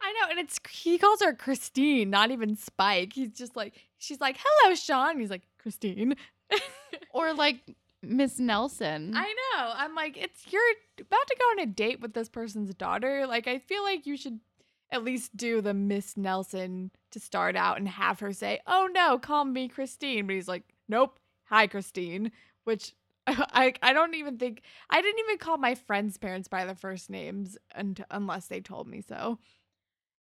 I 0.01 0.13
know, 0.13 0.31
and 0.31 0.39
it's 0.39 0.59
he 0.69 0.97
calls 0.97 1.21
her 1.21 1.33
Christine, 1.33 2.09
not 2.09 2.31
even 2.31 2.55
Spike. 2.55 3.13
He's 3.13 3.29
just 3.29 3.55
like 3.55 3.75
she's 3.99 4.19
like, 4.19 4.37
"Hello, 4.43 4.73
Sean." 4.73 5.19
He's 5.19 5.29
like, 5.29 5.43
"Christine." 5.59 6.15
or 7.13 7.33
like 7.33 7.61
Miss 8.01 8.39
Nelson. 8.39 9.13
I 9.15 9.27
know. 9.27 9.71
I'm 9.75 9.93
like, 9.93 10.17
it's 10.17 10.51
you're 10.51 10.61
about 10.99 11.27
to 11.27 11.35
go 11.39 11.45
on 11.45 11.59
a 11.59 11.65
date 11.67 12.01
with 12.01 12.13
this 12.13 12.29
person's 12.29 12.73
daughter. 12.73 13.27
Like, 13.27 13.47
I 13.47 13.59
feel 13.59 13.83
like 13.83 14.07
you 14.07 14.17
should 14.17 14.39
at 14.91 15.03
least 15.03 15.35
do 15.35 15.61
the 15.61 15.73
Miss 15.73 16.17
Nelson 16.17 16.91
to 17.11 17.19
start 17.19 17.55
out 17.55 17.77
and 17.77 17.87
have 17.87 18.19
her 18.19 18.33
say, 18.33 18.59
"Oh 18.67 18.89
no, 18.91 19.17
call 19.17 19.45
me 19.45 19.67
Christine." 19.67 20.27
But 20.27 20.35
he's 20.35 20.47
like, 20.47 20.63
"Nope, 20.87 21.19
hi 21.45 21.67
Christine," 21.67 22.31
which 22.63 22.93
I 23.27 23.73
I 23.81 23.93
don't 23.93 24.15
even 24.15 24.37
think 24.37 24.63
I 24.89 25.01
didn't 25.01 25.19
even 25.19 25.37
call 25.37 25.57
my 25.57 25.75
friends' 25.75 26.17
parents 26.17 26.47
by 26.47 26.65
their 26.65 26.75
first 26.75 27.09
names 27.09 27.57
and 27.73 28.03
unless 28.11 28.47
they 28.47 28.61
told 28.61 28.87
me 28.87 29.01
so. 29.01 29.39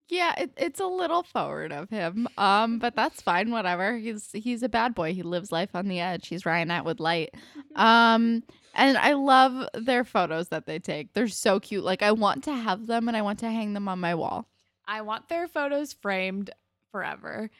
Yeah, 0.08 0.34
it, 0.36 0.52
it's 0.58 0.80
a 0.80 0.86
little 0.86 1.22
forward 1.22 1.72
of 1.72 1.88
him. 1.88 2.28
Um, 2.36 2.78
but 2.78 2.94
that's 2.94 3.22
fine, 3.22 3.50
whatever. 3.50 3.96
He's 3.96 4.30
he's 4.32 4.62
a 4.62 4.68
bad 4.68 4.94
boy. 4.94 5.14
He 5.14 5.22
lives 5.22 5.50
life 5.50 5.70
on 5.74 5.88
the 5.88 6.00
edge. 6.00 6.28
He's 6.28 6.44
Ryan 6.44 6.70
Atwood 6.70 7.00
light. 7.00 7.34
Um, 7.74 8.42
and 8.74 8.98
I 8.98 9.14
love 9.14 9.66
their 9.74 10.04
photos 10.04 10.48
that 10.48 10.66
they 10.66 10.78
take. 10.78 11.14
They're 11.14 11.28
so 11.28 11.58
cute. 11.58 11.84
Like 11.84 12.02
I 12.02 12.12
want 12.12 12.44
to 12.44 12.52
have 12.52 12.86
them 12.86 13.08
and 13.08 13.16
I 13.16 13.22
want 13.22 13.38
to 13.40 13.50
hang 13.50 13.72
them 13.72 13.88
on 13.88 13.98
my 14.00 14.14
wall. 14.14 14.46
I 14.86 15.02
want 15.02 15.28
their 15.28 15.48
photos 15.48 15.92
framed 15.92 16.50
forever. 16.92 17.50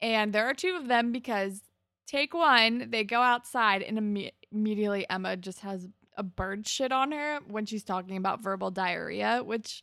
And 0.00 0.32
there 0.32 0.46
are 0.46 0.54
two 0.54 0.76
of 0.76 0.88
them 0.88 1.12
because 1.12 1.62
take 2.06 2.34
one, 2.34 2.90
they 2.90 3.04
go 3.04 3.20
outside 3.20 3.82
and 3.82 3.98
imme- 3.98 4.32
immediately 4.50 5.08
Emma 5.08 5.36
just 5.36 5.60
has 5.60 5.86
a 6.16 6.22
bird 6.22 6.66
shit 6.66 6.92
on 6.92 7.12
her 7.12 7.40
when 7.48 7.66
she's 7.66 7.84
talking 7.84 8.16
about 8.16 8.42
verbal 8.42 8.70
diarrhea, 8.70 9.42
which 9.44 9.82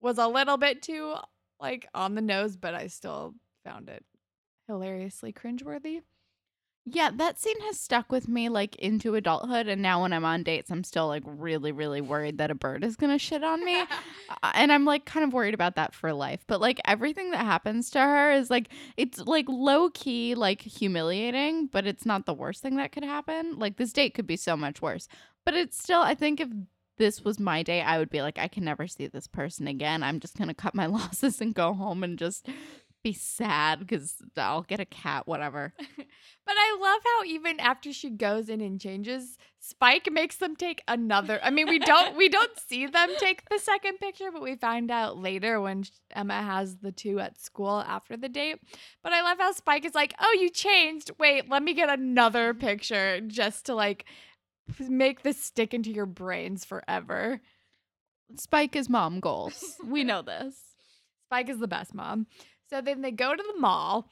was 0.00 0.18
a 0.18 0.26
little 0.26 0.56
bit 0.56 0.82
too 0.82 1.14
like 1.60 1.86
on 1.94 2.14
the 2.14 2.22
nose, 2.22 2.56
but 2.56 2.74
I 2.74 2.86
still 2.86 3.34
found 3.64 3.88
it 3.88 4.04
hilariously 4.66 5.32
cringeworthy. 5.32 6.02
Yeah, 6.86 7.10
that 7.14 7.38
scene 7.38 7.60
has 7.62 7.78
stuck 7.78 8.10
with 8.10 8.26
me 8.26 8.48
like 8.48 8.74
into 8.76 9.14
adulthood. 9.14 9.68
And 9.68 9.82
now 9.82 10.02
when 10.02 10.12
I'm 10.12 10.24
on 10.24 10.42
dates, 10.42 10.70
I'm 10.70 10.82
still 10.82 11.06
like 11.06 11.22
really, 11.26 11.72
really 11.72 12.00
worried 12.00 12.38
that 12.38 12.50
a 12.50 12.54
bird 12.54 12.82
is 12.82 12.96
going 12.96 13.12
to 13.12 13.18
shit 13.18 13.44
on 13.44 13.64
me. 13.64 13.82
Uh, 14.44 14.52
and 14.54 14.72
I'm 14.72 14.84
like 14.84 15.04
kind 15.06 15.24
of 15.24 15.32
worried 15.32 15.54
about 15.54 15.74
that 15.74 15.92
for 15.92 16.12
life. 16.12 16.44
But 16.46 16.60
like 16.60 16.80
everything 16.84 17.32
that 17.32 17.44
happens 17.44 17.90
to 17.90 17.98
her 17.98 18.30
is 18.30 18.48
like, 18.48 18.68
it's 18.96 19.18
like 19.18 19.46
low 19.48 19.90
key, 19.90 20.36
like 20.36 20.62
humiliating, 20.62 21.66
but 21.66 21.84
it's 21.84 22.06
not 22.06 22.26
the 22.26 22.32
worst 22.32 22.62
thing 22.62 22.76
that 22.76 22.92
could 22.92 23.02
happen. 23.02 23.58
Like 23.58 23.76
this 23.76 23.92
date 23.92 24.14
could 24.14 24.28
be 24.28 24.36
so 24.36 24.56
much 24.56 24.80
worse. 24.80 25.08
But 25.44 25.54
it's 25.54 25.82
still, 25.82 26.00
I 26.00 26.14
think 26.14 26.38
if 26.40 26.48
this 26.96 27.24
was 27.24 27.40
my 27.40 27.64
day, 27.64 27.80
I 27.80 27.98
would 27.98 28.10
be 28.10 28.22
like, 28.22 28.38
I 28.38 28.46
can 28.46 28.62
never 28.62 28.86
see 28.86 29.08
this 29.08 29.26
person 29.26 29.66
again. 29.66 30.04
I'm 30.04 30.20
just 30.20 30.38
going 30.38 30.48
to 30.48 30.54
cut 30.54 30.74
my 30.74 30.86
losses 30.98 31.40
and 31.40 31.52
go 31.52 31.72
home 31.72 32.04
and 32.04 32.16
just 32.18 32.46
be 33.02 33.12
sad 33.12 33.80
because 33.80 34.16
I'll 34.36 34.62
get 34.62 34.80
a 34.80 34.84
cat, 34.84 35.26
whatever. 35.26 35.72
but 35.96 36.06
I 36.56 36.78
love 36.80 37.00
how 37.04 37.24
even 37.24 37.58
after 37.60 37.92
she 37.92 38.10
goes 38.10 38.48
in 38.48 38.60
and 38.60 38.80
changes, 38.80 39.38
Spike 39.58 40.08
makes 40.10 40.36
them 40.36 40.56
take 40.56 40.82
another. 40.88 41.40
I 41.42 41.50
mean, 41.50 41.68
we 41.68 41.78
don't 41.78 42.16
we 42.16 42.28
don't 42.28 42.58
see 42.68 42.86
them 42.86 43.10
take 43.18 43.48
the 43.48 43.58
second 43.58 43.98
picture, 43.98 44.30
but 44.32 44.42
we 44.42 44.56
find 44.56 44.90
out 44.90 45.18
later 45.18 45.60
when 45.60 45.84
Emma 46.14 46.42
has 46.42 46.76
the 46.78 46.92
two 46.92 47.20
at 47.20 47.40
school 47.40 47.80
after 47.86 48.16
the 48.16 48.28
date. 48.28 48.58
But 49.02 49.12
I 49.12 49.22
love 49.22 49.38
how 49.38 49.52
Spike 49.52 49.84
is 49.84 49.94
like, 49.94 50.14
"Oh, 50.20 50.36
you 50.40 50.50
changed. 50.50 51.10
Wait, 51.18 51.48
let 51.48 51.62
me 51.62 51.74
get 51.74 51.90
another 51.90 52.54
picture 52.54 53.20
just 53.20 53.66
to 53.66 53.74
like 53.74 54.04
make 54.78 55.22
this 55.22 55.42
stick 55.42 55.74
into 55.74 55.90
your 55.90 56.06
brains 56.06 56.64
forever." 56.64 57.40
Spike 58.36 58.76
is 58.76 58.88
mom 58.88 59.20
goals. 59.20 59.76
we 59.84 60.04
know 60.04 60.22
this. 60.26 60.54
Spike 61.26 61.48
is 61.48 61.58
the 61.58 61.68
best 61.68 61.94
mom. 61.94 62.26
So 62.70 62.80
then 62.80 63.02
they 63.02 63.10
go 63.10 63.34
to 63.34 63.42
the 63.42 63.60
mall 63.60 64.08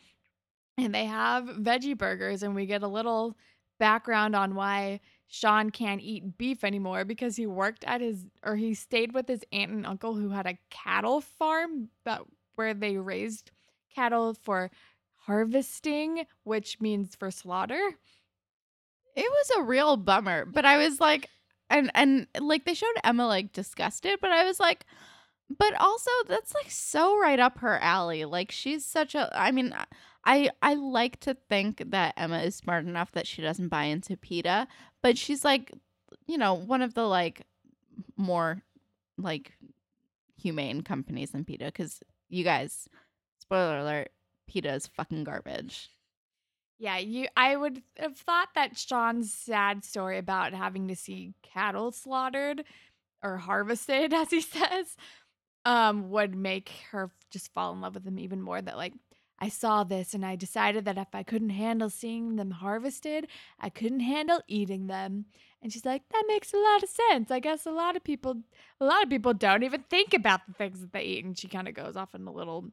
and 0.76 0.94
they 0.94 1.04
have 1.04 1.44
veggie 1.44 1.96
burgers, 1.96 2.42
and 2.42 2.54
we 2.54 2.66
get 2.66 2.82
a 2.82 2.88
little 2.88 3.36
background 3.78 4.34
on 4.34 4.56
why 4.56 5.00
Sean 5.28 5.70
can't 5.70 6.00
eat 6.00 6.36
beef 6.36 6.64
anymore 6.64 7.04
because 7.04 7.36
he 7.36 7.46
worked 7.46 7.84
at 7.84 8.00
his 8.00 8.26
or 8.44 8.56
he 8.56 8.74
stayed 8.74 9.12
with 9.12 9.28
his 9.28 9.44
aunt 9.52 9.70
and 9.70 9.86
uncle 9.86 10.14
who 10.14 10.30
had 10.30 10.46
a 10.46 10.58
cattle 10.70 11.20
farm 11.20 11.88
that 12.04 12.22
where 12.56 12.74
they 12.74 12.96
raised 12.96 13.52
cattle 13.94 14.34
for 14.34 14.70
harvesting, 15.26 16.24
which 16.44 16.80
means 16.80 17.14
for 17.14 17.30
slaughter. 17.30 17.80
It 19.14 19.30
was 19.30 19.50
a 19.58 19.62
real 19.62 19.96
bummer, 19.96 20.44
but 20.44 20.64
I 20.64 20.78
was 20.78 21.00
like 21.00 21.28
and 21.70 21.90
and 21.94 22.26
like 22.40 22.64
they 22.64 22.74
showed 22.74 22.88
Emma 23.04 23.26
like 23.26 23.52
disgusted, 23.52 24.18
but 24.20 24.30
I 24.30 24.44
was 24.44 24.58
like 24.58 24.86
but 25.56 25.74
also 25.80 26.10
that's 26.26 26.54
like 26.54 26.70
so 26.70 27.18
right 27.18 27.38
up 27.38 27.58
her 27.58 27.78
alley. 27.78 28.24
Like 28.24 28.50
she's 28.50 28.84
such 28.84 29.14
a 29.14 29.30
I 29.32 29.50
mean 29.50 29.74
I 30.24 30.50
I 30.60 30.74
like 30.74 31.20
to 31.20 31.34
think 31.48 31.90
that 31.90 32.14
Emma 32.16 32.40
is 32.40 32.56
smart 32.56 32.84
enough 32.84 33.12
that 33.12 33.26
she 33.26 33.42
doesn't 33.42 33.68
buy 33.68 33.84
into 33.84 34.16
PETA, 34.16 34.68
but 35.02 35.16
she's 35.16 35.44
like 35.44 35.72
you 36.26 36.38
know, 36.38 36.54
one 36.54 36.82
of 36.82 36.94
the 36.94 37.06
like 37.06 37.46
more 38.16 38.62
like 39.16 39.52
humane 40.36 40.82
companies 40.82 41.30
than 41.30 41.44
PETA 41.44 41.72
cuz 41.72 42.00
you 42.28 42.44
guys 42.44 42.88
spoiler 43.38 43.78
alert, 43.78 44.10
PETA 44.46 44.74
is 44.74 44.86
fucking 44.86 45.24
garbage. 45.24 45.90
Yeah, 46.78 46.98
you 46.98 47.26
I 47.36 47.56
would 47.56 47.82
have 47.96 48.16
thought 48.16 48.50
that 48.54 48.76
Sean's 48.76 49.32
sad 49.32 49.84
story 49.84 50.18
about 50.18 50.52
having 50.52 50.88
to 50.88 50.96
see 50.96 51.34
cattle 51.42 51.90
slaughtered 51.90 52.64
or 53.22 53.38
harvested 53.38 54.12
as 54.14 54.30
he 54.30 54.40
says 54.42 54.96
um 55.64 56.10
would 56.10 56.34
make 56.34 56.70
her 56.90 57.10
just 57.30 57.52
fall 57.52 57.72
in 57.72 57.80
love 57.80 57.94
with 57.94 58.06
him 58.06 58.18
even 58.18 58.40
more 58.40 58.60
that 58.62 58.76
like 58.76 58.94
I 59.40 59.48
saw 59.48 59.84
this 59.84 60.14
and 60.14 60.26
I 60.26 60.34
decided 60.36 60.84
that 60.84 60.98
if 60.98 61.14
I 61.14 61.22
couldn't 61.22 61.50
handle 61.50 61.90
seeing 61.90 62.36
them 62.36 62.50
harvested, 62.50 63.28
I 63.60 63.68
couldn't 63.68 64.00
handle 64.00 64.42
eating 64.48 64.88
them. 64.88 65.26
And 65.62 65.72
she's 65.72 65.84
like, 65.84 66.02
that 66.10 66.24
makes 66.26 66.52
a 66.52 66.56
lot 66.56 66.82
of 66.82 66.88
sense. 66.88 67.30
I 67.30 67.38
guess 67.38 67.64
a 67.64 67.70
lot 67.70 67.96
of 67.96 68.02
people 68.02 68.42
a 68.80 68.84
lot 68.84 69.04
of 69.04 69.10
people 69.10 69.34
don't 69.34 69.62
even 69.62 69.84
think 69.88 70.12
about 70.12 70.40
the 70.46 70.54
things 70.54 70.80
that 70.80 70.92
they 70.92 71.02
eat. 71.02 71.24
And 71.24 71.38
she 71.38 71.48
kind 71.48 71.68
of 71.68 71.74
goes 71.74 71.96
off 71.96 72.14
in 72.14 72.26
a 72.26 72.32
little 72.32 72.72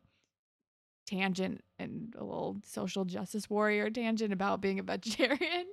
tangent 1.06 1.64
and 1.78 2.16
a 2.18 2.24
little 2.24 2.58
social 2.66 3.06
justice 3.06 3.50
warrior 3.50 3.90
tangent 3.90 4.34
about 4.34 4.62
being 4.62 4.80
a 4.80 4.84
vegetarian. 4.84 5.68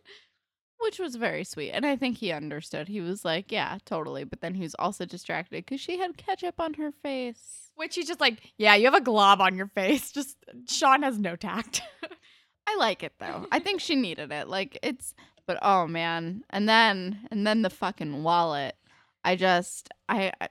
Which 0.82 0.98
was 0.98 1.16
very 1.16 1.44
sweet. 1.44 1.70
And 1.70 1.86
I 1.86 1.96
think 1.96 2.18
he 2.18 2.32
understood. 2.32 2.88
He 2.88 3.00
was 3.00 3.24
like, 3.24 3.50
yeah, 3.50 3.78
totally. 3.84 4.24
But 4.24 4.40
then 4.40 4.54
he 4.54 4.62
was 4.62 4.74
also 4.78 5.04
distracted 5.04 5.64
because 5.64 5.80
she 5.80 5.98
had 5.98 6.16
ketchup 6.16 6.60
on 6.60 6.74
her 6.74 6.92
face. 7.02 7.70
Which 7.74 7.94
he's 7.94 8.08
just 8.08 8.20
like, 8.20 8.38
yeah, 8.58 8.74
you 8.74 8.84
have 8.84 8.94
a 8.94 9.00
glob 9.00 9.40
on 9.40 9.56
your 9.56 9.68
face. 9.68 10.12
Just 10.12 10.36
Sean 10.68 11.02
has 11.02 11.18
no 11.18 11.36
tact. 11.36 11.80
I 12.66 12.76
like 12.76 13.02
it 13.02 13.14
though. 13.18 13.46
I 13.50 13.60
think 13.60 13.80
she 13.80 13.96
needed 13.96 14.30
it. 14.30 14.46
Like 14.46 14.78
it's, 14.82 15.14
but 15.46 15.58
oh 15.62 15.86
man. 15.86 16.44
And 16.50 16.68
then, 16.68 17.26
and 17.30 17.46
then 17.46 17.62
the 17.62 17.70
fucking 17.70 18.22
wallet. 18.22 18.76
I 19.24 19.36
just, 19.36 19.88
I, 20.08 20.32
I 20.40 20.48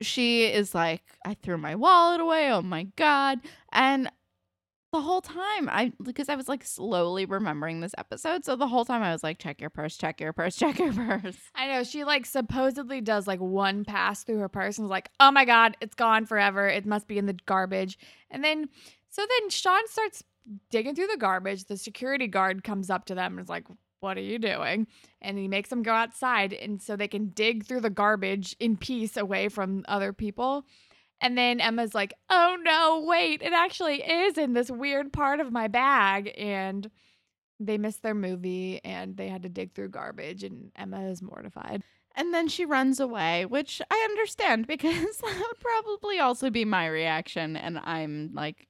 she 0.00 0.44
is 0.44 0.74
like, 0.74 1.02
I 1.24 1.34
threw 1.34 1.56
my 1.58 1.74
wallet 1.74 2.20
away. 2.20 2.50
Oh 2.50 2.62
my 2.62 2.84
God. 2.96 3.38
And 3.72 4.10
the 4.92 5.00
whole 5.00 5.20
time 5.20 5.68
i 5.68 5.92
because 6.02 6.28
i 6.28 6.34
was 6.34 6.48
like 6.48 6.64
slowly 6.64 7.24
remembering 7.24 7.80
this 7.80 7.94
episode 7.98 8.44
so 8.44 8.54
the 8.56 8.66
whole 8.66 8.84
time 8.84 9.02
i 9.02 9.12
was 9.12 9.22
like 9.22 9.38
check 9.38 9.60
your 9.60 9.70
purse 9.70 9.96
check 9.96 10.20
your 10.20 10.32
purse 10.32 10.56
check 10.62 10.78
your 10.78 10.92
purse 10.92 11.36
I 11.54 11.68
know 11.68 11.84
she 11.84 12.02
like 12.04 12.26
supposedly 12.26 13.00
does 13.00 13.26
like 13.28 13.40
one 13.40 13.84
pass 13.84 14.24
through 14.24 14.38
her 14.38 14.48
purse 14.48 14.78
and 14.78 14.86
is 14.86 14.90
like, 14.90 15.10
"Oh 15.20 15.30
my 15.30 15.44
god, 15.44 15.76
it's 15.80 15.94
gone 15.94 16.26
forever. 16.26 16.66
It 16.66 16.86
must 16.86 17.06
be 17.06 17.18
in 17.18 17.26
the 17.26 17.36
garbage." 17.46 17.98
And 18.30 18.42
then 18.42 18.68
so 19.10 19.22
then 19.22 19.50
Sean 19.50 19.86
starts 19.86 20.24
digging 20.70 20.94
through 20.94 21.06
the 21.06 21.16
garbage. 21.16 21.64
The 21.64 21.76
security 21.76 22.26
guard 22.26 22.64
comes 22.64 22.90
up 22.90 23.04
to 23.06 23.14
them 23.14 23.34
and 23.38 23.44
is 23.44 23.48
like, 23.48 23.66
"What 24.00 24.16
are 24.16 24.22
you 24.22 24.38
doing?" 24.38 24.86
And 25.20 25.38
he 25.38 25.46
makes 25.46 25.70
them 25.70 25.82
go 25.82 25.92
outside 25.92 26.52
and 26.52 26.82
so 26.82 26.96
they 26.96 27.08
can 27.08 27.28
dig 27.28 27.64
through 27.64 27.82
the 27.82 27.90
garbage 27.90 28.56
in 28.58 28.76
peace 28.76 29.16
away 29.16 29.48
from 29.48 29.84
other 29.86 30.12
people. 30.12 30.64
And 31.22 31.38
then 31.38 31.60
Emma's 31.60 31.94
like, 31.94 32.12
"Oh 32.28 32.56
no, 32.62 33.04
wait, 33.06 33.40
it 33.42 33.52
actually 33.52 34.02
is 34.02 34.36
in 34.36 34.52
this 34.52 34.70
weird 34.70 35.12
part 35.12 35.40
of 35.40 35.52
my 35.52 35.68
bag." 35.68 36.32
And 36.36 36.90
they 37.60 37.78
missed 37.78 38.02
their 38.02 38.14
movie 38.14 38.80
and 38.84 39.16
they 39.16 39.28
had 39.28 39.42
to 39.44 39.48
dig 39.48 39.72
through 39.74 39.88
garbage 39.90 40.42
and 40.42 40.72
Emma 40.76 41.08
is 41.08 41.22
mortified. 41.22 41.82
and 42.14 42.34
then 42.34 42.48
she 42.48 42.64
runs 42.66 43.00
away 43.00 43.46
which 43.46 43.80
i 43.90 44.06
understand 44.10 44.66
because 44.74 45.16
that 45.18 45.34
would 45.46 45.60
probably 45.60 46.18
also 46.18 46.50
be 46.50 46.64
my 46.64 46.86
reaction 46.86 47.56
and 47.56 47.78
i'm 47.84 48.30
like 48.34 48.66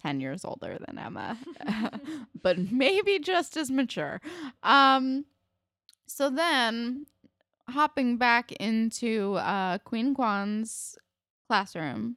10 0.00 0.20
years 0.20 0.44
older 0.44 0.78
than 0.86 0.98
emma 0.98 1.36
but 2.42 2.58
maybe 2.70 3.18
just 3.18 3.56
as 3.56 3.70
mature 3.70 4.20
um 4.62 5.24
so 6.06 6.30
then 6.30 7.04
hopping 7.68 8.16
back 8.16 8.52
into 8.52 9.34
uh 9.34 9.76
queen 9.78 10.14
kwan's 10.14 10.96
classroom 11.46 12.16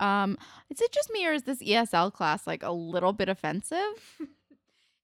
um 0.00 0.36
is 0.70 0.80
it 0.80 0.92
just 0.92 1.10
me 1.12 1.26
or 1.26 1.32
is 1.32 1.44
this 1.44 1.62
esl 1.62 2.12
class 2.12 2.46
like 2.46 2.62
a 2.62 2.72
little 2.72 3.12
bit 3.12 3.28
offensive 3.28 4.16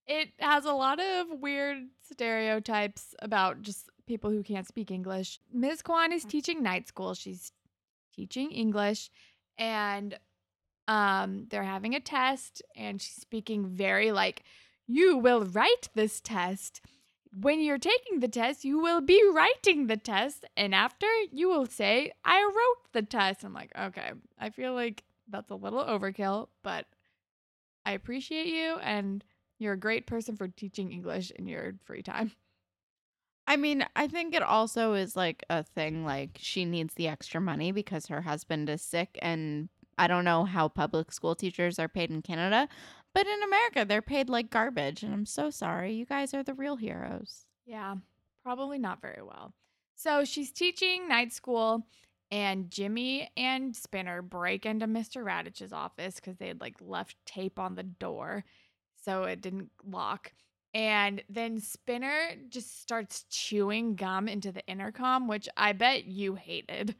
It 0.06 0.30
has 0.40 0.64
a 0.64 0.72
lot 0.72 1.00
of 1.00 1.28
weird 1.40 1.86
stereotypes 2.10 3.14
about 3.20 3.62
just 3.62 3.88
people 4.06 4.30
who 4.30 4.42
can't 4.42 4.66
speak 4.66 4.90
English. 4.90 5.38
Ms. 5.52 5.80
Kwan 5.82 6.12
is 6.12 6.24
teaching 6.24 6.62
night 6.62 6.88
school. 6.88 7.14
She's 7.14 7.52
teaching 8.14 8.50
English 8.50 9.10
and 9.56 10.18
Um, 10.88 11.46
they're 11.50 11.62
having 11.64 11.94
a 11.94 12.00
test, 12.00 12.62
and 12.76 13.00
she's 13.00 13.14
speaking 13.14 13.66
very 13.66 14.12
like, 14.12 14.42
You 14.86 15.16
will 15.18 15.44
write 15.44 15.88
this 15.94 16.20
test. 16.20 16.80
When 17.34 17.60
you're 17.60 17.78
taking 17.78 18.20
the 18.20 18.28
test, 18.28 18.64
you 18.64 18.78
will 18.78 19.00
be 19.00 19.22
writing 19.32 19.86
the 19.86 19.96
test. 19.96 20.44
And 20.56 20.74
after, 20.74 21.06
you 21.30 21.48
will 21.48 21.66
say, 21.66 22.12
I 22.24 22.42
wrote 22.42 22.92
the 22.92 23.02
test. 23.02 23.44
I'm 23.44 23.54
like, 23.54 23.72
Okay, 23.78 24.12
I 24.38 24.50
feel 24.50 24.74
like 24.74 25.04
that's 25.28 25.50
a 25.50 25.54
little 25.54 25.82
overkill, 25.82 26.48
but 26.62 26.86
I 27.86 27.92
appreciate 27.92 28.48
you. 28.48 28.76
And 28.82 29.24
you're 29.58 29.72
a 29.74 29.78
great 29.78 30.06
person 30.06 30.36
for 30.36 30.48
teaching 30.48 30.92
English 30.92 31.30
in 31.30 31.46
your 31.46 31.74
free 31.84 32.02
time. 32.02 32.32
I 33.46 33.56
mean, 33.56 33.84
I 33.96 34.06
think 34.06 34.34
it 34.34 34.42
also 34.42 34.94
is 34.94 35.16
like 35.16 35.44
a 35.50 35.62
thing 35.62 36.04
like 36.04 36.38
she 36.40 36.64
needs 36.64 36.94
the 36.94 37.08
extra 37.08 37.40
money 37.40 37.72
because 37.72 38.06
her 38.06 38.22
husband 38.22 38.68
is 38.68 38.82
sick 38.82 39.18
and 39.20 39.68
I 39.98 40.06
don't 40.06 40.24
know 40.24 40.44
how 40.44 40.68
public 40.68 41.12
school 41.12 41.34
teachers 41.34 41.78
are 41.78 41.88
paid 41.88 42.10
in 42.10 42.22
Canada, 42.22 42.68
but 43.14 43.26
in 43.26 43.42
America 43.42 43.84
they're 43.86 44.02
paid 44.02 44.28
like 44.28 44.50
garbage 44.50 45.02
and 45.02 45.12
I'm 45.12 45.26
so 45.26 45.50
sorry. 45.50 45.94
You 45.94 46.06
guys 46.06 46.34
are 46.34 46.42
the 46.42 46.54
real 46.54 46.76
heroes. 46.76 47.46
Yeah, 47.66 47.96
probably 48.42 48.78
not 48.78 49.00
very 49.00 49.22
well. 49.22 49.54
So 49.94 50.24
she's 50.24 50.50
teaching 50.50 51.06
night 51.06 51.32
school, 51.32 51.86
and 52.32 52.70
Jimmy 52.70 53.30
and 53.36 53.76
Spinner 53.76 54.22
break 54.22 54.64
into 54.64 54.86
Mr. 54.86 55.22
Raditch's 55.22 55.72
office 55.72 56.16
because 56.16 56.38
they 56.38 56.48
had 56.48 56.60
like 56.60 56.76
left 56.80 57.14
tape 57.26 57.58
on 57.58 57.74
the 57.74 57.82
door 57.82 58.44
so 59.04 59.24
it 59.24 59.40
didn't 59.40 59.70
lock. 59.84 60.32
And 60.74 61.22
then 61.28 61.60
Spinner 61.60 62.30
just 62.48 62.80
starts 62.80 63.26
chewing 63.28 63.94
gum 63.94 64.28
into 64.28 64.50
the 64.50 64.66
intercom, 64.66 65.28
which 65.28 65.48
I 65.56 65.72
bet 65.72 66.06
you 66.06 66.34
hated. 66.34 66.96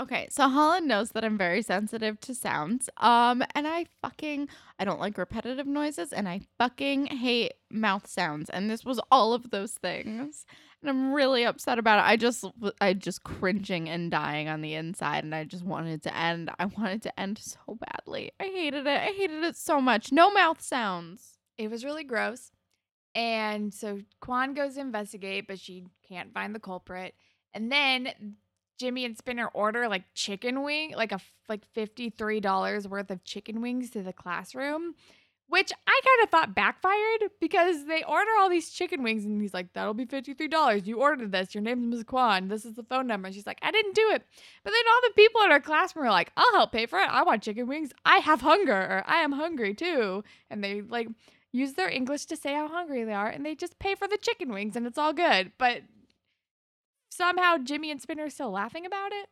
Okay, 0.00 0.26
so 0.30 0.48
Holland 0.48 0.88
knows 0.88 1.10
that 1.10 1.24
I'm 1.24 1.36
very 1.36 1.60
sensitive 1.60 2.18
to 2.20 2.34
sounds. 2.34 2.88
Um, 2.96 3.42
and 3.54 3.68
I 3.68 3.86
fucking 4.00 4.48
I 4.78 4.84
don't 4.84 5.00
like 5.00 5.18
repetitive 5.18 5.66
noises 5.66 6.12
and 6.12 6.28
I 6.28 6.40
fucking 6.58 7.06
hate 7.06 7.52
mouth 7.70 8.06
sounds. 8.06 8.48
And 8.48 8.70
this 8.70 8.84
was 8.84 9.00
all 9.10 9.34
of 9.34 9.50
those 9.50 9.72
things. 9.72 10.46
And 10.80 10.90
I'm 10.90 11.12
really 11.12 11.44
upset 11.44 11.78
about 11.78 11.98
it. 11.98 12.08
I 12.10 12.16
just 12.16 12.44
I 12.80 12.94
just 12.94 13.22
cringing 13.22 13.88
and 13.88 14.10
dying 14.10 14.48
on 14.48 14.62
the 14.62 14.74
inside 14.74 15.24
and 15.24 15.34
I 15.34 15.44
just 15.44 15.64
wanted 15.64 16.02
to 16.04 16.16
end. 16.16 16.50
I 16.58 16.64
wanted 16.64 17.02
to 17.02 17.20
end 17.20 17.38
so 17.38 17.78
badly. 17.78 18.32
I 18.40 18.44
hated 18.44 18.86
it. 18.86 19.00
I 19.00 19.12
hated 19.12 19.44
it 19.44 19.56
so 19.56 19.80
much. 19.80 20.10
No 20.10 20.30
mouth 20.32 20.62
sounds. 20.62 21.38
It 21.58 21.70
was 21.70 21.84
really 21.84 22.04
gross. 22.04 22.50
And 23.14 23.74
so 23.74 24.00
Kwan 24.20 24.54
goes 24.54 24.74
to 24.74 24.80
investigate, 24.80 25.46
but 25.46 25.58
she 25.60 25.84
can't 26.08 26.32
find 26.32 26.54
the 26.54 26.60
culprit. 26.60 27.14
And 27.52 27.70
then 27.70 28.36
Jimmy 28.82 29.04
and 29.04 29.16
Spinner 29.16 29.46
order 29.54 29.86
like 29.86 30.02
chicken 30.12 30.64
wing, 30.64 30.92
like 30.96 31.12
a 31.12 31.20
like 31.48 31.62
$53 31.72 32.88
worth 32.88 33.12
of 33.12 33.22
chicken 33.22 33.62
wings 33.62 33.90
to 33.90 34.02
the 34.02 34.12
classroom, 34.12 34.96
which 35.46 35.70
I 35.86 36.00
kind 36.04 36.24
of 36.24 36.30
thought 36.30 36.56
backfired 36.56 37.30
because 37.40 37.86
they 37.86 38.02
order 38.02 38.32
all 38.40 38.50
these 38.50 38.70
chicken 38.70 39.04
wings 39.04 39.24
and 39.24 39.40
he's 39.40 39.54
like, 39.54 39.72
that'll 39.72 39.94
be 39.94 40.04
$53. 40.04 40.84
You 40.84 41.00
ordered 41.00 41.30
this. 41.30 41.54
Your 41.54 41.62
name's 41.62 41.86
Ms. 41.86 42.02
Kwan. 42.02 42.48
This 42.48 42.64
is 42.64 42.74
the 42.74 42.82
phone 42.82 43.06
number. 43.06 43.26
And 43.26 43.34
she's 43.36 43.46
like, 43.46 43.60
I 43.62 43.70
didn't 43.70 43.94
do 43.94 44.10
it. 44.10 44.24
But 44.64 44.72
then 44.72 44.82
all 44.90 45.00
the 45.04 45.14
people 45.14 45.42
in 45.42 45.52
our 45.52 45.60
classroom 45.60 46.06
are 46.06 46.10
like, 46.10 46.32
I'll 46.36 46.54
help 46.54 46.72
pay 46.72 46.86
for 46.86 46.98
it. 46.98 47.08
I 47.08 47.22
want 47.22 47.44
chicken 47.44 47.68
wings. 47.68 47.92
I 48.04 48.16
have 48.16 48.40
hunger 48.40 48.74
or 48.74 49.04
I 49.06 49.18
am 49.18 49.30
hungry 49.30 49.74
too. 49.74 50.24
And 50.50 50.64
they 50.64 50.80
like 50.80 51.06
use 51.52 51.74
their 51.74 51.88
English 51.88 52.26
to 52.26 52.36
say 52.36 52.54
how 52.54 52.66
hungry 52.66 53.04
they 53.04 53.12
are 53.12 53.28
and 53.28 53.46
they 53.46 53.54
just 53.54 53.78
pay 53.78 53.94
for 53.94 54.08
the 54.08 54.18
chicken 54.18 54.52
wings 54.52 54.74
and 54.74 54.88
it's 54.88 54.98
all 54.98 55.12
good. 55.12 55.52
But 55.56 55.82
somehow 57.12 57.58
Jimmy 57.58 57.90
and 57.90 58.00
Spinner 58.00 58.24
are 58.24 58.30
still 58.30 58.50
laughing 58.50 58.86
about 58.86 59.12
it. 59.12 59.28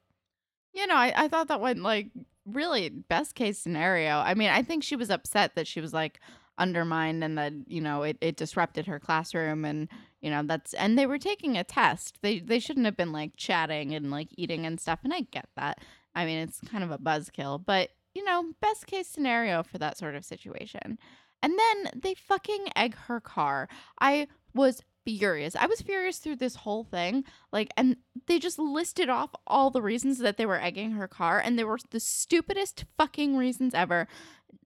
You 0.73 0.87
know, 0.87 0.97
I, 0.97 1.13
I 1.17 1.29
thought 1.29 1.49
that 1.49 1.61
went 1.61 1.83
like 1.83 2.11
really 2.45 2.89
best 2.89 3.35
case 3.35 3.59
scenario. 3.59 4.19
I 4.19 4.35
mean, 4.35 4.51
I 4.51 4.63
think 4.63 4.83
she 4.83 4.97
was 4.97 5.11
upset 5.11 5.55
that 5.55 5.67
she 5.67 5.81
was 5.81 5.93
like 5.93 6.21
undermined 6.59 7.25
and 7.25 7.39
that, 7.39 7.53
you 7.67 7.81
know, 7.81 8.03
it, 8.03 8.19
it 8.21 8.37
disrupted 8.37 8.87
her 8.87 9.01
classroom 9.01 9.65
and, 9.65 9.89
you 10.21 10.31
know, 10.31 10.43
that's 10.45 10.75
and 10.75 10.99
they 10.99 11.07
were 11.07 11.19
taking 11.19 11.57
a 11.57 11.65
test. 11.65 12.19
They 12.23 12.39
they 12.39 12.59
shouldn't 12.59 12.87
have 12.87 12.97
been 12.97 13.13
like 13.13 13.37
chatting 13.37 13.95
and 13.95 14.11
like 14.11 14.29
eating 14.37 14.67
and 14.67 14.79
stuff. 14.79 15.01
And 15.03 15.15
I 15.15 15.23
get 15.23 15.49
that. 15.57 15.79
I 16.15 16.25
mean, 16.25 16.39
it's 16.39 16.61
kind 16.61 16.85
of 16.85 16.91
a 16.91 16.99
buzzkill, 16.99 17.65
but 17.65 17.91
you 18.15 18.25
know, 18.25 18.53
best 18.61 18.87
case 18.87 19.09
scenario 19.09 19.63
for 19.63 19.79
that 19.79 19.97
sort 19.97 20.15
of 20.15 20.25
situation. 20.25 20.99
And 21.43 21.59
then 21.59 22.01
they 22.03 22.15
fucking 22.15 22.67
egg 22.77 22.95
her 23.07 23.21
car. 23.21 23.69
I 24.01 24.27
was 24.55 24.83
furious. 25.19 25.57
I 25.57 25.67
was 25.67 25.81
furious 25.81 26.19
through 26.19 26.37
this 26.37 26.57
whole 26.57 26.85
thing. 26.85 27.25
Like, 27.53 27.71
and 27.77 27.97
they 28.27 28.39
just 28.39 28.59
listed 28.59 29.09
off 29.09 29.31
all 29.47 29.71
the 29.71 29.83
reasons 29.83 30.19
that 30.19 30.37
they 30.37 30.47
were 30.47 30.61
egging 30.61 30.93
her 30.93 31.09
car, 31.09 31.41
and 31.41 31.59
they 31.59 31.65
were 31.65 31.79
the 31.91 32.01
stupidest 32.01 32.85
fucking 32.97 33.37
reasons 33.37 33.75
ever. 33.75 34.09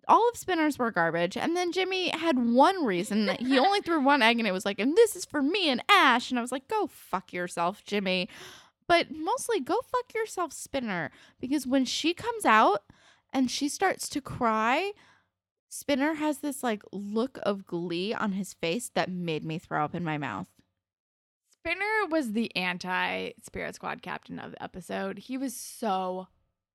All 0.06 0.28
of 0.28 0.36
Spinner's 0.36 0.78
were 0.78 0.90
garbage. 0.90 1.36
And 1.36 1.56
then 1.56 1.72
Jimmy 1.72 2.10
had 2.10 2.38
one 2.38 2.84
reason 2.84 3.26
that 3.26 3.40
he 3.40 3.58
only 3.60 3.80
threw 3.80 4.00
one 4.00 4.22
egg, 4.22 4.38
and 4.38 4.48
it 4.48 4.52
was 4.52 4.64
like, 4.64 4.78
and 4.78 4.96
this 4.96 5.16
is 5.16 5.24
for 5.24 5.42
me 5.42 5.68
and 5.68 5.82
Ash. 5.88 6.30
And 6.30 6.38
I 6.38 6.42
was 6.42 6.52
like, 6.52 6.68
go 6.68 6.86
fuck 6.86 7.32
yourself, 7.32 7.82
Jimmy. 7.84 8.28
But 8.86 9.10
mostly, 9.10 9.60
go 9.60 9.80
fuck 9.80 10.14
yourself, 10.14 10.52
Spinner. 10.52 11.10
Because 11.40 11.66
when 11.66 11.84
she 11.84 12.12
comes 12.12 12.44
out 12.44 12.82
and 13.32 13.50
she 13.50 13.68
starts 13.68 14.08
to 14.10 14.20
cry, 14.20 14.92
Spinner 15.76 16.14
has 16.14 16.38
this 16.38 16.62
like 16.62 16.84
look 16.92 17.40
of 17.42 17.66
glee 17.66 18.14
on 18.14 18.30
his 18.30 18.54
face 18.54 18.92
that 18.94 19.10
made 19.10 19.44
me 19.44 19.58
throw 19.58 19.84
up 19.84 19.92
in 19.92 20.04
my 20.04 20.16
mouth. 20.16 20.46
Spinner 21.50 22.06
was 22.08 22.30
the 22.30 22.54
anti 22.54 23.32
Spirit 23.42 23.74
Squad 23.74 24.00
captain 24.00 24.38
of 24.38 24.52
the 24.52 24.62
episode. 24.62 25.18
He 25.18 25.36
was 25.36 25.56
so 25.56 26.28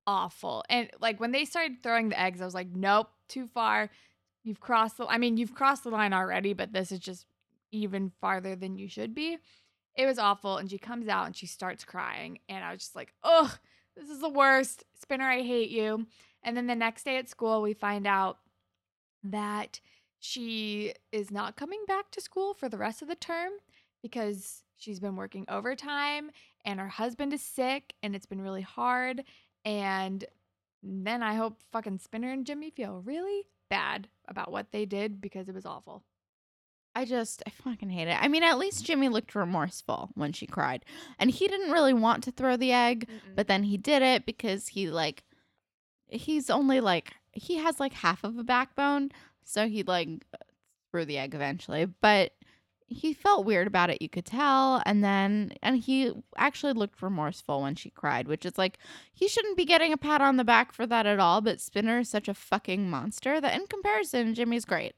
awful. 0.06 0.64
And 0.68 0.90
like 1.00 1.18
when 1.18 1.32
they 1.32 1.46
started 1.46 1.82
throwing 1.82 2.10
the 2.10 2.20
eggs, 2.20 2.42
I 2.42 2.44
was 2.44 2.52
like, 2.52 2.68
nope, 2.74 3.08
too 3.26 3.46
far. 3.46 3.88
You've 4.44 4.60
crossed 4.60 4.98
the 4.98 5.06
I 5.06 5.16
mean, 5.16 5.38
you've 5.38 5.54
crossed 5.54 5.84
the 5.84 5.90
line 5.90 6.12
already, 6.12 6.52
but 6.52 6.74
this 6.74 6.92
is 6.92 6.98
just 6.98 7.24
even 7.72 8.12
farther 8.20 8.54
than 8.54 8.76
you 8.76 8.86
should 8.86 9.14
be. 9.14 9.38
It 9.94 10.04
was 10.04 10.18
awful. 10.18 10.58
And 10.58 10.70
she 10.70 10.76
comes 10.76 11.08
out 11.08 11.24
and 11.24 11.34
she 11.34 11.46
starts 11.46 11.84
crying. 11.86 12.40
And 12.50 12.62
I 12.62 12.72
was 12.72 12.82
just 12.82 12.96
like, 12.96 13.14
ugh, 13.24 13.58
this 13.96 14.10
is 14.10 14.20
the 14.20 14.28
worst. 14.28 14.84
Spinner, 15.00 15.24
I 15.24 15.40
hate 15.40 15.70
you. 15.70 16.06
And 16.42 16.54
then 16.54 16.66
the 16.66 16.74
next 16.74 17.04
day 17.04 17.16
at 17.16 17.30
school, 17.30 17.62
we 17.62 17.72
find 17.72 18.06
out 18.06 18.36
that 19.22 19.80
she 20.18 20.94
is 21.12 21.30
not 21.30 21.56
coming 21.56 21.84
back 21.86 22.10
to 22.10 22.20
school 22.20 22.54
for 22.54 22.68
the 22.68 22.78
rest 22.78 23.02
of 23.02 23.08
the 23.08 23.14
term 23.14 23.52
because 24.02 24.62
she's 24.76 25.00
been 25.00 25.16
working 25.16 25.44
overtime 25.48 26.30
and 26.64 26.80
her 26.80 26.88
husband 26.88 27.32
is 27.32 27.42
sick 27.42 27.94
and 28.02 28.14
it's 28.14 28.26
been 28.26 28.40
really 28.40 28.62
hard. 28.62 29.24
And 29.64 30.24
then 30.82 31.22
I 31.22 31.34
hope 31.34 31.60
fucking 31.72 31.98
Spinner 31.98 32.32
and 32.32 32.46
Jimmy 32.46 32.70
feel 32.70 33.02
really 33.04 33.46
bad 33.68 34.08
about 34.28 34.50
what 34.50 34.72
they 34.72 34.84
did 34.84 35.20
because 35.20 35.48
it 35.48 35.54
was 35.54 35.66
awful. 35.66 36.02
I 36.94 37.04
just, 37.04 37.42
I 37.46 37.50
fucking 37.50 37.90
hate 37.90 38.08
it. 38.08 38.18
I 38.20 38.28
mean, 38.28 38.42
at 38.42 38.58
least 38.58 38.84
Jimmy 38.84 39.08
looked 39.08 39.34
remorseful 39.34 40.10
when 40.14 40.32
she 40.32 40.46
cried. 40.46 40.84
And 41.18 41.30
he 41.30 41.46
didn't 41.46 41.70
really 41.70 41.92
want 41.94 42.24
to 42.24 42.32
throw 42.32 42.56
the 42.56 42.72
egg, 42.72 43.06
Mm-mm. 43.08 43.36
but 43.36 43.46
then 43.46 43.62
he 43.62 43.76
did 43.76 44.02
it 44.02 44.26
because 44.26 44.68
he, 44.68 44.90
like, 44.90 45.22
he's 46.08 46.50
only 46.50 46.80
like 46.80 47.12
he 47.32 47.58
has 47.58 47.80
like 47.80 47.92
half 47.92 48.24
of 48.24 48.38
a 48.38 48.44
backbone, 48.44 49.10
so 49.44 49.68
he 49.68 49.82
like 49.82 50.08
threw 50.90 51.04
the 51.04 51.18
egg 51.18 51.34
eventually, 51.34 51.86
but 51.86 52.32
he 52.86 53.12
felt 53.12 53.46
weird 53.46 53.68
about 53.68 53.88
it, 53.88 54.02
you 54.02 54.08
could 54.08 54.26
tell, 54.26 54.82
and 54.84 55.04
then 55.04 55.52
and 55.62 55.78
he 55.78 56.12
actually 56.36 56.72
looked 56.72 57.00
remorseful 57.00 57.62
when 57.62 57.76
she 57.76 57.90
cried, 57.90 58.26
which 58.26 58.44
is 58.44 58.58
like 58.58 58.78
he 59.12 59.28
shouldn't 59.28 59.56
be 59.56 59.64
getting 59.64 59.92
a 59.92 59.96
pat 59.96 60.20
on 60.20 60.36
the 60.36 60.44
back 60.44 60.72
for 60.72 60.86
that 60.86 61.06
at 61.06 61.20
all, 61.20 61.40
but 61.40 61.60
Spinner 61.60 62.00
is 62.00 62.08
such 62.08 62.28
a 62.28 62.34
fucking 62.34 62.90
monster 62.90 63.40
that 63.40 63.54
in 63.54 63.66
comparison, 63.68 64.34
Jimmy's 64.34 64.64
great. 64.64 64.94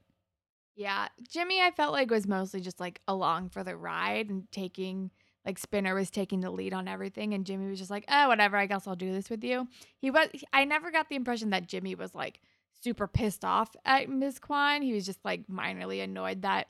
Yeah, 0.75 1.07
Jimmy, 1.29 1.61
I 1.61 1.69
felt 1.69 1.93
like 1.93 2.09
was 2.09 2.27
mostly 2.27 2.61
just 2.61 2.79
like 2.79 2.99
along 3.07 3.49
for 3.49 3.63
the 3.63 3.77
ride 3.77 4.29
and 4.29 4.51
taking 4.51 5.11
like 5.45 5.57
Spinner 5.57 5.95
was 5.95 6.09
taking 6.09 6.39
the 6.39 6.51
lead 6.51 6.73
on 6.73 6.87
everything, 6.87 7.33
and 7.33 7.45
Jimmy 7.45 7.69
was 7.69 7.79
just 7.79 7.91
like, 7.91 8.05
oh, 8.07 8.27
whatever. 8.27 8.57
I 8.57 8.65
guess 8.65 8.87
I'll 8.87 8.95
do 8.95 9.11
this 9.11 9.29
with 9.29 9.43
you. 9.43 9.67
He 9.97 10.09
was. 10.09 10.29
I 10.51 10.65
never 10.65 10.91
got 10.91 11.09
the 11.09 11.15
impression 11.15 11.49
that 11.49 11.67
Jimmy 11.67 11.95
was 11.95 12.15
like 12.15 12.39
super 12.81 13.07
pissed 13.07 13.43
off 13.45 13.75
at 13.85 14.09
Ms. 14.09 14.39
Kwan. 14.39 14.81
He 14.81 14.93
was 14.93 15.05
just 15.05 15.23
like 15.23 15.47
minorly 15.47 16.03
annoyed 16.03 16.41
that 16.43 16.67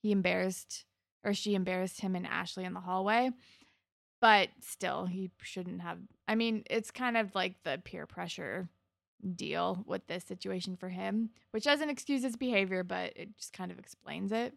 he 0.00 0.12
embarrassed 0.12 0.84
or 1.24 1.32
she 1.32 1.54
embarrassed 1.54 2.00
him 2.00 2.14
and 2.14 2.26
Ashley 2.26 2.64
in 2.64 2.74
the 2.74 2.80
hallway. 2.80 3.30
But 4.20 4.50
still, 4.60 5.06
he 5.06 5.30
shouldn't 5.42 5.82
have. 5.82 5.98
I 6.26 6.34
mean, 6.34 6.64
it's 6.70 6.90
kind 6.90 7.16
of 7.16 7.34
like 7.34 7.62
the 7.62 7.80
peer 7.84 8.06
pressure 8.06 8.68
deal 9.34 9.84
with 9.86 10.06
this 10.06 10.24
situation 10.24 10.76
for 10.76 10.88
him, 10.88 11.30
which 11.50 11.64
doesn't 11.64 11.90
excuse 11.90 12.22
his 12.22 12.36
behavior, 12.36 12.84
but 12.84 13.12
it 13.16 13.36
just 13.36 13.52
kind 13.52 13.70
of 13.70 13.78
explains 13.78 14.32
it. 14.32 14.54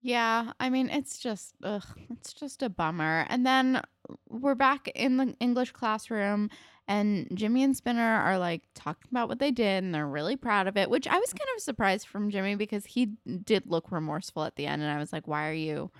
Yeah, 0.00 0.52
I 0.60 0.70
mean, 0.70 0.90
it's 0.90 1.18
just, 1.18 1.54
ugh, 1.62 1.84
it's 2.10 2.32
just 2.32 2.62
a 2.62 2.68
bummer. 2.68 3.26
And 3.28 3.44
then 3.44 3.82
we're 4.28 4.54
back 4.54 4.88
in 4.94 5.16
the 5.16 5.34
English 5.40 5.72
classroom, 5.72 6.50
and 6.86 7.28
Jimmy 7.34 7.64
and 7.64 7.76
Spinner 7.76 8.20
are 8.20 8.38
like 8.38 8.62
talking 8.74 9.08
about 9.10 9.28
what 9.28 9.40
they 9.40 9.50
did, 9.50 9.82
and 9.82 9.94
they're 9.94 10.06
really 10.06 10.36
proud 10.36 10.68
of 10.68 10.76
it, 10.76 10.88
which 10.88 11.08
I 11.08 11.18
was 11.18 11.32
kind 11.32 11.48
of 11.56 11.62
surprised 11.62 12.06
from 12.06 12.30
Jimmy 12.30 12.54
because 12.54 12.86
he 12.86 13.06
did 13.44 13.66
look 13.66 13.90
remorseful 13.90 14.44
at 14.44 14.54
the 14.56 14.66
end. 14.66 14.82
And 14.82 14.90
I 14.90 14.98
was 14.98 15.12
like, 15.12 15.26
why 15.26 15.48
are 15.48 15.52
you? 15.52 15.90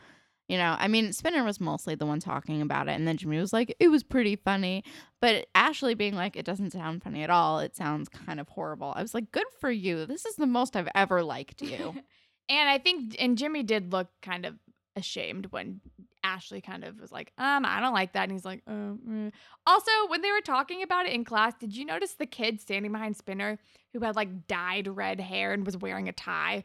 You 0.48 0.56
know, 0.56 0.76
I 0.78 0.88
mean, 0.88 1.12
Spinner 1.12 1.44
was 1.44 1.60
mostly 1.60 1.94
the 1.94 2.06
one 2.06 2.20
talking 2.20 2.62
about 2.62 2.88
it, 2.88 2.92
and 2.92 3.06
then 3.06 3.18
Jimmy 3.18 3.36
was 3.38 3.52
like, 3.52 3.76
"It 3.78 3.88
was 3.88 4.02
pretty 4.02 4.34
funny," 4.36 4.82
but 5.20 5.46
Ashley 5.54 5.92
being 5.92 6.14
like, 6.14 6.36
"It 6.36 6.46
doesn't 6.46 6.70
sound 6.72 7.02
funny 7.02 7.22
at 7.22 7.28
all. 7.28 7.58
It 7.58 7.76
sounds 7.76 8.08
kind 8.08 8.40
of 8.40 8.48
horrible." 8.48 8.94
I 8.96 9.02
was 9.02 9.12
like, 9.12 9.30
"Good 9.30 9.44
for 9.60 9.70
you. 9.70 10.06
This 10.06 10.24
is 10.24 10.36
the 10.36 10.46
most 10.46 10.74
I've 10.74 10.88
ever 10.94 11.22
liked 11.22 11.60
you." 11.60 11.96
and 12.48 12.68
I 12.68 12.78
think, 12.78 13.16
and 13.18 13.38
Jimmy 13.38 13.62
did 13.62 13.92
look 13.92 14.08
kind 14.22 14.46
of 14.46 14.54
ashamed 14.96 15.46
when 15.50 15.80
Ashley 16.24 16.60
kind 16.60 16.84
of 16.84 17.00
was 17.00 17.12
like, 17.12 17.32
um, 17.38 17.64
I 17.64 17.80
don't 17.80 17.94
like 17.94 18.12
that. 18.12 18.24
And 18.24 18.32
he's 18.32 18.44
like, 18.44 18.62
oh, 18.66 18.98
mm. 19.08 19.32
also, 19.66 19.90
when 20.08 20.22
they 20.22 20.30
were 20.30 20.40
talking 20.40 20.82
about 20.82 21.06
it 21.06 21.12
in 21.12 21.24
class, 21.24 21.54
did 21.58 21.76
you 21.76 21.84
notice 21.84 22.14
the 22.14 22.26
kid 22.26 22.60
standing 22.60 22.92
behind 22.92 23.16
Spinner 23.16 23.58
who 23.92 24.00
had 24.00 24.16
like 24.16 24.46
dyed 24.46 24.88
red 24.88 25.20
hair 25.20 25.52
and 25.52 25.64
was 25.64 25.76
wearing 25.76 26.08
a 26.08 26.12
tie? 26.12 26.64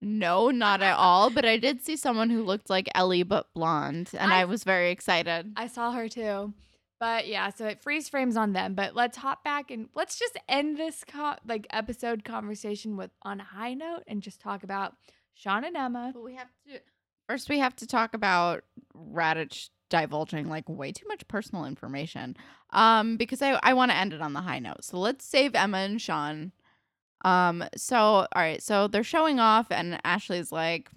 No, 0.00 0.50
not 0.50 0.80
at 0.80 0.96
all. 0.96 1.30
But 1.30 1.44
I 1.44 1.56
did 1.56 1.82
see 1.82 1.96
someone 1.96 2.30
who 2.30 2.44
looked 2.44 2.70
like 2.70 2.88
Ellie 2.94 3.24
but 3.24 3.52
blonde, 3.52 4.10
and 4.16 4.32
I, 4.32 4.42
I 4.42 4.44
was 4.44 4.62
very 4.62 4.90
excited. 4.90 5.52
I 5.56 5.66
saw 5.66 5.92
her 5.92 6.08
too. 6.08 6.52
But 7.00 7.28
yeah, 7.28 7.50
so 7.50 7.66
it 7.66 7.80
freeze 7.80 8.08
frames 8.08 8.36
on 8.36 8.52
them. 8.52 8.74
But 8.74 8.96
let's 8.96 9.18
hop 9.18 9.44
back 9.44 9.70
and 9.70 9.88
let's 9.94 10.18
just 10.18 10.36
end 10.48 10.76
this 10.76 11.04
co- 11.04 11.36
like 11.46 11.66
episode 11.70 12.24
conversation 12.24 12.96
with 12.96 13.10
on 13.22 13.40
a 13.40 13.44
high 13.44 13.74
note 13.74 14.02
and 14.06 14.22
just 14.22 14.40
talk 14.40 14.64
about 14.64 14.94
Sean 15.34 15.64
and 15.64 15.76
Emma. 15.76 16.10
But 16.12 16.24
we 16.24 16.34
have 16.34 16.48
to 16.66 16.80
First, 17.28 17.50
we 17.50 17.58
have 17.58 17.76
to 17.76 17.86
talk 17.86 18.14
about 18.14 18.64
Raditch 18.96 19.68
divulging 19.90 20.46
like 20.48 20.66
way 20.66 20.92
too 20.92 21.06
much 21.08 21.28
personal 21.28 21.66
information. 21.66 22.36
Um, 22.70 23.18
because 23.18 23.42
I, 23.42 23.60
I 23.62 23.74
want 23.74 23.90
to 23.90 23.96
end 23.96 24.14
it 24.14 24.22
on 24.22 24.32
the 24.32 24.40
high 24.40 24.58
note. 24.58 24.82
So 24.82 24.98
let's 24.98 25.26
save 25.26 25.54
Emma 25.54 25.78
and 25.78 26.00
Sean. 26.00 26.52
Um, 27.24 27.64
so 27.76 27.98
all 27.98 28.28
right, 28.36 28.62
so 28.62 28.88
they're 28.88 29.02
showing 29.04 29.40
off, 29.40 29.66
and 29.70 30.00
Ashley's 30.04 30.52
like, 30.52 30.90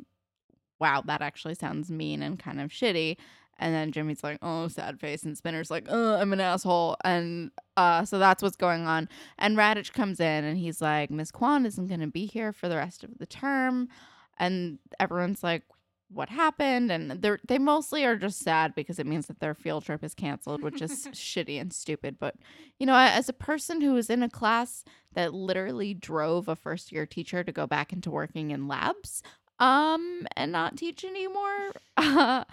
Wow, 0.79 1.03
that 1.05 1.21
actually 1.21 1.55
sounds 1.55 1.91
mean 1.91 2.23
and 2.23 2.39
kind 2.39 2.61
of 2.61 2.71
shitty. 2.71 3.17
And 3.61 3.75
then 3.75 3.91
Jimmy's 3.91 4.23
like, 4.23 4.39
oh, 4.41 4.67
sad 4.67 4.99
face. 4.99 5.21
And 5.21 5.37
Spinner's 5.37 5.69
like, 5.69 5.85
oh, 5.87 6.15
I'm 6.15 6.33
an 6.33 6.39
asshole. 6.41 6.97
And 7.05 7.51
uh, 7.77 8.03
so 8.05 8.17
that's 8.17 8.41
what's 8.41 8.57
going 8.57 8.87
on. 8.87 9.07
And 9.37 9.55
Raditch 9.55 9.93
comes 9.93 10.19
in 10.19 10.43
and 10.43 10.57
he's 10.57 10.81
like, 10.81 11.11
Miss 11.11 11.29
Kwan 11.29 11.67
isn't 11.67 11.87
going 11.87 11.99
to 11.99 12.07
be 12.07 12.25
here 12.25 12.51
for 12.51 12.67
the 12.67 12.75
rest 12.75 13.03
of 13.03 13.19
the 13.19 13.27
term. 13.27 13.87
And 14.39 14.79
everyone's 14.99 15.43
like, 15.43 15.61
what 16.13 16.29
happened 16.29 16.91
and 16.91 17.09
they 17.09 17.31
they 17.47 17.57
mostly 17.57 18.03
are 18.03 18.17
just 18.17 18.39
sad 18.39 18.75
because 18.75 18.99
it 18.99 19.07
means 19.07 19.27
that 19.27 19.39
their 19.39 19.53
field 19.53 19.85
trip 19.85 20.03
is 20.03 20.13
canceled 20.13 20.61
which 20.61 20.81
is 20.81 21.07
shitty 21.13 21.59
and 21.59 21.71
stupid 21.71 22.17
but 22.19 22.35
you 22.79 22.85
know 22.85 22.95
as 22.95 23.29
a 23.29 23.33
person 23.33 23.79
who 23.79 23.93
was 23.93 24.09
in 24.09 24.21
a 24.21 24.29
class 24.29 24.83
that 25.13 25.33
literally 25.33 25.93
drove 25.93 26.49
a 26.49 26.55
first 26.55 26.91
year 26.91 27.05
teacher 27.05 27.43
to 27.43 27.51
go 27.51 27.65
back 27.65 27.93
into 27.93 28.11
working 28.11 28.51
in 28.51 28.67
labs 28.67 29.23
um 29.61 30.27
and 30.35 30.51
not 30.51 30.75
teach 30.75 31.05
anymore 31.05 31.71
uh, 31.97 32.43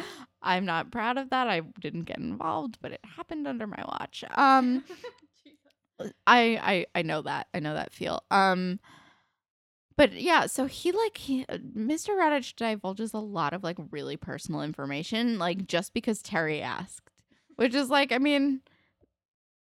i'm 0.42 0.64
not 0.64 0.92
proud 0.92 1.18
of 1.18 1.30
that 1.30 1.48
i 1.48 1.61
didn't 1.80 2.04
get 2.04 2.18
involved 2.18 2.78
but 2.80 2.92
it 2.92 3.00
happened 3.16 3.48
under 3.48 3.66
my 3.66 3.82
watch 3.86 4.22
um 4.36 4.84
I, 6.26 6.61
I 6.62 6.86
i 6.94 7.02
know 7.02 7.22
that 7.22 7.48
i 7.52 7.59
know 7.59 7.74
that 7.74 7.92
feel 7.92 8.22
um 8.30 8.78
but 9.98 10.12
yeah, 10.12 10.46
so 10.46 10.66
he 10.66 10.92
like 10.92 11.16
he, 11.16 11.44
uh, 11.48 11.59
Mr. 11.76 12.11
Raditch 12.11 12.54
divulges 12.54 13.12
a 13.12 13.18
lot 13.18 13.52
of 13.52 13.64
like 13.64 13.76
really 13.90 14.16
personal 14.16 14.62
information, 14.62 15.40
like 15.40 15.66
just 15.66 15.92
because 15.92 16.22
Terry 16.22 16.62
asked, 16.62 17.11
which 17.56 17.74
is 17.74 17.90
like, 17.90 18.12
I 18.12 18.18
mean, 18.18 18.61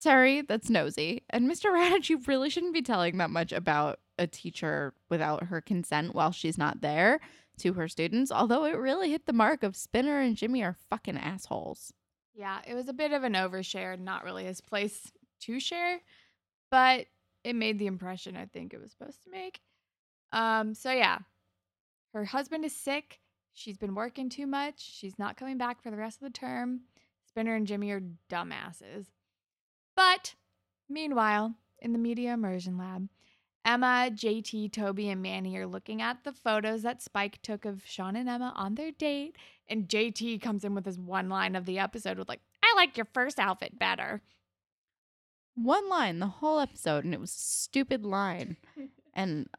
Terry, 0.03 0.43
that's 0.43 0.69
nosy, 0.69 1.23
and 1.31 1.51
Mr. 1.51 1.65
Raditch, 1.73 2.11
you 2.11 2.21
really 2.27 2.51
shouldn't 2.51 2.75
be 2.75 2.83
telling 2.83 3.17
that 3.17 3.31
much 3.31 3.53
about 3.53 4.01
a 4.19 4.27
teacher 4.27 4.95
without 5.09 5.45
her 5.45 5.61
consent 5.61 6.15
while 6.15 6.33
she's 6.33 6.59
not 6.59 6.81
there 6.81 7.21
to 7.59 7.75
her 7.75 7.89
students. 7.89 8.31
Although 8.31 8.65
it 8.65 8.77
really 8.77 9.11
hit 9.11 9.27
the 9.27 9.33
mark 9.33 9.63
of 9.63 9.77
Spinner 9.77 10.21
and 10.21 10.37
Jimmy 10.37 10.63
are 10.63 10.77
fucking 10.91 11.17
assholes. 11.19 11.93
Yeah, 12.35 12.61
it 12.67 12.75
was 12.75 12.89
a 12.89 12.93
bit 12.93 13.13
of 13.13 13.25
an 13.25 13.35
overshare, 13.35 13.99
not 13.99 14.25
really 14.25 14.45
his 14.45 14.61
place 14.61 15.11
to 15.41 15.59
share, 15.59 16.01
but 16.71 17.07
it 17.45 17.57
made 17.57 17.79
the 17.79 17.87
impression 17.87 18.37
I 18.37 18.47
think 18.47 18.73
it 18.73 18.81
was 18.81 18.93
supposed 18.93 19.23
to 19.25 19.31
make. 19.31 19.61
Um, 20.33 20.75
so 20.75 20.91
yeah, 20.93 21.19
her 22.13 22.25
husband 22.25 22.65
is 22.65 22.75
sick. 22.75 23.21
She's 23.55 23.79
been 23.79 23.95
working 23.95 24.29
too 24.29 24.47
much. 24.47 24.75
She's 24.79 25.19
not 25.19 25.37
coming 25.37 25.59
back 25.59 25.83
for 25.83 25.91
the 25.91 25.97
rest 25.97 26.23
of 26.23 26.27
the 26.27 26.39
term. 26.39 26.83
Spinner 27.27 27.55
and 27.55 27.67
Jimmy 27.67 27.91
are 27.91 28.03
dumbasses. 28.31 29.07
But 29.97 30.35
meanwhile, 30.89 31.55
in 31.81 31.93
the 31.93 31.99
media 31.99 32.35
immersion 32.35 32.79
lab, 32.79 33.09
Emma, 33.69 34.09
JT, 34.11 34.73
Toby, 34.73 35.11
and 35.11 35.21
Manny 35.21 35.55
are 35.59 35.67
looking 35.67 36.01
at 36.01 36.25
the 36.25 36.33
photos 36.33 36.81
that 36.85 37.03
Spike 37.03 37.39
took 37.43 37.67
of 37.67 37.83
Sean 37.85 38.17
and 38.17 38.27
Emma 38.27 38.55
on 38.57 38.77
their 38.77 38.93
date. 38.93 39.37
And 39.69 39.87
JT 39.87 40.41
comes 40.41 40.65
in 40.65 40.75
with 40.75 40.87
his 40.87 40.99
one 40.99 41.29
line 41.29 41.55
of 41.55 41.67
the 41.67 41.79
episode 41.79 42.17
with, 42.17 42.31
like, 42.31 42.41
I 42.63 42.73
like 42.77 42.97
your 42.97 43.07
first 43.13 43.39
outfit 43.39 43.79
better. 43.79 44.23
One 45.55 45.87
line 45.91 46.19
the 46.19 46.29
whole 46.29 46.61
episode, 46.61 47.05
and 47.05 47.13
it 47.13 47.21
was 47.21 47.31
a 47.31 47.39
stupid 47.39 48.07
line. 48.07 48.57
and 49.15 49.51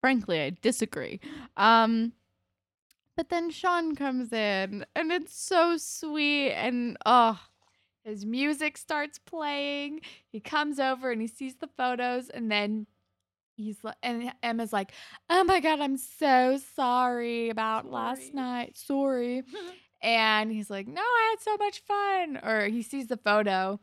frankly, 0.00 0.40
I 0.40 0.50
disagree. 0.62 1.18
Um, 1.56 2.12
but 3.16 3.28
then 3.28 3.50
Sean 3.50 3.96
comes 3.96 4.32
in, 4.32 4.86
and 4.94 5.10
it's 5.10 5.36
so 5.36 5.76
sweet, 5.78 6.52
and 6.52 6.96
oh, 7.04 7.40
his 8.04 8.24
music 8.24 8.78
starts 8.78 9.18
playing. 9.18 10.02
He 10.28 10.38
comes 10.38 10.78
over 10.78 11.10
and 11.10 11.20
he 11.20 11.26
sees 11.26 11.56
the 11.56 11.70
photos, 11.76 12.28
and 12.28 12.52
then 12.52 12.86
he's 13.58 13.82
like, 13.82 13.96
and 14.02 14.32
Emma's 14.42 14.72
like, 14.72 14.92
"Oh 15.28 15.44
my 15.44 15.60
god, 15.60 15.80
I'm 15.80 15.96
so 15.96 16.58
sorry 16.76 17.50
about 17.50 17.84
sorry. 17.84 17.94
last 17.94 18.34
night. 18.34 18.76
Sorry." 18.76 19.42
and 20.02 20.50
he's 20.50 20.70
like, 20.70 20.86
"No, 20.86 21.02
I 21.02 21.28
had 21.30 21.42
so 21.42 21.56
much 21.56 21.80
fun." 21.80 22.40
Or 22.42 22.66
he 22.66 22.82
sees 22.82 23.08
the 23.08 23.16
photo, 23.16 23.80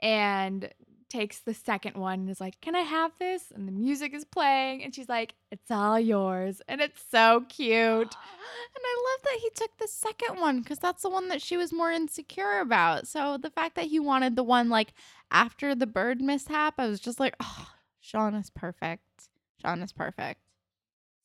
and 0.00 0.68
takes 1.08 1.40
the 1.40 1.54
second 1.54 1.96
one 1.96 2.20
and 2.20 2.30
is 2.30 2.40
like, 2.40 2.60
Can 2.60 2.74
I 2.74 2.80
have 2.80 3.12
this? 3.18 3.50
And 3.54 3.66
the 3.66 3.72
music 3.72 4.14
is 4.14 4.24
playing, 4.24 4.84
and 4.84 4.94
she's 4.94 5.08
like, 5.08 5.34
It's 5.50 5.70
all 5.70 5.98
yours. 5.98 6.60
And 6.68 6.80
it's 6.80 7.00
so 7.10 7.44
cute. 7.48 8.14
And 8.74 8.82
I 8.84 9.02
love 9.12 9.22
that 9.24 9.38
he 9.40 9.50
took 9.54 9.76
the 9.78 9.88
second 9.88 10.40
one 10.40 10.60
because 10.60 10.78
that's 10.78 11.02
the 11.02 11.10
one 11.10 11.28
that 11.28 11.42
she 11.42 11.56
was 11.56 11.72
more 11.72 11.92
insecure 11.92 12.60
about. 12.60 13.06
So 13.06 13.36
the 13.36 13.50
fact 13.50 13.74
that 13.76 13.86
he 13.86 14.00
wanted 14.00 14.36
the 14.36 14.42
one 14.42 14.70
like 14.70 14.94
after 15.30 15.74
the 15.74 15.86
bird 15.86 16.20
mishap, 16.20 16.74
I 16.78 16.86
was 16.86 16.98
just 16.98 17.20
like, 17.20 17.36
Oh, 17.40 17.66
Sean 18.08 18.34
is 18.34 18.48
perfect. 18.48 19.28
Sean 19.60 19.82
is 19.82 19.92
perfect. 19.92 20.40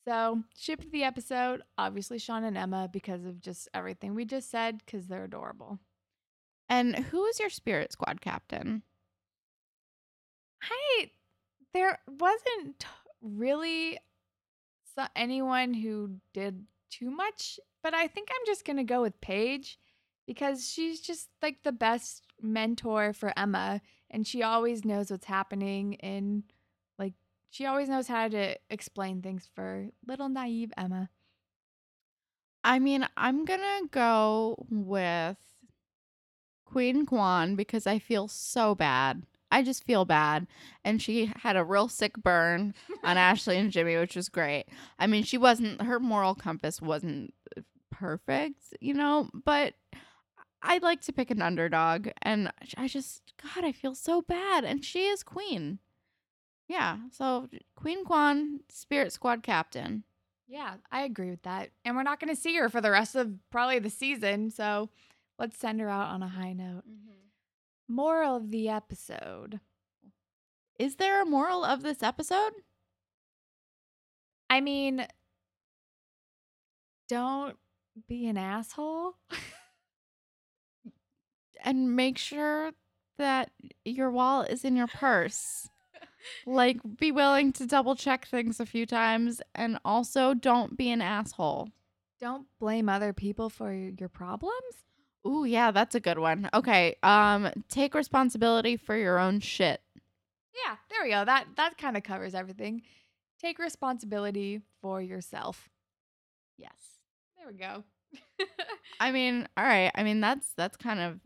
So, 0.05 0.43
ship 0.59 0.83
the 0.91 1.05
episode, 1.05 1.61
obviously 1.77 2.19
Sean 2.19 2.43
and 2.43 2.57
Emma 2.57 2.89
because 2.91 3.23
of 3.23 3.39
just 3.39 3.69
everything 3.73 4.13
we 4.13 4.25
just 4.25 4.51
said, 4.51 4.81
because 4.85 5.07
they're 5.07 5.23
adorable. 5.23 5.79
And 6.67 6.93
who 6.97 7.23
is 7.25 7.39
your 7.39 7.49
spirit 7.49 7.93
squad 7.93 8.19
captain? 8.19 8.83
I 10.61 11.09
there 11.73 11.99
wasn't 12.05 12.85
really 13.21 13.97
so 14.93 15.05
anyone 15.15 15.73
who 15.73 16.17
did 16.33 16.65
too 16.89 17.09
much, 17.09 17.61
but 17.81 17.93
I 17.93 18.07
think 18.07 18.27
I'm 18.29 18.45
just 18.45 18.65
gonna 18.65 18.83
go 18.83 19.01
with 19.01 19.21
Paige 19.21 19.79
because 20.27 20.69
she's 20.69 20.99
just 20.99 21.29
like 21.41 21.63
the 21.63 21.71
best 21.71 22.23
mentor 22.41 23.13
for 23.13 23.31
Emma, 23.39 23.79
and 24.09 24.27
she 24.27 24.43
always 24.43 24.83
knows 24.83 25.11
what's 25.11 25.25
happening, 25.25 25.95
like 26.01 26.43
she 27.53 27.65
always 27.65 27.89
knows 27.89 28.07
how 28.07 28.27
to 28.27 28.55
explain 28.69 29.21
things 29.21 29.47
for 29.53 29.89
little 30.07 30.29
naive 30.29 30.73
Emma. 30.75 31.09
I 32.63 32.79
mean, 32.79 33.07
I'm 33.17 33.45
gonna 33.45 33.87
go 33.91 34.65
with 34.69 35.37
Queen 36.65 37.05
Kwan 37.05 37.55
because 37.55 37.85
I 37.85 37.99
feel 37.99 38.27
so 38.27 38.73
bad 38.73 39.23
I 39.53 39.61
just 39.61 39.83
feel 39.83 40.03
bad. 40.03 40.47
And 40.83 40.99
she 40.99 41.31
had 41.37 41.55
a 41.55 41.63
real 41.63 41.87
sick 41.87 42.17
burn 42.17 42.73
on 43.03 43.17
Ashley 43.19 43.57
and 43.57 43.71
Jimmy, 43.71 43.95
which 43.97 44.15
was 44.15 44.27
great. 44.27 44.65
I 44.97 45.05
mean, 45.05 45.23
she 45.23 45.37
wasn't, 45.37 45.83
her 45.83 45.99
moral 45.99 46.33
compass 46.33 46.81
wasn't 46.81 47.35
uh, 47.55 47.61
perfect, 47.91 48.73
you 48.81 48.95
know, 48.95 49.29
but 49.45 49.75
I'd 50.63 50.81
like 50.81 51.01
to 51.01 51.13
pick 51.13 51.29
an 51.29 51.43
underdog. 51.43 52.09
And 52.23 52.51
I 52.77 52.87
just, 52.87 53.21
God, 53.43 53.63
I 53.63 53.71
feel 53.71 53.93
so 53.93 54.23
bad. 54.23 54.63
And 54.63 54.83
she 54.83 55.05
is 55.05 55.21
queen. 55.21 55.77
Yeah. 56.73 56.97
So 57.11 57.49
Queen 57.75 58.03
Kwan, 58.03 58.61
Spirit 58.67 59.13
Squad 59.13 59.43
captain. 59.43 60.03
Yeah, 60.47 60.77
I 60.91 61.03
agree 61.03 61.29
with 61.29 61.43
that. 61.43 61.69
And 61.85 61.95
we're 61.95 62.01
not 62.01 62.19
going 62.19 62.35
to 62.35 62.41
see 62.41 62.55
her 62.55 62.67
for 62.67 62.81
the 62.81 62.89
rest 62.89 63.15
of 63.15 63.31
probably 63.51 63.77
the 63.77 63.91
season. 63.91 64.49
So 64.49 64.89
let's 65.37 65.59
send 65.59 65.79
her 65.81 65.89
out 65.89 66.09
on 66.09 66.23
a 66.23 66.27
high 66.27 66.53
note. 66.53 66.81
Mm-hmm. 66.89 67.93
Moral 67.93 68.37
of 68.37 68.49
the 68.49 68.69
episode. 68.69 69.59
Is 70.79 70.95
there 70.95 71.21
a 71.21 71.27
moral 71.27 71.63
of 71.63 71.83
this 71.83 72.01
episode? 72.01 72.53
I 74.49 74.59
mean, 74.59 75.05
don't 77.07 77.55
be 78.07 78.25
an 78.25 78.37
asshole. 78.37 79.13
and 81.63 81.95
make 81.95 82.17
sure 82.17 82.71
that 83.19 83.51
your 83.85 84.09
wallet 84.09 84.49
is 84.49 84.65
in 84.65 84.75
your 84.75 84.87
purse. 84.87 85.69
Like, 86.45 86.77
be 86.97 87.11
willing 87.11 87.51
to 87.53 87.65
double 87.65 87.95
check 87.95 88.27
things 88.27 88.59
a 88.59 88.65
few 88.65 88.85
times. 88.85 89.41
And 89.55 89.79
also, 89.83 90.33
don't 90.33 90.77
be 90.77 90.91
an 90.91 91.01
asshole. 91.01 91.69
Don't 92.19 92.47
blame 92.59 92.89
other 92.89 93.13
people 93.13 93.49
for 93.49 93.73
your 93.73 94.09
problems. 94.09 94.83
Ooh, 95.27 95.45
yeah, 95.45 95.71
that's 95.71 95.95
a 95.95 95.99
good 95.99 96.19
one. 96.19 96.49
Okay. 96.53 96.95
Um, 97.03 97.49
take 97.69 97.93
responsibility 97.95 98.77
for 98.77 98.95
your 98.95 99.19
own 99.19 99.39
shit. 99.39 99.81
Yeah, 100.65 100.75
there 100.89 101.03
we 101.03 101.09
go. 101.09 101.25
That 101.25 101.47
that 101.55 101.77
kind 101.77 101.97
of 101.97 102.03
covers 102.03 102.35
everything. 102.35 102.83
Take 103.41 103.57
responsibility 103.59 104.61
for 104.81 105.01
yourself. 105.01 105.69
Yes. 106.57 106.71
There 107.37 107.47
we 107.47 107.53
go. 107.53 107.83
I 108.99 109.11
mean, 109.11 109.47
all 109.57 109.63
right. 109.63 109.91
I 109.95 110.03
mean, 110.03 110.21
that's 110.21 110.53
that's 110.55 110.77
kind 110.77 110.99
of 110.99 111.19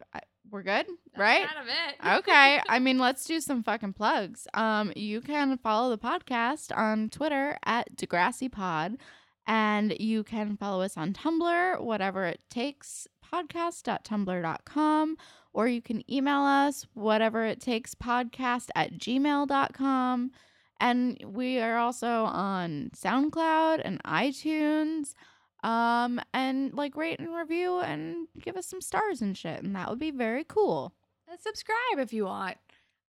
we're 0.52 0.64
good, 0.64 0.86
right? 1.18 1.48
Kind 1.48 1.60
of 1.60 1.68
it. 1.68 2.18
okay. 2.20 2.62
I 2.68 2.80
mean, 2.80 2.98
let's 2.98 3.26
do 3.26 3.40
some 3.40 3.64
fucking 3.64 3.94
plugs. 3.94 4.48
Um, 4.54 4.92
you 4.96 5.22
can 5.22 5.58
follow 5.58 5.90
the 5.90 5.98
podcast 5.98 6.76
on 6.76 7.10
Twitter 7.10 7.58
at 7.66 7.96
Degrassi 7.96 8.52
Pod, 8.52 8.98
and 9.46 9.96
you 10.00 10.24
can 10.24 10.58
follow 10.58 10.82
us 10.82 10.98
on 10.98 11.14
Tumblr, 11.14 11.82
whatever 11.82 12.26
it 12.26 12.42
takes, 12.50 13.08
podcast.tumblr.com, 13.34 15.18
or 15.54 15.68
you 15.68 15.82
can 15.82 16.10
email 16.12 16.42
us, 16.42 16.86
whatever 16.94 17.46
it 17.46 17.60
takes, 17.62 17.96
podcast 17.96 18.70
at 18.76 18.98
gmail.com. 18.98 20.32
And 20.80 21.24
we 21.26 21.60
are 21.60 21.78
also 21.78 22.26
on 22.26 22.92
SoundCloud 22.96 23.82
and 23.84 24.02
iTunes. 24.04 25.16
Um, 25.64 26.22
and 26.34 26.74
like 26.74 26.96
rate 26.96 27.20
and 27.20 27.34
review 27.34 27.80
and 27.80 28.28
give 28.40 28.56
us 28.58 28.68
some 28.68 28.82
stars 28.82 29.22
and 29.22 29.36
shit, 29.38 29.64
and 29.64 29.76
that 29.76 29.90
would 29.90 30.00
be 30.00 30.12
very 30.12 30.44
cool. 30.44 30.94
And 31.30 31.40
subscribe 31.40 31.98
if 31.98 32.14
you 32.14 32.26
want. 32.26 32.58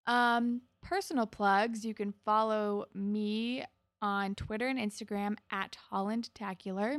Um, 0.07 0.63
personal 0.83 1.27
plugs. 1.27 1.85
You 1.85 1.95
can 1.95 2.15
follow 2.25 2.87
me 2.95 3.65
on 4.01 4.35
Twitter 4.35 4.67
and 4.69 4.79
Instagram 4.79 5.37
at 5.51 5.77
Holland 5.91 6.31
Tacular. 6.35 6.97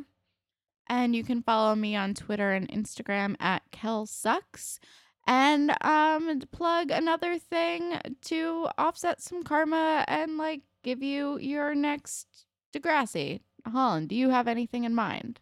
And 0.88 1.16
you 1.16 1.24
can 1.24 1.42
follow 1.44 1.76
me 1.76 1.96
on 1.96 2.14
Twitter 2.14 2.52
and 2.52 2.68
Instagram 2.70 3.36
at 3.40 3.64
Kel 3.72 4.06
Sucks. 4.06 4.80
And 5.28 5.72
um 5.82 6.42
plug 6.52 6.90
another 6.90 7.38
thing 7.38 8.00
to 8.24 8.68
offset 8.78 9.22
some 9.22 9.44
karma 9.44 10.04
and 10.08 10.38
like 10.38 10.62
give 10.84 11.04
you 11.04 11.38
your 11.38 11.76
next 11.76 12.46
Degrassi. 12.74 13.42
Holland, 13.66 14.10
do 14.10 14.16
you 14.16 14.30
have 14.30 14.48
anything 14.48 14.84
in 14.84 14.96
mind? 14.96 15.40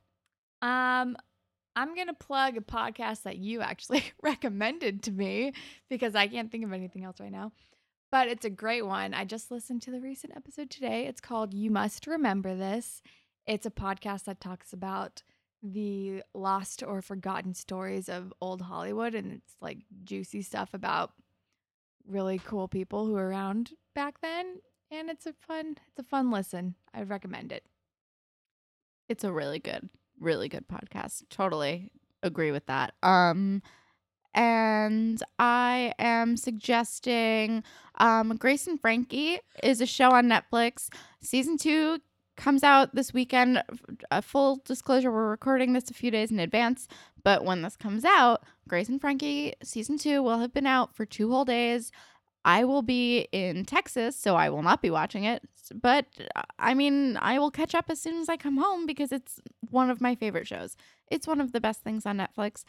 Um, 0.62 1.18
I'm 1.76 1.96
gonna 1.96 2.14
plug 2.14 2.58
a 2.58 2.62
podcast 2.62 3.24
that 3.24 3.38
you 3.38 3.62
actually 3.62 4.04
recommended 4.24 5.04
to 5.04 5.12
me 5.12 5.54
because 5.90 6.16
I 6.16 6.28
can't 6.28 6.52
think 6.52 6.66
of 6.66 6.74
anything 6.74 7.04
else 7.04 7.20
right 7.20 7.32
now. 7.32 7.52
But 8.12 8.30
it's 8.30 8.46
a 8.46 8.50
great 8.50 8.86
one. 8.86 9.14
I 9.14 9.26
just 9.26 9.52
listened 9.52 9.82
to 9.84 9.92
the 9.92 10.00
recent 10.00 10.36
episode 10.36 10.70
today. 10.70 11.06
It's 11.08 11.20
called 11.20 11.54
You 11.54 11.70
Must 11.70 12.08
Remember 12.08 12.56
This. 12.56 13.02
It's 13.46 13.66
a 13.66 13.72
podcast 13.72 14.24
that 14.26 14.40
talks 14.40 14.72
about 14.72 15.24
the 15.62 16.24
lost 16.34 16.84
or 16.84 17.02
forgotten 17.02 17.54
stories 17.54 18.08
of 18.10 18.34
old 18.42 18.62
Hollywood 18.62 19.14
and 19.16 19.32
it's 19.34 19.56
like 19.62 19.80
juicy 20.04 20.42
stuff 20.42 20.74
about 20.74 21.12
really 22.08 22.40
cool 22.40 22.68
people 22.68 23.06
who 23.06 23.14
were 23.14 23.28
around 23.28 23.72
back 23.94 24.22
then 24.22 24.62
and 24.92 25.10
it's 25.10 25.26
a 25.26 25.34
fun 25.34 25.76
it's 25.90 26.00
a 26.00 26.04
fun 26.04 26.32
listen. 26.32 26.76
I'd 26.94 27.10
recommend 27.10 27.52
it. 27.52 27.66
It's 29.10 29.24
a 29.24 29.32
really 29.32 29.60
good, 29.60 29.90
really 30.20 30.50
good 30.50 30.68
podcast. 30.68 31.24
Totally 31.30 31.92
agree 32.24 32.52
with 32.52 32.66
that. 32.68 32.94
Um 33.04 33.62
and 34.34 35.22
I 35.40 35.94
am 35.98 36.38
suggesting 36.38 37.64
um 38.00 38.36
Grace 38.36 38.68
and 38.68 38.80
Frankie 38.80 39.40
is 39.64 39.82
a 39.82 39.86
show 39.86 40.12
on 40.12 40.28
Netflix. 40.28 40.90
Season 41.22 41.58
2 41.58 42.00
comes 42.36 42.64
out 42.64 42.94
this 42.94 43.14
weekend. 43.14 43.64
A 44.12 44.22
full 44.22 44.62
disclosure, 44.64 45.12
we're 45.12 45.30
recording 45.30 45.74
this 45.74 45.90
a 45.90 45.94
few 45.94 46.12
days 46.12 46.32
in 46.32 46.40
advance, 46.40 46.88
but 47.24 47.44
when 47.44 47.64
this 47.64 47.76
comes 47.76 48.06
out, 48.06 48.44
Grace 48.68 48.90
and 48.90 49.02
Frankie 49.02 49.54
season 49.64 49.98
2 49.98 50.22
will 50.22 50.40
have 50.40 50.54
been 50.54 50.68
out 50.68 50.96
for 50.96 51.06
two 51.06 51.32
whole 51.32 51.46
days. 51.46 51.92
I 52.48 52.64
will 52.64 52.82
be 52.82 53.28
in 53.34 53.66
Texas, 53.66 54.16
so 54.16 54.38
I 54.38 54.50
will 54.50 54.64
not 54.64 54.82
be 54.82 54.90
watching 54.90 55.26
it. 55.26 55.44
But 55.76 56.06
uh, 56.34 56.44
I 56.58 56.76
mean, 56.76 57.18
I 57.18 57.38
will 57.40 57.52
catch 57.52 57.76
up 57.76 57.90
as 57.90 58.00
soon 58.00 58.22
as 58.22 58.30
I 58.30 58.38
come 58.38 58.56
home 58.56 58.86
because 58.86 59.12
it's 59.12 59.42
one 59.70 59.90
of 59.90 60.00
my 60.00 60.16
favorite 60.16 60.48
shows. 60.48 60.78
It's 61.12 61.28
one 61.28 61.42
of 61.42 61.52
the 61.52 61.60
best 61.60 61.82
things 61.82 62.06
on 62.06 62.18
Netflix. 62.18 62.64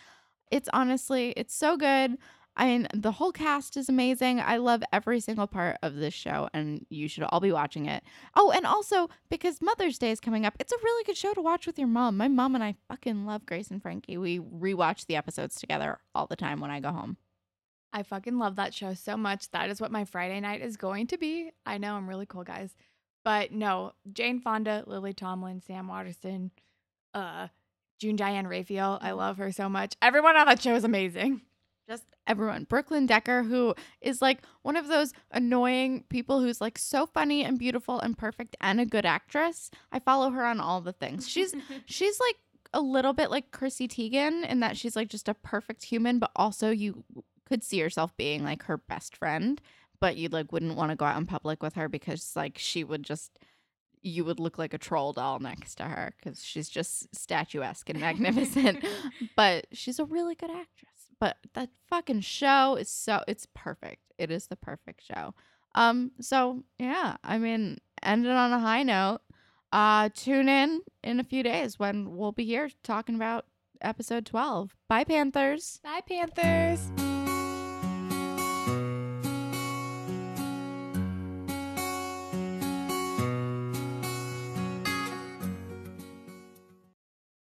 It's 0.51 0.69
honestly, 0.73 1.33
it's 1.37 1.55
so 1.55 1.77
good. 1.77 2.19
I 2.57 2.67
mean, 2.67 2.89
the 2.93 3.13
whole 3.13 3.31
cast 3.31 3.77
is 3.77 3.89
amazing. 3.89 4.41
I 4.41 4.57
love 4.57 4.83
every 4.93 5.21
single 5.21 5.47
part 5.47 5.77
of 5.85 5.95
this 5.95 6.13
show, 6.13 6.49
and 6.53 6.85
you 6.91 7.07
should 7.07 7.23
all 7.23 7.39
be 7.39 7.53
watching 7.53 7.87
it. 7.87 8.03
Oh, 8.35 8.51
and 8.51 8.67
also 8.67 9.09
because 9.31 9.63
Mother's 9.63 9.97
Day 9.97 10.11
is 10.11 10.19
coming 10.19 10.45
up, 10.45 10.57
it's 10.59 10.73
a 10.73 10.83
really 10.83 11.05
good 11.05 11.17
show 11.17 11.35
to 11.35 11.41
watch 11.41 11.69
with 11.69 11.79
your 11.79 11.87
mom. 11.87 12.17
My 12.17 12.27
mom 12.27 12.57
and 12.57 12.65
I 12.65 12.75
fucking 12.89 13.27
love 13.27 13.47
Grace 13.47 13.71
and 13.71 13.81
Frankie. 13.81 14.19
We 14.19 14.41
rewatch 14.41 15.07
the 15.07 15.15
episodes 15.15 15.55
together 15.55 16.01
all 16.17 16.27
the 16.27 16.35
time 16.35 16.59
when 16.59 16.73
I 16.73 16.81
go 16.81 16.91
home. 16.91 17.17
I 17.93 18.03
fucking 18.03 18.39
love 18.39 18.57
that 18.57 18.75
show 18.75 18.95
so 18.95 19.17
much. 19.17 19.51
That 19.51 19.71
is 19.71 19.81
what 19.81 19.91
my 19.91 20.05
Friday 20.05 20.41
night 20.41 20.63
is 20.63 20.77
going 20.77 21.07
to 21.09 21.19
be. 21.19 21.51
I 21.65 21.79
know 21.79 21.95
I'm 21.95 22.09
really 22.09 22.27
cool, 22.27 22.45
guys. 22.45 22.75
But 23.25 23.53
no, 23.53 23.93
Jane 24.13 24.41
Fonda, 24.41 24.85
Lily 24.87 25.13
Tomlin, 25.13 25.61
Sam 25.61 25.89
Waterston, 25.89 26.51
uh, 27.15 27.49
June 27.99 28.17
Diane 28.17 28.47
Raphael. 28.47 28.99
I 29.01 29.13
love 29.13 29.39
her 29.39 29.53
so 29.53 29.69
much. 29.69 29.95
Everyone 30.01 30.37
on 30.37 30.47
that 30.47 30.63
show 30.63 30.75
is 30.75 30.85
amazing. 30.85 31.43
Just 31.89 32.05
everyone. 32.27 32.65
Brooklyn 32.65 33.07
Decker, 33.07 33.43
who 33.43 33.75
is 34.01 34.21
like 34.21 34.43
one 34.63 34.77
of 34.77 34.89
those 34.89 35.13
annoying 35.31 36.05
people 36.11 36.41
who's 36.41 36.61
like 36.61 36.79
so 36.79 37.07
funny 37.07 37.43
and 37.43 37.59
beautiful 37.59 37.99
and 37.99 38.17
perfect 38.17 38.57
and 38.61 38.81
a 38.81 38.87
good 38.87 39.07
actress. 39.07 39.71
I 39.91 39.99
follow 39.99 40.31
her 40.31 40.45
on 40.45 40.61
all 40.61 40.83
the 40.83 40.93
things. 40.93 41.27
She's 41.27 41.55
she's 41.87 42.21
like 42.21 42.37
a 42.75 42.81
little 42.81 43.15
bit 43.15 43.31
like 43.31 43.51
Chrissy 43.51 43.89
Teigen 43.89 44.47
in 44.47 44.61
that 44.61 44.77
she's 44.77 44.95
like 44.95 45.09
just 45.09 45.29
a 45.29 45.35
perfect 45.35 45.85
human, 45.85 46.19
but 46.19 46.31
also 46.37 46.71
you 46.71 47.05
could 47.49 47.65
see 47.65 47.79
yourself 47.79 48.17
being 48.17 48.45
like 48.45 48.65
her 48.65 48.79
best 48.79 49.17
friend, 49.17 49.61
but 50.01 50.17
you 50.17 50.29
like 50.29 50.53
wouldn't 50.53 50.77
want 50.77 50.91
to 50.91 50.97
go 50.97 51.05
out 51.05 51.19
in 51.19 51.27
public 51.27 51.63
with 51.63 51.75
her 51.75 51.89
because 51.89 52.33
like 52.37 52.59
she 52.59 52.85
would 52.85 53.03
just 53.03 53.39
you 54.01 54.25
would 54.25 54.39
look 54.39 54.59
like 54.59 54.75
a 54.75 54.79
troll 54.79 55.13
doll 55.13 55.39
next 55.39 55.77
to 55.77 55.85
her 55.85 56.15
because 56.17 56.45
she's 56.45 56.69
just 56.69 57.15
statuesque 57.15 57.91
and 57.91 58.01
magnificent. 58.01 58.85
but 59.37 59.67
she's 59.73 59.99
a 59.99 60.05
really 60.05 60.35
good 60.35 60.51
actress. 60.51 60.89
But 61.21 61.37
that 61.55 61.71
fucking 61.89 62.21
show 62.21 62.77
is 62.77 62.89
so 62.89 63.23
it's 63.27 63.47
perfect. 63.55 64.03
It 64.19 64.31
is 64.31 64.47
the 64.47 64.57
perfect 64.57 65.03
show. 65.05 65.35
Um, 65.75 66.13
so 66.21 66.65
yeah, 66.79 67.17
I 67.25 67.39
mean, 67.39 67.79
ended 68.03 68.33
on 68.33 68.53
a 68.53 68.59
high 68.61 68.83
note. 68.83 69.21
Uh, 69.73 70.09
tune 70.15 70.49
in 70.49 70.81
in 71.05 71.21
a 71.21 71.25
few 71.25 71.43
days 71.43 71.79
when 71.79 72.17
we'll 72.17 72.33
be 72.33 72.45
here 72.45 72.71
talking 72.83 73.15
about 73.15 73.47
episode 73.81 74.27
12. 74.27 74.75
Bye, 74.89 75.05
Panthers. 75.05 75.81
Bye, 75.83 76.01
Panthers. 76.09 76.91